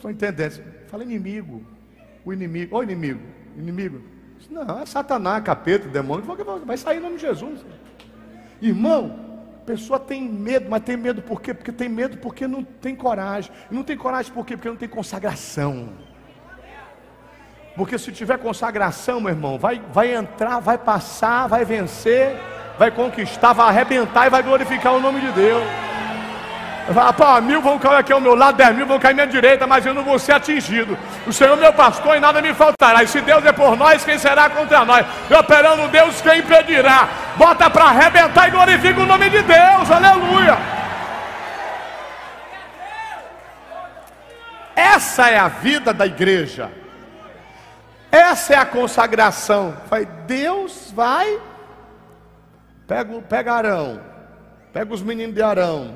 Só 0.00 0.08
entendendo. 0.08 0.62
Fala 0.86 1.02
inimigo. 1.02 1.64
O 2.24 2.32
inimigo. 2.32 2.76
Ô 2.76 2.82
inimigo. 2.84 3.20
Inimigo. 3.56 4.00
Não, 4.48 4.78
é 4.78 4.86
Satanás, 4.86 5.42
capeta, 5.42 5.88
demônio. 5.88 6.24
Vai 6.64 6.76
sair 6.76 6.98
em 6.98 7.00
nome 7.00 7.16
de 7.16 7.22
Jesus. 7.22 7.66
Irmão, 8.62 9.18
a 9.62 9.64
pessoa 9.64 9.98
tem 9.98 10.22
medo, 10.28 10.70
mas 10.70 10.84
tem 10.84 10.96
medo 10.96 11.22
por 11.22 11.42
quê? 11.42 11.52
Porque 11.52 11.72
tem 11.72 11.88
medo 11.88 12.18
porque 12.18 12.46
não 12.46 12.62
tem 12.62 12.94
coragem. 12.94 13.50
Não 13.68 13.82
tem 13.82 13.96
coragem 13.96 14.32
por 14.32 14.46
quê? 14.46 14.56
Porque 14.56 14.68
não 14.68 14.76
tem 14.76 14.88
consagração. 14.88 15.88
Porque 17.78 17.96
se 17.96 18.10
tiver 18.10 18.38
consagração, 18.38 19.20
meu 19.20 19.30
irmão, 19.30 19.56
vai, 19.56 19.80
vai 19.92 20.12
entrar, 20.12 20.58
vai 20.58 20.76
passar, 20.76 21.46
vai 21.46 21.64
vencer, 21.64 22.36
vai 22.76 22.90
conquistar, 22.90 23.52
vai 23.52 23.68
arrebentar 23.68 24.26
e 24.26 24.30
vai 24.30 24.42
glorificar 24.42 24.94
o 24.94 25.00
nome 25.00 25.20
de 25.20 25.30
Deus. 25.30 25.62
Pá, 27.16 27.40
mil 27.40 27.62
vão 27.62 27.78
cair 27.78 27.98
aqui 27.98 28.12
ao 28.12 28.20
meu 28.20 28.34
lado, 28.34 28.56
dez 28.56 28.74
mil 28.74 28.84
vão 28.84 28.98
cair 28.98 29.12
à 29.12 29.14
minha 29.14 29.26
direita, 29.28 29.64
mas 29.64 29.86
eu 29.86 29.94
não 29.94 30.02
vou 30.02 30.18
ser 30.18 30.32
atingido. 30.32 30.98
O 31.24 31.32
Senhor 31.32 31.56
meu 31.56 31.72
pastor 31.72 32.16
e 32.16 32.20
nada 32.20 32.42
me 32.42 32.52
faltará. 32.52 33.04
E 33.04 33.06
se 33.06 33.20
Deus 33.20 33.44
é 33.44 33.52
por 33.52 33.76
nós, 33.76 34.04
quem 34.04 34.18
será 34.18 34.50
contra 34.50 34.84
nós? 34.84 35.06
E 35.30 35.34
operando 35.34 35.86
Deus, 35.86 36.20
quem 36.20 36.40
impedirá? 36.40 37.08
Bota 37.36 37.70
para 37.70 37.84
arrebentar 37.84 38.48
e 38.48 38.50
glorifica 38.50 39.00
o 39.00 39.06
nome 39.06 39.30
de 39.30 39.42
Deus. 39.42 39.88
Aleluia. 39.88 40.58
Essa 44.74 45.30
é 45.30 45.38
a 45.38 45.46
vida 45.46 45.94
da 45.94 46.06
igreja. 46.06 46.68
Essa 48.18 48.54
é 48.54 48.56
a 48.56 48.66
consagração. 48.66 49.76
Vai, 49.88 50.04
Deus 50.04 50.92
vai. 50.92 51.40
Pega, 52.84 53.22
pega 53.22 53.52
Arão. 53.52 54.00
Pega 54.72 54.92
os 54.92 55.00
meninos 55.00 55.36
de 55.36 55.40
Arão. 55.40 55.94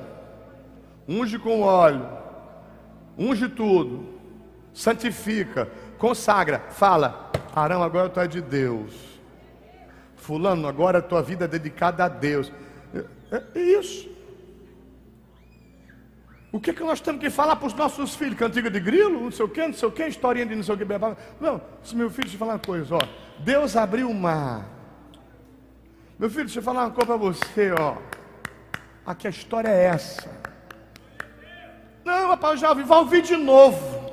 Unge 1.08 1.36
com 1.36 1.62
óleo. 1.62 2.08
Unge 3.18 3.48
tudo. 3.48 4.20
Santifica. 4.72 5.68
Consagra. 5.98 6.62
Fala. 6.70 7.32
Arão, 7.56 7.82
agora 7.82 8.08
tu 8.08 8.20
é 8.20 8.28
de 8.28 8.40
Deus. 8.40 8.94
Fulano, 10.14 10.68
agora 10.68 10.98
a 10.98 11.02
tua 11.02 11.22
vida 11.22 11.46
é 11.46 11.48
dedicada 11.48 12.04
a 12.04 12.08
Deus. 12.08 12.52
É, 13.32 13.42
é 13.52 13.60
isso. 13.60 14.08
O 16.52 16.60
que, 16.60 16.70
é 16.70 16.74
que 16.74 16.84
nós 16.84 17.00
temos 17.00 17.18
que 17.18 17.30
falar 17.30 17.56
para 17.56 17.66
os 17.66 17.72
nossos 17.72 18.14
filhos? 18.14 18.38
Cantiga 18.38 18.70
de 18.70 18.78
grilo, 18.78 19.22
não 19.22 19.30
sei 19.30 19.46
o 19.46 19.48
que, 19.48 19.66
não 19.66 19.72
sei 19.72 19.88
o 19.88 19.90
que, 19.90 20.06
historinha 20.06 20.44
de 20.44 20.54
não 20.54 20.62
sei 20.62 20.74
o 20.74 20.78
que. 20.78 20.84
Não, 21.40 21.62
se 21.82 21.96
meu 21.96 22.10
filho, 22.10 22.24
deixa 22.24 22.34
eu 22.34 22.38
falar 22.38 22.52
uma 22.52 22.58
coisa, 22.58 22.94
ó. 22.94 23.00
Deus 23.38 23.74
abriu 23.74 24.10
o 24.10 24.14
mar. 24.14 24.68
Meu 26.18 26.28
filho, 26.28 26.44
deixa 26.44 26.58
eu 26.58 26.62
falar 26.62 26.82
uma 26.82 26.90
coisa 26.90 27.06
para 27.06 27.16
você, 27.16 27.72
ó. 27.72 27.96
Aqui 29.06 29.26
a 29.26 29.30
história 29.30 29.68
é 29.68 29.84
essa. 29.86 30.30
Não, 32.04 32.32
eu 32.32 32.56
já 32.58 32.68
ouvi, 32.68 32.82
vai 32.82 32.98
ouvir 32.98 33.22
de 33.22 33.36
novo. 33.36 34.12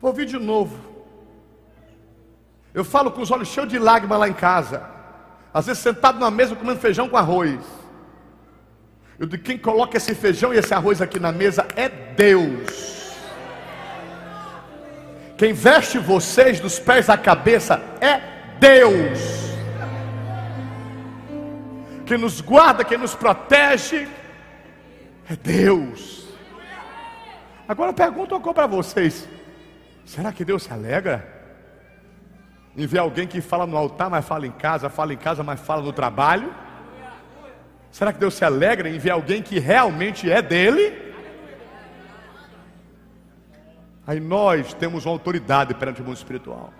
Vou 0.00 0.12
ouvir 0.12 0.26
de 0.26 0.38
novo. 0.38 0.78
Eu 2.72 2.84
falo 2.84 3.10
com 3.10 3.22
os 3.22 3.30
olhos 3.32 3.48
cheios 3.48 3.68
de 3.68 3.78
lágrimas 3.78 4.20
lá 4.20 4.28
em 4.28 4.32
casa. 4.32 4.88
Às 5.52 5.66
vezes 5.66 5.82
sentado 5.82 6.20
na 6.20 6.30
mesa 6.30 6.54
comendo 6.54 6.78
feijão 6.78 7.08
com 7.08 7.16
arroz. 7.16 7.79
Eu 9.20 9.26
digo, 9.26 9.42
quem 9.42 9.58
coloca 9.58 9.98
esse 9.98 10.14
feijão 10.14 10.54
e 10.54 10.56
esse 10.56 10.72
arroz 10.72 11.02
aqui 11.02 11.20
na 11.20 11.30
mesa 11.30 11.68
é 11.76 11.90
Deus. 11.90 13.14
Quem 15.36 15.52
veste 15.52 15.98
vocês 15.98 16.58
dos 16.58 16.78
pés 16.78 17.10
à 17.10 17.18
cabeça 17.18 17.82
é 18.00 18.18
Deus. 18.58 19.18
Quem 22.06 22.16
nos 22.16 22.40
guarda, 22.40 22.82
quem 22.82 22.96
nos 22.96 23.14
protege 23.14 24.08
é 25.28 25.36
Deus. 25.36 26.26
Agora 27.68 27.90
eu 27.90 27.94
pergunto 27.94 28.34
uma 28.34 28.40
coisa 28.40 28.54
para 28.54 28.66
vocês: 28.66 29.28
será 30.06 30.32
que 30.32 30.46
Deus 30.46 30.62
se 30.62 30.72
alegra? 30.72 31.28
Em 32.74 32.86
ver 32.86 33.00
alguém 33.00 33.26
que 33.26 33.42
fala 33.42 33.66
no 33.66 33.76
altar, 33.76 34.08
mas 34.08 34.24
fala 34.24 34.46
em 34.46 34.50
casa, 34.50 34.88
fala 34.88 35.12
em 35.12 35.18
casa, 35.18 35.42
mas 35.42 35.60
fala 35.60 35.82
no 35.82 35.92
trabalho? 35.92 36.69
Será 37.90 38.12
que 38.12 38.18
Deus 38.18 38.34
se 38.34 38.44
alegra 38.44 38.88
em 38.88 38.98
ver 38.98 39.10
alguém 39.10 39.42
que 39.42 39.58
realmente 39.58 40.30
é 40.30 40.40
dele? 40.40 41.10
Aí 44.06 44.18
nós 44.18 44.72
temos 44.74 45.04
uma 45.04 45.12
autoridade 45.12 45.74
perante 45.74 46.00
o 46.00 46.04
mundo 46.04 46.16
espiritual. 46.16 46.72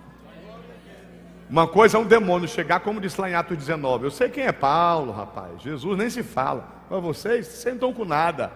Uma 1.48 1.66
coisa 1.66 1.96
é 1.96 2.00
um 2.00 2.04
demônio 2.04 2.48
chegar, 2.48 2.80
como 2.80 3.00
disse 3.00 3.20
lá 3.20 3.28
em 3.28 3.34
Atos 3.34 3.56
19. 3.56 4.04
Eu 4.04 4.10
sei 4.10 4.28
quem 4.28 4.44
é 4.44 4.52
Paulo, 4.52 5.12
rapaz. 5.12 5.60
Jesus 5.60 5.98
nem 5.98 6.08
se 6.08 6.22
fala. 6.22 6.66
Mas 6.88 7.02
vocês 7.02 7.46
sentam 7.46 7.92
com 7.92 8.04
nada. 8.04 8.52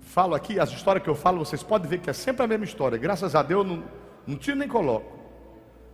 Falo 0.00 0.34
aqui, 0.34 0.58
as 0.58 0.70
histórias 0.70 1.04
que 1.04 1.10
eu 1.10 1.14
falo, 1.14 1.38
vocês 1.38 1.62
podem 1.62 1.88
ver 1.88 1.98
que 1.98 2.10
é 2.10 2.12
sempre 2.12 2.42
a 2.42 2.46
mesma 2.46 2.64
história. 2.64 2.98
Graças 2.98 3.34
a 3.34 3.42
Deus, 3.42 3.66
não, 3.66 3.84
não 4.26 4.36
tiro 4.36 4.56
nem 4.56 4.66
coloco. 4.66 5.18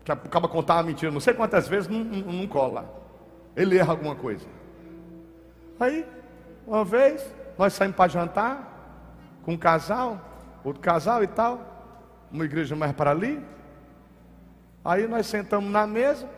Acaba 0.08 0.46
contar 0.48 0.76
uma 0.76 0.84
mentira, 0.84 1.10
não 1.10 1.20
sei 1.20 1.34
quantas 1.34 1.66
vezes, 1.66 1.88
não, 1.88 1.98
não, 1.98 2.32
não 2.32 2.46
cola. 2.46 3.05
Ele 3.56 3.78
erra 3.78 3.92
alguma 3.92 4.14
coisa. 4.14 4.46
Aí, 5.80 6.06
uma 6.66 6.84
vez, 6.84 7.34
nós 7.58 7.72
saímos 7.72 7.96
para 7.96 8.08
jantar 8.10 8.76
com 9.42 9.54
um 9.54 9.56
casal, 9.56 10.20
outro 10.62 10.82
casal 10.82 11.22
e 11.24 11.26
tal, 11.26 11.76
uma 12.30 12.44
igreja 12.44 12.76
mais 12.76 12.92
para 12.92 13.10
ali. 13.10 13.42
Aí 14.84 15.06
nós 15.08 15.26
sentamos 15.26 15.70
na 15.70 15.86
mesa. 15.86 16.28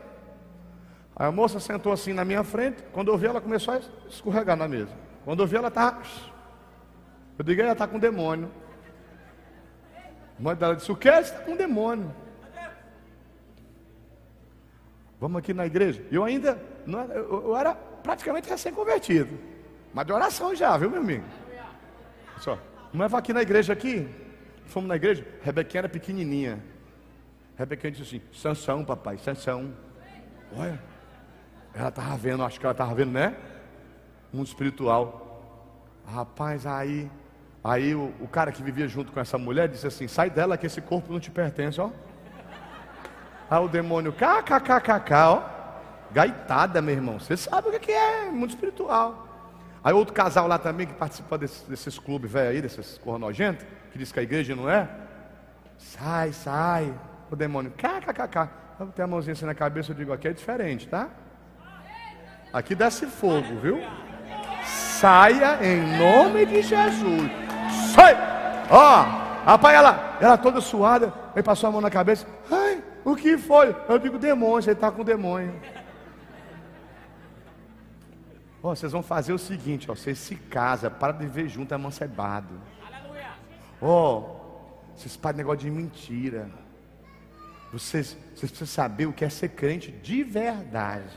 A 1.14 1.32
moça 1.32 1.58
sentou 1.58 1.92
assim 1.92 2.12
na 2.12 2.24
minha 2.24 2.44
frente. 2.44 2.82
Quando 2.92 3.10
eu 3.10 3.18
vi, 3.18 3.26
ela 3.26 3.40
começou 3.40 3.74
a 3.74 3.80
escorregar 4.08 4.56
na 4.56 4.68
mesa. 4.68 4.92
Quando 5.24 5.42
eu 5.42 5.46
vi, 5.46 5.56
ela 5.56 5.68
estava. 5.68 6.02
Eu 7.36 7.44
digo, 7.44 7.60
ela 7.60 7.72
está 7.72 7.86
com 7.86 7.98
demônio. 7.98 8.50
A 10.38 10.42
mãe 10.42 10.54
dela 10.54 10.76
disse: 10.76 10.90
O 10.92 10.96
que? 10.96 11.10
Você 11.10 11.32
está 11.32 11.40
com 11.40 11.56
demônio. 11.56 12.14
Vamos 15.20 15.38
aqui 15.38 15.52
na 15.52 15.66
igreja. 15.66 16.04
Eu 16.12 16.24
ainda, 16.24 16.62
eu, 16.88 17.48
eu 17.48 17.56
era 17.56 17.74
praticamente 17.74 18.48
recém-convertido. 18.48 19.38
Mas 19.92 20.06
de 20.06 20.12
oração 20.12 20.54
já, 20.54 20.76
viu, 20.76 20.90
meu 20.90 21.00
amigo? 21.00 21.24
Só, 22.38 22.58
não 22.92 23.04
é 23.04 23.08
aqui 23.12 23.32
na 23.32 23.42
igreja 23.42 23.72
aqui? 23.72 24.08
Fomos 24.66 24.88
na 24.88 24.96
igreja, 24.96 25.26
Rebequinha 25.42 25.80
era 25.80 25.88
pequenininha. 25.88 26.62
Rebequinha 27.56 27.90
disse 27.90 28.16
assim: 28.16 28.22
Sansão, 28.32 28.84
papai, 28.84 29.18
Sansão. 29.18 29.72
Olha, 30.56 30.80
ela 31.74 31.88
estava 31.88 32.16
vendo, 32.16 32.44
acho 32.44 32.58
que 32.58 32.66
ela 32.66 32.72
estava 32.72 32.94
vendo, 32.94 33.12
né? 33.12 33.34
Mundo 34.32 34.46
espiritual. 34.46 35.42
Rapaz, 36.06 36.66
aí, 36.66 37.10
aí 37.62 37.94
o, 37.94 38.14
o, 38.20 38.28
cara 38.28 38.52
que 38.52 38.62
vivia 38.62 38.88
junto 38.88 39.12
com 39.12 39.20
essa 39.20 39.36
mulher 39.36 39.68
disse 39.68 39.86
assim: 39.86 40.06
sai 40.06 40.30
dela 40.30 40.56
que 40.56 40.66
esse 40.66 40.80
corpo 40.80 41.12
não 41.12 41.20
te 41.20 41.30
pertence, 41.30 41.80
ó. 41.80 41.90
Aí 43.50 43.64
o 43.64 43.68
demônio, 43.68 44.12
kkkk, 44.12 45.12
ó. 45.14 45.57
Gaitada, 46.10 46.80
meu 46.80 46.94
irmão. 46.94 47.18
Você 47.18 47.36
sabe 47.36 47.68
o 47.68 47.80
que 47.80 47.92
é 47.92 48.24
mundo 48.30 48.50
espiritual. 48.50 49.26
Aí 49.82 49.92
outro 49.92 50.12
casal 50.12 50.46
lá 50.46 50.58
também 50.58 50.86
que 50.86 50.94
participa 50.94 51.38
desses, 51.38 51.62
desses 51.62 51.98
clubes 51.98 52.30
velho 52.30 52.50
aí, 52.50 52.60
desses 52.60 52.98
corra 52.98 53.18
nojentos, 53.18 53.64
que 53.92 53.98
diz 53.98 54.10
que 54.10 54.20
a 54.20 54.22
igreja 54.22 54.54
não 54.54 54.68
é. 54.68 54.88
Sai, 55.78 56.32
sai. 56.32 56.92
O 57.30 57.36
demônio, 57.36 57.72
kkkk. 57.72 58.48
Eu 58.80 58.86
tenho 58.86 59.06
a 59.06 59.10
mãozinha 59.10 59.32
assim 59.32 59.44
na 59.44 59.54
cabeça, 59.54 59.92
eu 59.92 59.96
digo, 59.96 60.12
aqui 60.12 60.28
é 60.28 60.32
diferente, 60.32 60.88
tá? 60.88 61.08
Aqui 62.52 62.74
desce 62.74 63.06
fogo, 63.06 63.56
viu? 63.60 63.80
Saia 64.64 65.58
em 65.62 65.98
nome 65.98 66.46
de 66.46 66.62
Jesus. 66.62 67.30
Sai! 67.94 68.16
Ó, 68.70 69.02
rapaz, 69.44 69.76
ela, 69.76 70.16
ela 70.20 70.38
toda 70.38 70.60
suada, 70.60 71.12
aí 71.34 71.42
passou 71.42 71.68
a 71.68 71.72
mão 71.72 71.80
na 71.80 71.90
cabeça. 71.90 72.26
Ai, 72.50 72.82
o 73.04 73.14
que 73.14 73.36
foi? 73.36 73.74
Eu 73.88 73.98
digo, 73.98 74.18
demônio, 74.18 74.62
você 74.62 74.72
está 74.72 74.90
com 74.90 75.04
demônio. 75.04 75.54
Ó, 78.62 78.74
vocês 78.74 78.92
vão 78.92 79.02
fazer 79.02 79.32
o 79.32 79.38
seguinte, 79.38 79.90
ó, 79.90 79.94
vocês 79.94 80.18
se 80.18 80.34
casam, 80.34 80.90
para 80.90 81.12
de 81.12 81.26
viver 81.26 81.48
junto, 81.48 81.72
é 81.72 81.76
amancebado. 81.76 82.60
Ó, 83.80 84.36
vocês 84.94 85.16
param 85.16 85.38
negócio 85.38 85.60
de 85.60 85.70
mentira. 85.70 86.50
Vocês, 87.72 88.16
vocês 88.34 88.50
precisam 88.50 88.66
saber 88.66 89.06
o 89.06 89.12
que 89.12 89.24
é 89.24 89.28
ser 89.28 89.50
crente 89.50 89.92
de 89.92 90.24
verdade. 90.24 91.16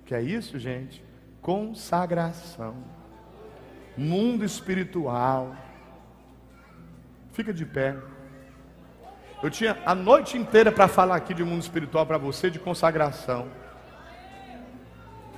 O 0.00 0.04
que 0.04 0.14
é 0.14 0.20
isso, 0.20 0.58
gente? 0.58 1.02
Consagração. 1.40 2.74
Mundo 3.96 4.44
espiritual. 4.44 5.56
Fica 7.32 7.52
de 7.54 7.64
pé. 7.64 7.96
Eu 9.42 9.50
tinha 9.50 9.78
a 9.86 9.94
noite 9.94 10.36
inteira 10.36 10.70
para 10.70 10.86
falar 10.86 11.16
aqui 11.16 11.32
de 11.32 11.42
mundo 11.42 11.62
espiritual 11.62 12.04
para 12.04 12.18
você, 12.18 12.50
de 12.50 12.58
consagração. 12.58 13.48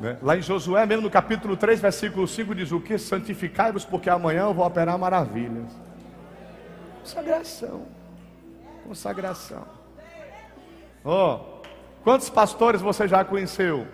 Né? 0.03 0.19
Lá 0.21 0.37
em 0.37 0.43
Josué, 0.43 0.85
mesmo 0.85 1.05
no 1.05 1.11
capítulo 1.11 1.57
3, 1.57 1.79
versículo 1.79 2.27
5, 2.27 2.57
diz 2.57 2.73
o 2.73 2.81
que? 2.81 2.99
Santificai-vos, 2.99 3.85
porque 3.85 4.11
amanhã 4.11 4.43
eu 4.43 4.53
vou 4.53 4.67
operar 4.67 4.99
maravilhas. 4.99 5.71
Consagração. 6.99 7.87
Consagração. 8.85 9.65
Oh, 11.05 11.39
quantos 12.03 12.29
pastores 12.29 12.81
você 12.81 13.07
já 13.07 13.25
conheceu? 13.25 13.87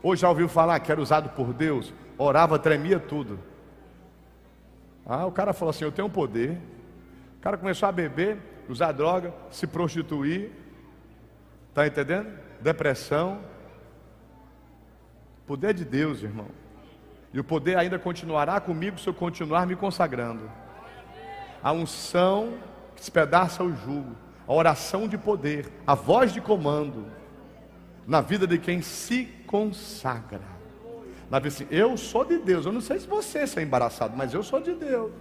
Ou 0.00 0.14
já 0.14 0.28
ouviu 0.28 0.48
falar 0.48 0.78
que 0.78 0.92
era 0.92 1.00
usado 1.00 1.30
por 1.30 1.52
Deus? 1.52 1.92
Orava, 2.16 2.56
tremia 2.56 3.00
tudo. 3.00 3.40
Ah, 5.04 5.26
o 5.26 5.32
cara 5.32 5.52
falou 5.52 5.70
assim: 5.70 5.82
Eu 5.82 5.90
tenho 5.90 6.08
poder. 6.08 6.56
O 7.36 7.40
cara 7.40 7.58
começou 7.58 7.88
a 7.88 7.92
beber, 7.92 8.38
usar 8.68 8.92
droga, 8.92 9.34
se 9.50 9.66
prostituir. 9.66 10.52
Está 11.70 11.84
entendendo? 11.84 12.28
Depressão. 12.60 13.40
Poder 15.48 15.74
de 15.74 15.84
Deus, 15.84 16.22
irmão. 16.22 16.46
E 17.34 17.40
o 17.40 17.44
poder 17.44 17.76
ainda 17.76 17.98
continuará 17.98 18.60
comigo 18.60 19.00
se 19.00 19.08
eu 19.08 19.14
continuar 19.14 19.66
me 19.66 19.74
consagrando. 19.74 20.48
A 21.60 21.72
unção 21.72 22.54
que 22.94 23.00
despedaça 23.00 23.64
o 23.64 23.74
jugo 23.74 24.14
a 24.48 24.54
oração 24.54 25.06
de 25.06 25.18
poder, 25.18 25.70
a 25.86 25.94
voz 25.94 26.32
de 26.32 26.40
comando 26.40 27.04
na 28.06 28.22
vida 28.22 28.46
de 28.46 28.56
quem 28.56 28.80
se 28.80 29.26
consagra. 29.46 30.40
Na 31.30 31.38
vida 31.38 31.54
assim, 31.54 31.66
eu 31.70 31.98
sou 31.98 32.24
de 32.24 32.38
Deus. 32.38 32.64
Eu 32.64 32.72
não 32.72 32.80
sei 32.80 32.98
se 32.98 33.06
você 33.06 33.40
é 33.40 33.62
embaraçado, 33.62 34.16
mas 34.16 34.32
eu 34.32 34.42
sou 34.42 34.58
de 34.58 34.72
Deus. 34.72 35.12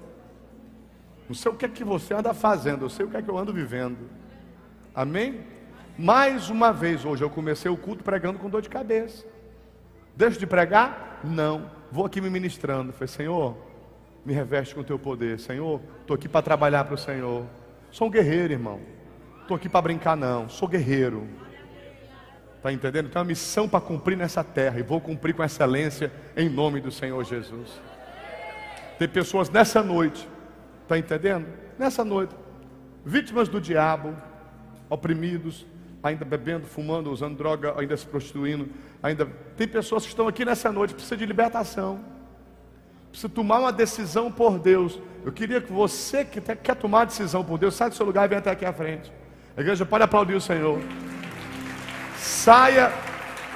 Não 1.27 1.35
sei 1.35 1.51
o 1.51 1.55
que 1.55 1.65
é 1.65 1.67
que 1.67 1.83
você 1.83 2.13
anda 2.13 2.33
fazendo, 2.33 2.85
eu 2.85 2.89
sei 2.89 3.05
o 3.05 3.09
que 3.09 3.17
é 3.17 3.21
que 3.21 3.29
eu 3.29 3.37
ando 3.37 3.51
vivendo. 3.51 4.09
Amém? 4.95 5.41
Mais 5.99 6.49
uma 6.49 6.71
vez 6.71 7.03
hoje 7.03 7.21
eu 7.21 7.29
comecei 7.29 7.69
o 7.69 7.75
culto 7.75 8.05
pregando 8.05 8.39
com 8.39 8.49
dor 8.49 8.61
de 8.61 8.69
cabeça. 8.69 9.25
Deixo 10.17 10.39
de 10.39 10.47
pregar? 10.47 11.19
Não. 11.23 11.69
Vou 11.91 12.03
aqui 12.03 12.19
me 12.19 12.27
ministrando. 12.27 12.91
Falei, 12.91 13.07
Senhor, 13.07 13.55
me 14.25 14.33
reveste 14.33 14.73
com 14.73 14.81
o 14.81 14.83
teu 14.83 14.97
poder. 14.97 15.39
Senhor, 15.39 15.79
estou 16.01 16.15
aqui 16.15 16.27
para 16.27 16.41
trabalhar 16.41 16.85
para 16.85 16.95
o 16.95 16.97
Senhor. 16.97 17.45
Sou 17.91 18.07
um 18.07 18.09
guerreiro, 18.09 18.51
irmão. 18.51 18.79
Estou 19.43 19.55
aqui 19.55 19.69
para 19.69 19.79
brincar, 19.83 20.17
não. 20.17 20.49
Sou 20.49 20.67
guerreiro. 20.67 21.27
Está 22.55 22.73
entendendo? 22.73 23.09
Tem 23.09 23.19
uma 23.19 23.27
missão 23.27 23.69
para 23.69 23.79
cumprir 23.79 24.17
nessa 24.17 24.43
terra. 24.43 24.79
E 24.79 24.81
vou 24.81 24.99
cumprir 24.99 25.35
com 25.35 25.43
excelência 25.43 26.11
em 26.35 26.49
nome 26.49 26.81
do 26.81 26.91
Senhor 26.91 27.23
Jesus. 27.23 27.79
Tem 28.97 29.07
pessoas 29.07 29.51
nessa 29.51 29.83
noite. 29.83 30.27
Está 30.81 30.97
entendendo? 30.97 31.45
Nessa 31.77 32.03
noite. 32.03 32.35
Vítimas 33.05 33.47
do 33.47 33.61
diabo. 33.61 34.15
Oprimidos. 34.89 35.63
Ainda 36.03 36.23
bebendo, 36.23 36.65
fumando, 36.67 37.11
usando 37.11 37.37
droga, 37.37 37.73
ainda 37.77 37.97
se 37.97 38.05
prostituindo. 38.05 38.69
Ainda 39.01 39.27
tem 39.55 39.67
pessoas 39.67 40.03
que 40.03 40.09
estão 40.09 40.27
aqui 40.27 40.45
nessa 40.45 40.71
noite. 40.71 40.93
Precisa 40.93 41.17
de 41.17 41.25
libertação. 41.25 41.99
Precisa 43.09 43.29
tomar 43.29 43.59
uma 43.59 43.71
decisão 43.71 44.31
por 44.31 44.59
Deus. 44.59 44.99
Eu 45.25 45.31
queria 45.31 45.59
que 45.59 45.71
você 45.71 46.23
que 46.23 46.39
quer 46.39 46.75
tomar 46.75 47.05
decisão 47.05 47.43
por 47.43 47.57
Deus, 47.57 47.75
saia 47.75 47.89
do 47.89 47.95
seu 47.95 48.05
lugar 48.05 48.25
e 48.25 48.27
venha 48.27 48.39
até 48.39 48.51
aqui 48.51 48.65
à 48.65 48.73
frente. 48.73 49.11
A 49.55 49.61
igreja 49.61 49.85
pode 49.85 50.03
aplaudir 50.03 50.35
o 50.35 50.41
Senhor. 50.41 50.79
Saia 52.15 52.93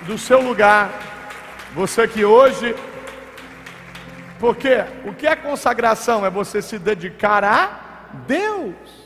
do 0.08 0.18
seu 0.18 0.42
lugar 0.42 0.90
Você 1.74 2.08
que 2.08 2.26
hoje. 2.26 2.76
Porque 4.40 4.84
o 5.06 5.14
que 5.14 5.28
é 5.28 5.36
consagração? 5.36 6.26
É 6.26 6.30
você 6.30 6.62
se 6.62 6.80
dedicar 6.80 7.44
a 7.44 8.10
Deus. 8.28 9.01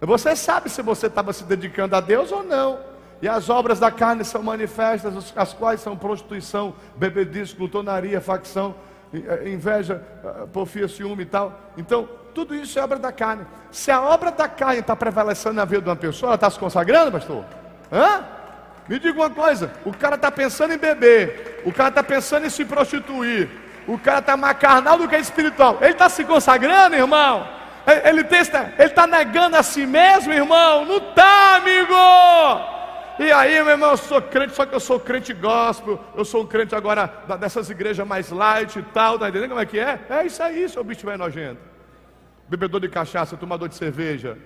Você 0.00 0.36
sabe 0.36 0.68
se 0.68 0.82
você 0.82 1.06
estava 1.06 1.32
se 1.32 1.44
dedicando 1.44 1.96
a 1.96 2.00
Deus 2.00 2.30
ou 2.30 2.42
não. 2.42 2.78
E 3.20 3.28
as 3.28 3.48
obras 3.48 3.78
da 3.78 3.90
carne 3.90 4.24
são 4.24 4.42
manifestas, 4.42 5.32
as 5.34 5.52
quais 5.54 5.80
são 5.80 5.96
prostituição, 5.96 6.74
bebedice, 6.96 7.54
glutonaria, 7.54 8.20
facção, 8.20 8.74
eh, 9.12 9.48
inveja, 9.48 10.02
eh, 10.22 10.46
porfia, 10.52 10.86
ciúme 10.86 11.22
e 11.22 11.26
tal. 11.26 11.58
Então, 11.78 12.06
tudo 12.34 12.54
isso 12.54 12.78
é 12.78 12.82
obra 12.82 12.98
da 12.98 13.10
carne. 13.10 13.46
Se 13.70 13.90
a 13.90 14.02
obra 14.02 14.30
da 14.30 14.46
carne 14.46 14.80
está 14.80 14.94
prevalecendo 14.94 15.54
na 15.54 15.64
vida 15.64 15.80
de 15.80 15.88
uma 15.88 15.96
pessoa, 15.96 16.30
ela 16.30 16.34
está 16.34 16.50
se 16.50 16.58
consagrando, 16.58 17.12
pastor? 17.12 17.42
Hã? 17.90 18.22
Me 18.86 18.98
diga 18.98 19.18
uma 19.18 19.30
coisa: 19.30 19.72
o 19.86 19.92
cara 19.92 20.16
está 20.16 20.30
pensando 20.30 20.74
em 20.74 20.78
beber, 20.78 21.62
o 21.64 21.72
cara 21.72 21.88
está 21.88 22.02
pensando 22.02 22.44
em 22.44 22.50
se 22.50 22.66
prostituir, 22.66 23.48
o 23.88 23.98
cara 23.98 24.18
está 24.18 24.36
mais 24.36 24.58
carnal 24.58 24.98
do 24.98 25.08
que 25.08 25.16
espiritual. 25.16 25.78
Ele 25.80 25.92
está 25.92 26.10
se 26.10 26.24
consagrando, 26.24 26.94
irmão? 26.94 27.48
Ele 27.86 28.26
está 28.78 29.06
negando 29.06 29.56
a 29.56 29.62
si 29.62 29.86
mesmo, 29.86 30.32
irmão? 30.32 30.84
Não 30.84 30.96
está, 30.96 31.56
amigo! 31.56 31.94
E 33.18 33.32
aí, 33.32 33.62
meu 33.62 33.70
irmão, 33.70 33.92
eu 33.92 33.96
sou 33.96 34.20
crente, 34.20 34.54
só 34.54 34.66
que 34.66 34.74
eu 34.74 34.80
sou 34.80 35.00
crente 35.00 35.32
gospel, 35.32 35.98
eu 36.14 36.24
sou 36.24 36.42
um 36.42 36.46
crente 36.46 36.74
agora 36.74 37.06
dessas 37.40 37.70
igrejas 37.70 38.06
mais 38.06 38.30
light 38.30 38.78
e 38.78 38.82
tal, 38.82 39.18
tá 39.18 39.28
entendendo 39.28 39.50
como 39.50 39.60
é 39.60 39.64
que 39.64 39.78
é? 39.78 40.00
É 40.10 40.26
isso 40.26 40.42
aí, 40.42 40.68
seu 40.68 40.84
bicho 40.84 41.06
velho 41.06 41.18
nojento. 41.18 41.60
Bebedor 42.48 42.80
de 42.80 42.88
cachaça, 42.88 43.36
tomador 43.36 43.68
de 43.68 43.74
cerveja, 43.74 44.36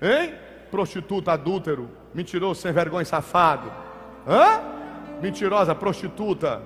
hein? 0.00 0.34
Prostituta, 0.70 1.32
adúltero, 1.32 1.90
mentiroso, 2.14 2.60
sem 2.60 2.72
vergonha, 2.72 3.04
safado. 3.04 3.72
Hã? 4.28 4.60
Mentirosa, 5.20 5.74
prostituta. 5.74 6.62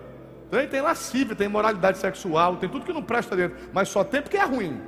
Tem, 0.51 0.69
tem 0.69 0.83
lascívia, 0.83 1.35
tem 1.35 1.49
moralidade 1.49 1.97
sexual, 1.97 2.57
tem 2.57 2.69
tudo 2.69 2.85
que 2.85 2.93
não 2.93 3.03
presta 3.03 3.35
dentro, 3.35 3.57
mas 3.73 3.89
só 3.89 4.05
tem 4.05 4.21
porque 4.21 4.37
é 4.37 4.45
ruim, 4.45 4.81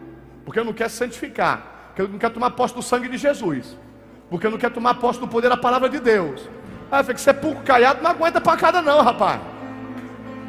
porque 0.47 0.63
não 0.63 0.73
quer 0.73 0.89
se 0.89 0.97
santificar, 0.97 1.61
porque 1.89 2.11
não 2.11 2.21
quer 2.21 2.31
tomar 2.31 2.53
posse 2.53 2.73
do 2.73 2.81
sangue 2.81 3.09
de 3.09 3.19
Jesus, 3.19 3.77
porque 4.31 4.49
não 4.49 4.57
quer 4.57 4.71
tomar 4.71 4.95
posse 4.95 5.19
do 5.19 5.27
poder 5.27 5.49
da 5.49 5.57
palavra 5.57 5.89
de 5.89 5.99
Deus. 5.99 6.49
Ah, 6.89 7.03
fica 7.03 7.19
sepulcro 7.19 7.65
caiado 7.65 8.01
não 8.01 8.13
aguenta 8.13 8.41
pancada, 8.41 8.81
não, 8.81 9.03
rapaz. 9.03 9.41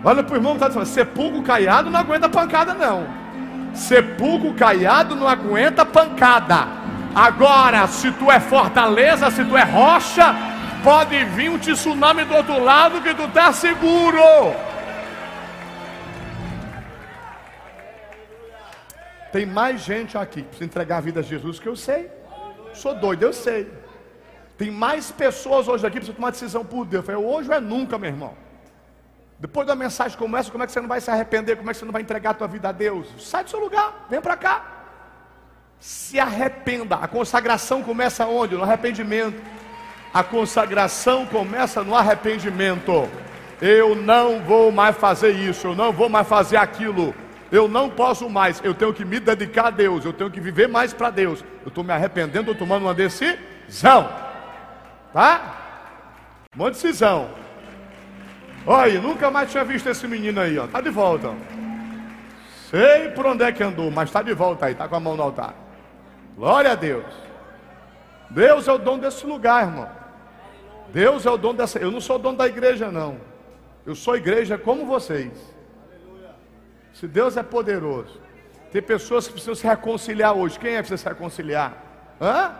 Olha 0.04 0.24
para 0.24 0.34
o 0.34 0.38
irmão 0.38 0.52
que 0.52 0.58
está 0.58 0.68
dizendo: 0.68 0.86
sepulcro 0.86 1.42
caiado 1.42 1.90
não 1.90 2.00
aguenta 2.00 2.30
pancada, 2.30 2.76
não. 2.76 3.08
Sepulcro 3.74 4.54
caiado 4.54 5.16
não 5.16 5.28
aguenta 5.28 5.84
pancada. 5.84 6.68
Agora, 7.16 7.88
se 7.88 8.12
tu 8.12 8.32
é 8.32 8.40
fortaleza, 8.40 9.32
se 9.32 9.44
tu 9.44 9.58
é 9.58 9.64
rocha, 9.64 10.36
pode 10.84 11.26
vir 11.26 11.50
um 11.50 11.58
tsunami 11.58 12.24
do 12.24 12.36
outro 12.36 12.64
lado 12.64 13.02
que 13.02 13.16
tu 13.16 13.24
está 13.24 13.52
seguro. 13.52 14.22
Tem 19.32 19.46
mais 19.46 19.82
gente 19.82 20.18
aqui 20.18 20.42
que 20.42 20.48
precisa 20.48 20.66
entregar 20.66 20.98
a 20.98 21.02
vida 21.02 21.20
a 21.20 21.24
Jesus 21.24 21.60
que 21.60 21.68
eu 21.68 21.76
sei. 21.76 22.10
Sou 22.74 22.96
doido, 22.96 23.24
eu 23.24 23.34
sei. 23.34 23.72
Tem 24.58 24.72
mais 24.72 25.12
pessoas 25.12 25.68
hoje 25.68 25.86
aqui 25.86 25.96
que 25.96 26.00
precisam 26.00 26.16
tomar 26.16 26.32
decisão 26.32 26.66
por 26.66 26.86
Deus. 26.86 27.08
Eu 27.08 27.16
falei, 27.16 27.30
hoje 27.30 27.52
é 27.52 27.60
nunca, 27.60 27.98
meu 27.98 28.10
irmão. 28.10 28.34
Depois 29.40 29.68
da 29.68 29.76
mensagem 29.76 30.18
como 30.18 30.36
essa, 30.36 30.50
como 30.50 30.64
é 30.64 30.68
que 30.68 30.74
você 30.74 30.82
não 30.82 30.88
vai 30.88 31.00
se 31.00 31.12
arrepender? 31.12 31.58
Como 31.58 31.70
é 31.70 31.74
que 31.74 31.80
você 31.80 31.86
não 31.86 31.92
vai 31.92 32.02
entregar 32.02 32.32
a 32.32 32.34
tua 32.34 32.48
vida 32.48 32.70
a 32.70 32.72
Deus? 32.72 33.08
Sai 33.20 33.44
do 33.44 33.50
seu 33.50 33.60
lugar, 33.60 34.08
vem 34.10 34.20
para 34.20 34.36
cá. 34.36 34.66
Se 35.80 36.20
arrependa. 36.20 36.96
A 36.96 37.08
consagração 37.08 37.84
começa 37.84 38.26
onde? 38.26 38.56
No 38.56 38.64
arrependimento. 38.64 39.40
A 40.12 40.24
consagração 40.24 41.28
começa 41.28 41.84
no 41.84 41.94
arrependimento. 41.94 43.08
Eu 43.62 43.96
não 43.96 44.42
vou 44.42 44.72
mais 44.72 44.96
fazer 44.98 45.32
isso, 45.32 45.68
eu 45.68 45.76
não 45.76 45.92
vou 45.92 46.10
mais 46.10 46.28
fazer 46.28 46.58
aquilo. 46.58 47.14
Eu 47.52 47.68
não 47.68 47.90
posso 47.90 48.30
mais, 48.30 48.62
eu 48.64 48.74
tenho 48.74 48.94
que 48.94 49.06
me 49.06 49.20
dedicar 49.20 49.68
a 49.68 49.70
Deus, 49.72 50.04
eu 50.04 50.12
tenho 50.12 50.30
que 50.30 50.40
viver 50.40 50.68
mais 50.68 50.94
para 50.94 51.10
Deus. 51.10 51.44
Eu 51.64 51.70
estou 51.70 51.84
me 51.84 51.94
arrependendo, 51.94 52.52
estou 52.52 52.56
tomando 52.56 52.84
uma 52.84 52.94
decisão. 52.94 54.10
Tá? 55.14 55.58
Uma 56.56 56.72
decisão. 56.72 57.30
Olha, 58.66 59.00
nunca 59.00 59.32
mais 59.32 59.50
tinha 59.50 59.64
visto 59.64 59.88
esse 59.88 60.08
menino 60.08 60.42
aí, 60.42 60.60
ó. 60.60 60.68
Tá 60.68 60.82
de 60.82 60.90
volta. 60.90 61.34
Sei 62.70 63.10
por 63.12 63.26
onde 63.26 63.44
é 63.44 63.52
que 63.52 63.64
andou, 63.64 63.90
mas 63.90 64.10
está 64.10 64.22
de 64.22 64.34
volta 64.34 64.66
aí, 64.66 64.76
tá 64.76 64.88
com 64.88 64.96
a 64.96 65.00
mão 65.00 65.16
no 65.16 65.24
altar. 65.24 65.54
Glória 66.36 66.74
a 66.74 66.76
Deus. 66.76 67.06
Deus 68.30 68.68
é 68.68 68.74
o 68.74 68.78
dono 68.78 69.02
desse 69.02 69.26
lugar, 69.26 69.66
irmão. 69.66 69.90
Deus 70.90 71.26
é 71.26 71.32
o 71.32 71.38
dono 71.38 71.54
dessa. 71.54 71.80
Eu 71.80 71.92
não 71.92 72.02
sou 72.02 72.20
dono 72.20 72.38
da 72.38 72.46
igreja, 72.46 72.92
não. 72.92 73.18
Eu 73.86 73.96
sou 73.96 74.18
igreja 74.18 74.58
como 74.58 74.86
vocês. 74.86 75.32
Se 77.00 77.08
Deus 77.08 77.38
é 77.38 77.44
poderoso, 77.44 78.20
tem 78.72 78.82
pessoas 78.82 79.28
que 79.28 79.34
precisam 79.34 79.54
se 79.54 79.68
reconciliar 79.68 80.34
hoje. 80.34 80.58
Quem 80.58 80.72
é 80.72 80.78
que 80.78 80.88
precisa 80.90 80.98
se 80.98 81.08
reconciliar? 81.08 81.78
Hã? 82.20 82.56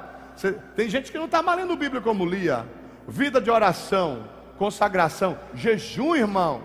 Tem 0.76 0.88
gente 0.88 1.12
que 1.12 1.18
não 1.18 1.26
está 1.26 1.42
malhando 1.42 1.76
Bíblia 1.76 2.00
como 2.02 2.24
lia. 2.24 2.64
Vida 3.08 3.42
de 3.42 3.50
oração, 3.50 4.30
consagração, 4.56 5.40
jejum, 5.56 6.16
irmão. 6.16 6.62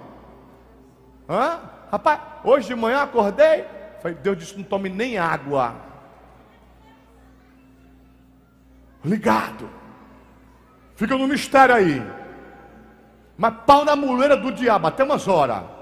Hã? 1.27 1.61
Rapaz, 1.91 2.21
hoje 2.45 2.69
de 2.69 2.75
manhã 2.75 3.05
acordei. 3.05 3.65
Falei, 4.03 4.19
Deus 4.23 4.37
disse: 4.37 4.55
não 4.55 4.65
tome 4.65 4.91
nem 4.91 5.17
água. 5.17 5.75
Ligado. 9.03 9.67
Fica 10.95 11.17
no 11.17 11.27
mistério 11.27 11.75
aí. 11.75 12.03
Mas 13.35 13.55
pau 13.67 13.83
na 13.83 13.97
muleira 13.97 14.37
do 14.37 14.53
diabo, 14.53 14.89
até 14.89 15.03
umas 15.03 15.27
horas. 15.27 15.82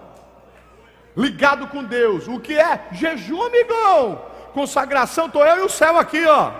Ligado 1.21 1.69
com 1.69 1.85
Deus. 1.85 2.27
O 2.27 2.41
que 2.41 2.59
é? 2.59 2.89
Jejum, 2.93 3.43
amigão. 3.43 4.25
Consagração, 4.55 5.27
estou 5.27 5.45
eu 5.45 5.59
e 5.59 5.61
o 5.61 5.69
céu 5.69 5.99
aqui, 5.99 6.25
ó. 6.25 6.51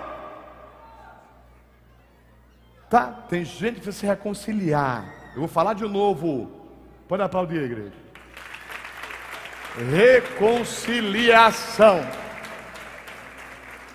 Tá? 2.91 3.07
Tem 3.29 3.43
gente 3.43 3.77
precisa 3.77 3.97
se 3.97 4.05
reconciliar. 4.05 5.07
Eu 5.33 5.39
vou 5.41 5.49
falar 5.49 5.73
de 5.73 5.89
novo. 5.89 6.69
Pode 7.09 7.23
aplaudir 7.23 7.63
igreja. 7.63 7.95
Reconciliação. 9.91 12.07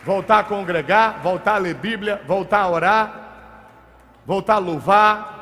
Voltar 0.04 0.40
a 0.40 0.44
congregar, 0.44 1.22
voltar 1.22 1.54
a 1.56 1.60
ler 1.60 1.76
Bíblia, 1.76 2.24
voltar 2.26 2.62
a 2.62 2.70
orar, 2.70 3.36
voltar 4.26 4.56
a 4.56 4.60
louvar. 4.60 5.36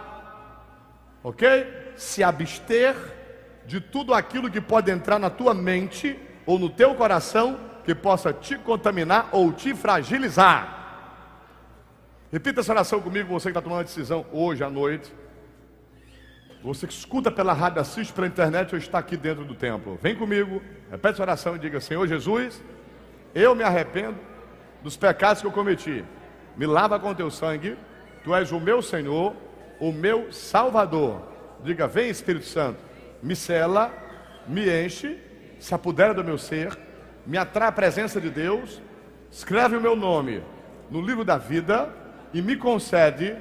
Ok? 1.23 1.93
Se 1.95 2.21
abster 2.23 3.12
de 3.65 3.79
tudo 3.79 4.13
aquilo 4.13 4.49
que 4.49 4.61
pode 4.61 4.91
entrar 4.91 5.19
na 5.19 5.29
tua 5.29 5.53
mente 5.53 6.19
ou 6.45 6.59
no 6.59 6.69
teu 6.69 6.95
coração 6.95 7.59
que 7.83 7.93
possa 7.93 8.33
te 8.33 8.57
contaminar 8.57 9.29
ou 9.31 9.51
te 9.51 9.73
fragilizar. 9.73 10.81
Repita 12.31 12.61
essa 12.61 12.71
oração 12.71 12.99
comigo, 12.99 13.31
você 13.31 13.45
que 13.45 13.49
está 13.51 13.61
tomando 13.61 13.79
uma 13.79 13.83
decisão 13.83 14.25
hoje 14.31 14.63
à 14.63 14.69
noite. 14.69 15.13
Você 16.63 16.87
que 16.87 16.93
escuta 16.93 17.29
pela 17.29 17.51
rádio, 17.51 17.81
assiste 17.81 18.13
pela 18.13 18.25
internet 18.25 18.73
ou 18.73 18.79
está 18.79 18.97
aqui 18.97 19.17
dentro 19.17 19.43
do 19.43 19.53
templo. 19.53 19.99
Vem 20.01 20.15
comigo, 20.15 20.61
repete 20.89 21.15
essa 21.15 21.23
oração 21.23 21.55
e 21.57 21.59
diga: 21.59 21.79
Senhor 21.81 22.07
Jesus, 22.07 22.63
eu 23.35 23.53
me 23.53 23.63
arrependo 23.63 24.17
dos 24.81 24.95
pecados 24.95 25.41
que 25.41 25.47
eu 25.47 25.51
cometi. 25.51 26.05
Me 26.55 26.65
lava 26.65 26.99
com 26.99 27.13
teu 27.13 27.29
sangue. 27.29 27.77
Tu 28.23 28.33
és 28.33 28.51
o 28.53 28.59
meu 28.59 28.81
Senhor, 28.81 29.35
o 29.79 29.91
meu 29.91 30.31
Salvador. 30.31 31.21
Diga: 31.63 31.85
Vem 31.85 32.09
Espírito 32.09 32.45
Santo, 32.45 32.79
me 33.23 33.35
cela, 33.35 33.91
me 34.47 34.85
enche, 34.85 35.17
se 35.59 35.73
apodera 35.73 36.13
do 36.13 36.23
meu 36.23 36.37
ser, 36.37 36.77
me 37.25 37.37
atrai 37.37 37.69
a 37.69 37.71
presença 37.71 38.19
de 38.19 38.29
Deus, 38.29 38.81
escreve 39.31 39.77
o 39.77 39.81
meu 39.81 39.95
nome 39.95 40.43
no 40.91 41.01
livro 41.01 41.23
da 41.23 41.37
vida 41.37 41.89
e 42.33 42.41
me 42.41 42.57
concede 42.57 43.35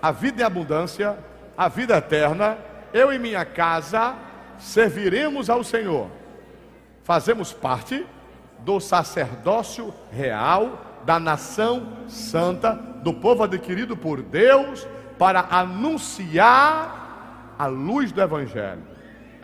a 0.00 0.10
vida 0.10 0.42
em 0.42 0.44
abundância, 0.44 1.16
a 1.56 1.68
vida 1.68 1.96
eterna. 1.96 2.56
Eu 2.92 3.12
e 3.12 3.18
minha 3.18 3.44
casa 3.44 4.16
serviremos 4.58 5.50
ao 5.50 5.62
Senhor. 5.62 6.08
Fazemos 7.04 7.52
parte 7.52 8.06
do 8.60 8.80
sacerdócio 8.80 9.92
real 10.10 11.02
da 11.04 11.20
nação 11.20 12.08
santa, 12.08 12.72
do 12.72 13.14
povo 13.14 13.44
adquirido 13.44 13.96
por 13.96 14.22
Deus, 14.22 14.86
para 15.18 15.46
anunciar 15.50 17.54
a 17.58 17.66
luz 17.66 18.10
do 18.10 18.20
Evangelho. 18.20 18.95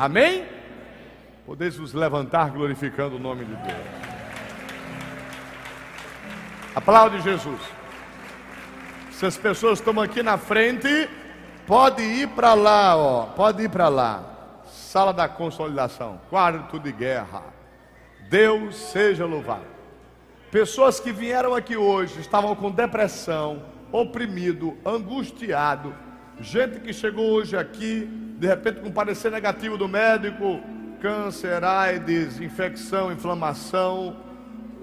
Amém? 0.03 0.45
Podeis 1.47 1.77
vos 1.77 1.95
levantar 1.95 2.51
glorificando 2.51 3.15
o 3.15 3.19
nome 3.21 3.45
de 3.45 3.55
Deus. 3.55 3.87
Aplaude 6.75 7.21
Jesus. 7.21 7.61
Se 9.13 9.25
as 9.25 9.37
pessoas 9.37 9.79
estão 9.79 10.01
aqui 10.01 10.21
na 10.21 10.37
frente, 10.37 11.09
pode 11.69 12.03
ir 12.03 12.27
para 12.31 12.53
lá, 12.53 12.97
ó, 12.97 13.27
pode 13.27 13.63
ir 13.63 13.69
para 13.69 13.89
lá. 13.89 14.25
Sala 14.67 15.13
da 15.13 15.29
consolidação, 15.29 16.21
quarto 16.29 16.81
de 16.81 16.91
guerra. 16.91 17.45
Deus 18.29 18.75
seja 18.75 19.25
louvado. 19.25 19.67
Pessoas 20.51 20.99
que 20.99 21.13
vieram 21.13 21.55
aqui 21.55 21.77
hoje 21.77 22.19
estavam 22.19 22.57
com 22.57 22.73
depressão, 22.73 23.63
oprimido, 23.93 24.77
angustiado, 24.85 25.95
Gente 26.41 26.81
que 26.81 26.93
chegou 26.93 27.31
hoje 27.31 27.57
aqui, 27.57 28.09
de 28.39 28.47
repente 28.47 28.81
com 28.81 28.91
parecer 28.91 29.31
negativo 29.31 29.77
do 29.77 29.87
médico, 29.87 30.61
câncer, 31.01 31.63
AIDS, 31.63 32.41
infecção, 32.41 33.13
inflamação. 33.13 34.17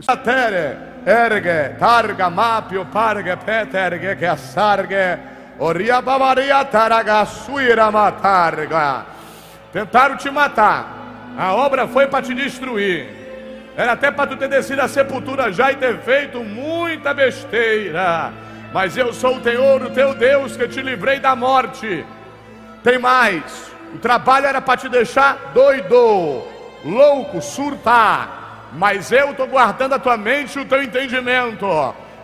Satere, 0.02 0.78
ergue, 1.06 1.78
targa, 1.78 2.30
mapio, 2.30 2.86
parge, 2.86 3.36
peterge, 3.38 4.16
que 4.16 4.38
sarge, 4.38 5.20
oria 5.58 6.02
babaria, 6.02 6.64
taraga, 6.64 7.26
suira, 7.26 7.92
matarga. 7.92 9.06
Tentaram 9.74 10.16
te 10.16 10.30
matar. 10.30 11.34
A 11.38 11.54
obra 11.54 11.88
foi 11.88 12.08
para 12.08 12.24
te 12.24 12.34
destruir. 12.34 13.20
Era 13.76 13.94
até 13.94 14.12
para 14.12 14.28
tu 14.28 14.38
ter 14.38 14.48
descido 14.48 14.82
a 14.82 14.88
sepultura 14.88 15.52
já 15.52 15.72
e 15.72 15.76
ter 15.76 15.98
feito 16.00 16.44
muita 16.44 17.14
besteira. 17.14 18.32
Mas 18.72 18.96
eu 18.96 19.12
sou 19.14 19.38
o 19.38 19.44
Senhor, 19.44 19.82
o 19.82 19.90
teu 19.90 20.14
Deus, 20.14 20.56
que 20.56 20.68
te 20.68 20.82
livrei 20.82 21.20
da 21.20 21.36
morte. 21.36 22.06
Tem 22.84 23.00
mais. 23.00 23.70
O 23.94 23.98
trabalho 23.98 24.46
era 24.46 24.62
para 24.62 24.78
te 24.78 24.88
deixar 24.88 25.52
doido, 25.54 26.44
louco, 26.86 27.42
surtar. 27.42 28.70
Mas 28.74 29.12
eu 29.12 29.32
estou 29.32 29.48
guardando 29.48 29.94
a 29.94 30.00
tua 30.00 30.16
mente 30.16 30.58
e 30.58 30.62
o 30.62 30.66
teu 30.66 30.84
entendimento. 30.84 31.66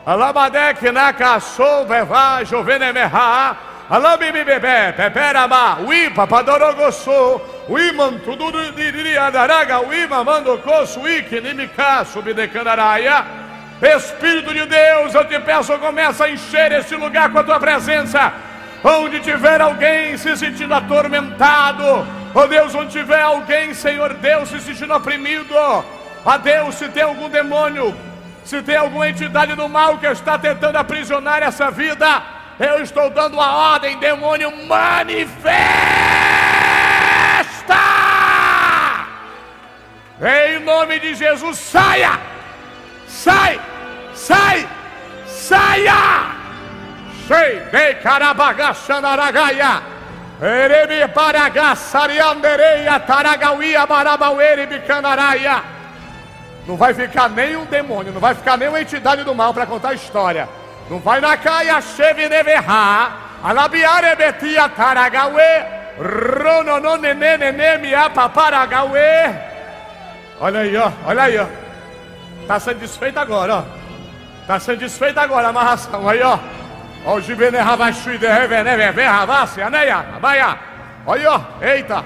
Alabadek 0.06 0.92
na 0.92 1.12
caçou, 1.12 1.88
vevá, 1.88 2.44
jovenemerra. 2.44 3.58
Alabibibebe, 3.90 4.94
peperaba, 4.96 5.80
uipa, 5.82 6.26
padorogosso, 6.26 7.42
uiman, 7.70 8.18
tudo 8.20 8.52
diria 8.72 9.30
daraga, 9.30 9.80
uima, 9.80 10.24
mando 10.24 10.58
coço, 10.58 11.02
uiki, 11.02 11.40
nimika, 11.40 12.04
subdecanaraia. 12.06 13.45
Espírito 13.82 14.54
de 14.54 14.66
Deus, 14.66 15.14
eu 15.14 15.26
te 15.26 15.38
peço, 15.40 15.78
começa 15.80 16.26
a 16.26 16.32
encher 16.32 16.72
esse 16.72 16.96
lugar 16.96 17.30
com 17.30 17.40
a 17.40 17.44
tua 17.44 17.60
presença. 17.60 18.34
Onde 18.84 19.20
tiver 19.20 19.60
alguém 19.60 20.16
se 20.18 20.38
sentindo 20.38 20.74
atormentado, 20.74 22.08
oh 22.34 22.48
Deus, 22.48 22.74
onde 22.76 22.92
tiver 22.92 23.22
alguém, 23.22 23.74
Senhor 23.74 24.14
Deus, 24.14 24.50
se 24.50 24.62
sentindo 24.62 24.94
oprimido, 24.94 25.56
a 26.26 26.38
Deus, 26.38 26.76
se 26.76 26.88
tem 26.90 27.04
algum 27.04 27.28
demônio, 27.28 27.96
se 28.44 28.62
tem 28.62 28.78
alguma 28.78 29.10
entidade 29.10 29.56
do 29.56 29.68
mal 29.68 29.98
que 29.98 30.06
está 30.06 30.38
tentando 30.38 30.78
aprisionar 30.78 31.42
essa 31.42 31.70
vida, 31.72 32.22
eu 32.60 32.82
estou 32.82 33.10
dando 33.10 33.42
a 33.42 33.74
ordem, 33.74 33.98
demônio, 33.98 34.52
manifesta! 34.68 35.36
Em 40.22 40.60
nome 40.60 41.00
de 41.00 41.16
Jesus, 41.16 41.58
saia! 41.58 42.35
Sai! 43.26 43.60
Sai! 44.14 44.68
Saia! 45.26 46.30
Sei 47.28 47.60
de 47.72 47.96
carabagaxanaragaia. 47.96 49.82
Erebe 50.40 51.08
paragaçariandereia 51.08 53.00
taragauia 53.00 53.84
barabauere 53.88 54.68
bicanaraia. 54.68 55.64
Não 56.68 56.78
vai 56.78 56.94
ficar 56.94 57.28
nem 57.30 57.56
um 57.56 57.66
demônio, 57.66 58.14
não 58.14 58.22
vai 58.22 58.36
ficar 58.36 58.58
nem 58.58 58.70
uma 58.70 58.80
entidade 58.80 59.24
do 59.24 59.34
mal 59.34 59.52
para 59.56 59.66
contar 59.66 59.90
a 59.90 59.96
história. 59.96 60.48
Não 60.88 61.00
vai 61.00 61.20
na 61.20 61.36
caia 61.36 61.82
cheve 61.82 62.30
neverra. 62.30 63.12
Alabiare 63.44 64.16
betia 64.16 64.70
taragauê. 64.70 65.64
Ronono 65.98 66.98
nenê 66.98 67.38
nenê 67.38 67.80
mia 67.80 68.08
paparagauê. 68.08 69.34
Olha 70.40 70.60
aí, 70.60 70.78
ó. 70.78 70.92
Olha 71.08 71.24
aí, 71.24 71.40
ó. 71.40 71.65
Tá 72.48 72.60
sendo 72.60 72.80
desfeito 72.80 73.20
agora, 73.20 73.56
ó. 73.56 73.64
Tá 74.46 74.60
sendo 74.60 74.80
desfeito 74.80 75.20
agora 75.20 75.48
a 75.48 75.50
amarração 75.50 76.08
aí, 76.08 76.22
ó. 76.22 76.38
Ó, 77.06 77.16
o 77.16 77.22
Givene 77.22 77.58
Ravashui 77.58 78.18
de 78.18 78.28
Revene 78.28 78.76
Veve 78.76 79.04
Ravassi, 79.04 79.62
Aneia, 79.62 80.06
Abaia. 80.16 80.58
Olha, 81.06 81.32
ó. 81.32 81.42
Eita. 81.62 82.06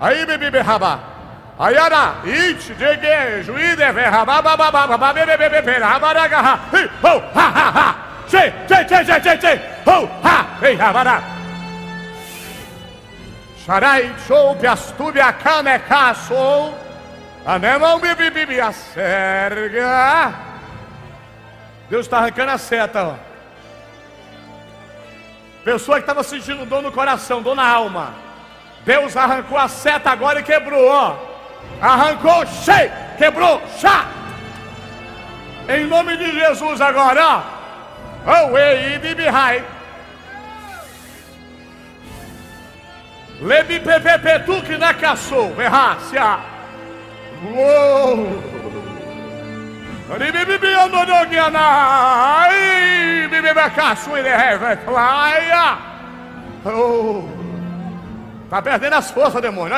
Aí, 0.00 0.24
bibi 0.26 0.50
berraba. 0.50 1.10
Ayara, 1.58 2.14
it, 2.24 2.74
dege, 2.78 3.42
juíde, 3.44 3.92
verraba, 3.92 4.40
bababa, 4.40 4.70
bababa, 4.72 5.12
bebe, 5.12 5.36
bebe, 5.36 5.60
bebe, 5.60 5.78
rabaraga, 5.78 6.58
hi, 6.72 6.88
ho, 7.02 7.22
ha, 7.34 7.50
ha, 7.52 7.70
ha. 7.70 7.94
Che, 8.26 8.50
che, 8.66 8.84
che, 8.86 9.04
che, 9.04 9.20
che, 9.20 9.36
che, 9.36 9.60
ho, 9.84 10.08
ha, 10.22 10.46
ei, 10.62 10.74
rabara. 10.76 11.20
Sharai, 13.62 14.10
show, 14.26 14.56
Anemão, 17.50 17.98
bibi, 17.98 18.30
bibi, 18.30 18.60
a 18.60 18.70
serga. 18.70 20.32
Deus 21.88 22.06
está 22.06 22.18
arrancando 22.18 22.52
a 22.52 22.58
seta, 22.58 23.02
ó. 23.02 23.14
Pessoa 25.64 25.96
que 25.96 26.04
estava 26.04 26.22
sentindo 26.22 26.64
dor 26.64 26.80
no 26.80 26.92
coração, 26.92 27.42
dor 27.42 27.56
na 27.56 27.66
alma. 27.68 28.14
Deus 28.84 29.16
arrancou 29.16 29.58
a 29.58 29.66
seta 29.66 30.12
agora 30.12 30.38
e 30.38 30.44
quebrou, 30.44 30.88
ó. 30.88 31.16
Arrancou, 31.80 32.46
cheio, 32.46 32.92
quebrou, 33.18 33.60
chá. 33.80 34.06
Em 35.68 35.86
nome 35.86 36.16
de 36.18 36.30
Jesus 36.30 36.80
agora, 36.80 37.20
ó. 37.26 37.42
Oh, 38.26 38.56
ei, 38.56 38.96
bibihai. 39.00 39.64
Lebi 43.40 43.80
pepepe 43.80 44.38
tu 44.46 44.62
que 44.62 44.78
na 44.78 44.94
caçou, 44.94 45.52
verrácia. 45.52 46.59
Uou. 47.42 48.42
E. 56.64 56.68
Oh. 56.68 57.28
Tá 58.50 58.60
perdendo 58.60 58.94
as 58.94 59.10
forças, 59.10 59.40
demônio. 59.40 59.72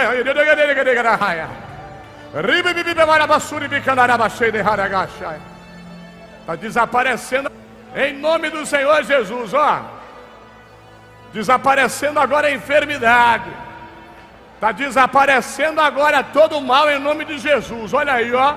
Está 6.40 6.56
desaparecendo 6.56 7.52
em 7.94 8.18
nome 8.18 8.48
do 8.48 8.64
Senhor 8.64 9.04
Jesus, 9.04 9.52
ó. 9.52 9.82
Desaparecendo 11.32 12.18
agora 12.18 12.48
a 12.48 12.52
enfermidade. 12.52 13.50
Está 14.62 14.70
desaparecendo 14.70 15.80
agora 15.80 16.22
todo 16.22 16.58
o 16.58 16.60
mal 16.60 16.88
em 16.88 17.00
nome 17.00 17.24
de 17.24 17.36
Jesus. 17.36 17.92
Olha 17.92 18.12
aí, 18.12 18.32
ó. 18.32 18.54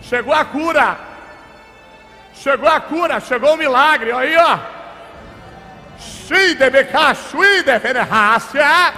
Chegou 0.00 0.32
a 0.32 0.42
cura. 0.46 0.96
Chegou 2.32 2.66
a 2.66 2.80
cura, 2.80 3.20
chegou 3.20 3.52
o 3.52 3.56
milagre. 3.58 4.12
Olha 4.12 4.26
aí, 4.26 4.34
ó. 4.38 4.58
Shuideferehasia. 5.98 8.94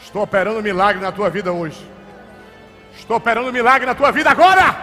Estou 0.00 0.22
operando 0.22 0.60
um 0.60 0.62
milagre 0.62 1.02
na 1.02 1.10
tua 1.10 1.28
vida 1.30 1.50
hoje. 1.50 1.84
Estou 2.96 3.16
operando 3.16 3.48
um 3.48 3.52
milagre 3.52 3.86
na 3.86 3.94
tua 3.96 4.12
vida 4.12 4.30
agora. 4.30 4.76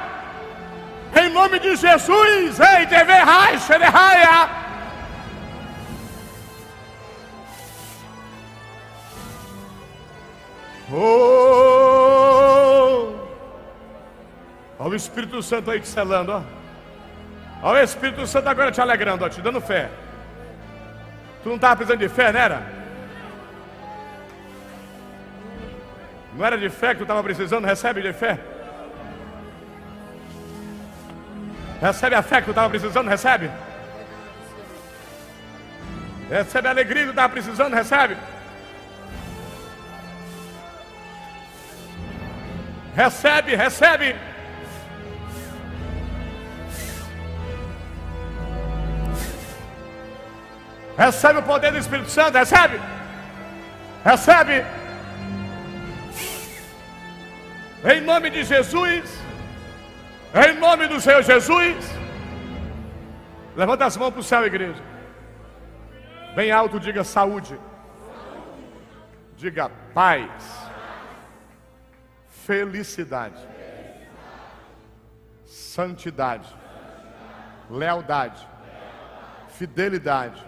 Em 1.15 1.30
nome 1.30 1.59
de 1.59 1.78
Jesus. 1.78 2.59
Ei, 2.59 2.86
TV 2.88 3.13
Raia. 3.13 4.61
Oh! 10.94 12.02
Olha 14.78 14.92
o 14.92 14.96
Espírito 14.96 15.42
Santo 15.42 15.72
aí 15.72 15.80
te 15.80 15.88
selando, 15.88 16.34
ó. 16.34 16.42
Olha 17.64 17.82
o 17.82 17.84
Espírito 17.84 18.26
Santo 18.28 18.50
agora 18.50 18.72
te 18.72 18.82
alegrando, 18.82 19.24
ó, 19.24 19.30
te 19.30 19.42
dando 19.42 19.62
fé. 19.62 19.89
Tu 21.44 21.50
não 21.50 21.56
estava 21.56 21.76
precisando 21.76 22.00
de 22.00 22.10
fé, 22.10 22.32
não 22.32 22.39
era? 22.39 22.62
Não 26.36 26.46
era 26.46 26.58
de 26.58 26.70
fé 26.70 26.89
que 26.89 26.98
tu 26.98 27.04
estava 27.04 27.24
precisando? 27.24 27.66
Recebe 27.66 28.02
de 28.02 28.12
fé. 28.14 28.39
Recebe 31.80 32.16
a 32.16 32.22
fé 32.22 32.38
que 32.38 32.46
tu 32.46 32.52
estava 32.52 32.70
precisando? 32.70 33.08
Recebe. 33.08 33.50
Recebe 36.30 36.68
a 36.68 36.72
alegria 36.72 37.02
que 37.02 37.08
tu 37.08 37.12
estava 37.12 37.30
precisando? 37.30 37.74
Recebe. 37.74 38.18
Recebe, 42.96 43.56
recebe. 43.56 44.16
Recebe 50.98 51.39
o 51.39 51.44
poder 51.44 51.72
do 51.72 51.78
Espírito 51.78 52.10
Santo, 52.10 52.38
recebe. 52.38 52.80
Recebe. 54.04 54.66
Em 57.84 58.02
nome 58.02 58.30
de 58.30 58.44
Jesus. 58.44 59.22
Em 60.34 60.60
nome 60.60 60.88
do 60.88 61.00
Senhor 61.00 61.24
Jesus. 61.24 61.78
Levanta 63.56 63.86
as 63.86 63.98
mãos 63.98 64.12
para 64.12 64.20
o 64.20 64.24
céu, 64.24 64.46
igreja. 64.46 64.82
Bem 66.36 66.52
alto, 66.52 66.80
diga 66.80 67.04
saúde. 67.04 67.58
Diga 69.38 69.72
paz 69.94 70.61
felicidade, 72.46 73.39
santidade, 75.46 76.48
lealdade, 77.70 78.48
fidelidade, 79.50 80.44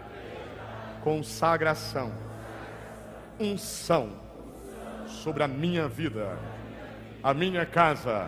consagração, 1.04 2.12
unção 3.40 4.10
sobre 5.06 5.44
a 5.44 5.48
minha 5.48 5.88
vida, 5.88 6.38
a 7.22 7.34
minha 7.34 7.66
casa, 7.66 8.28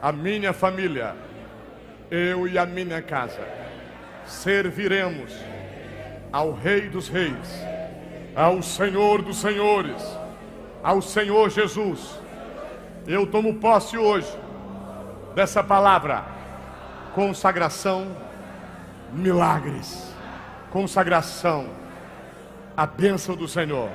a 0.00 0.12
minha 0.12 0.52
família. 0.52 1.14
Eu 2.10 2.48
e 2.48 2.58
a 2.58 2.66
minha 2.66 3.00
casa 3.00 3.46
serviremos 4.26 5.32
ao 6.32 6.52
Rei 6.52 6.88
dos 6.88 7.08
Reis, 7.08 7.64
ao 8.34 8.62
Senhor 8.62 9.22
dos 9.22 9.36
Senhores, 9.40 10.02
ao 10.82 11.00
Senhor 11.00 11.50
Jesus. 11.50 12.18
Eu 13.10 13.26
tomo 13.26 13.54
posse 13.54 13.98
hoje 13.98 14.32
dessa 15.34 15.64
palavra: 15.64 16.24
consagração, 17.12 18.16
milagres, 19.12 20.14
consagração, 20.70 21.68
a 22.76 22.86
bênção 22.86 23.34
do 23.34 23.48
Senhor. 23.48 23.90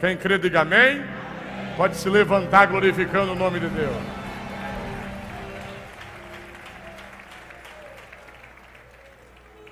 Quem 0.00 0.18
crê, 0.18 0.38
diga 0.38 0.60
amém. 0.60 1.02
Pode 1.78 1.96
se 1.96 2.10
levantar 2.10 2.66
glorificando 2.66 3.32
o 3.32 3.34
nome 3.34 3.58
de 3.58 3.68
Deus. 3.68 3.96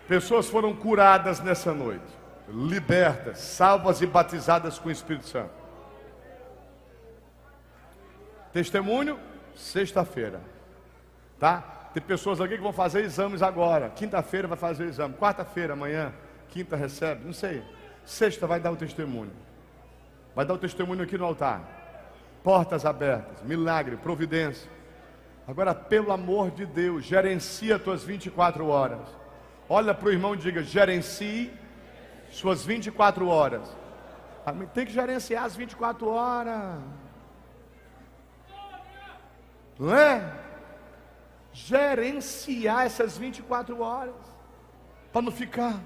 Pessoas 0.08 0.48
foram 0.48 0.74
curadas 0.74 1.38
nessa 1.40 1.74
noite, 1.74 2.06
libertas, 2.48 3.40
salvas 3.40 4.00
e 4.00 4.06
batizadas 4.06 4.78
com 4.78 4.88
o 4.88 4.92
Espírito 4.92 5.26
Santo. 5.26 5.63
Testemunho, 8.55 9.18
sexta-feira. 9.57 10.40
Tá? 11.40 11.90
Tem 11.92 12.00
pessoas 12.00 12.40
aqui 12.40 12.55
que 12.55 12.62
vão 12.62 12.72
fazer 12.72 13.00
exames 13.00 13.42
agora. 13.42 13.90
Quinta-feira 13.90 14.46
vai 14.46 14.57
fazer 14.57 14.84
o 14.84 14.88
exame. 14.88 15.12
Quarta-feira, 15.14 15.72
amanhã, 15.72 16.12
quinta 16.50 16.76
recebe, 16.76 17.24
não 17.24 17.32
sei. 17.32 17.64
Sexta 18.05 18.46
vai 18.46 18.61
dar 18.61 18.70
o 18.70 18.76
testemunho. 18.76 19.32
Vai 20.36 20.46
dar 20.46 20.55
o 20.55 20.59
testemunho 20.59 21.02
aqui 21.02 21.18
no 21.18 21.24
altar. 21.24 21.62
Portas 22.44 22.86
abertas, 22.86 23.42
milagre, 23.42 23.96
providência. 23.96 24.70
Agora, 25.48 25.74
pelo 25.74 26.12
amor 26.12 26.52
de 26.52 26.64
Deus, 26.64 27.05
gerencia 27.05 27.74
as 27.74 27.82
tuas 27.82 28.05
24 28.05 28.68
horas. 28.68 29.00
Olha 29.68 29.92
para 29.92 30.09
o 30.09 30.12
irmão 30.12 30.32
e 30.32 30.38
diga: 30.38 30.62
gerencie 30.62 31.52
suas 32.30 32.64
24 32.64 33.26
horas. 33.26 33.68
Tem 34.72 34.86
que 34.86 34.92
gerenciar 34.92 35.42
as 35.42 35.57
24 35.57 36.09
horas. 36.09 37.03
Não 39.78 39.94
é? 39.94 40.40
Gerenciar 41.52 42.86
essas 42.86 43.16
24 43.16 43.80
horas. 43.80 44.14
Para 45.12 45.22
não 45.22 45.32
ficar. 45.32 45.80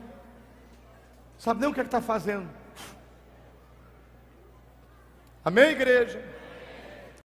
Sabe 1.39 1.61
nem 1.61 1.71
o 1.71 1.75
que 1.75 1.81
é 1.81 1.85
está 1.85 2.01
fazendo. 2.01 2.49
Amém, 5.45 5.71
igreja? 5.71 6.38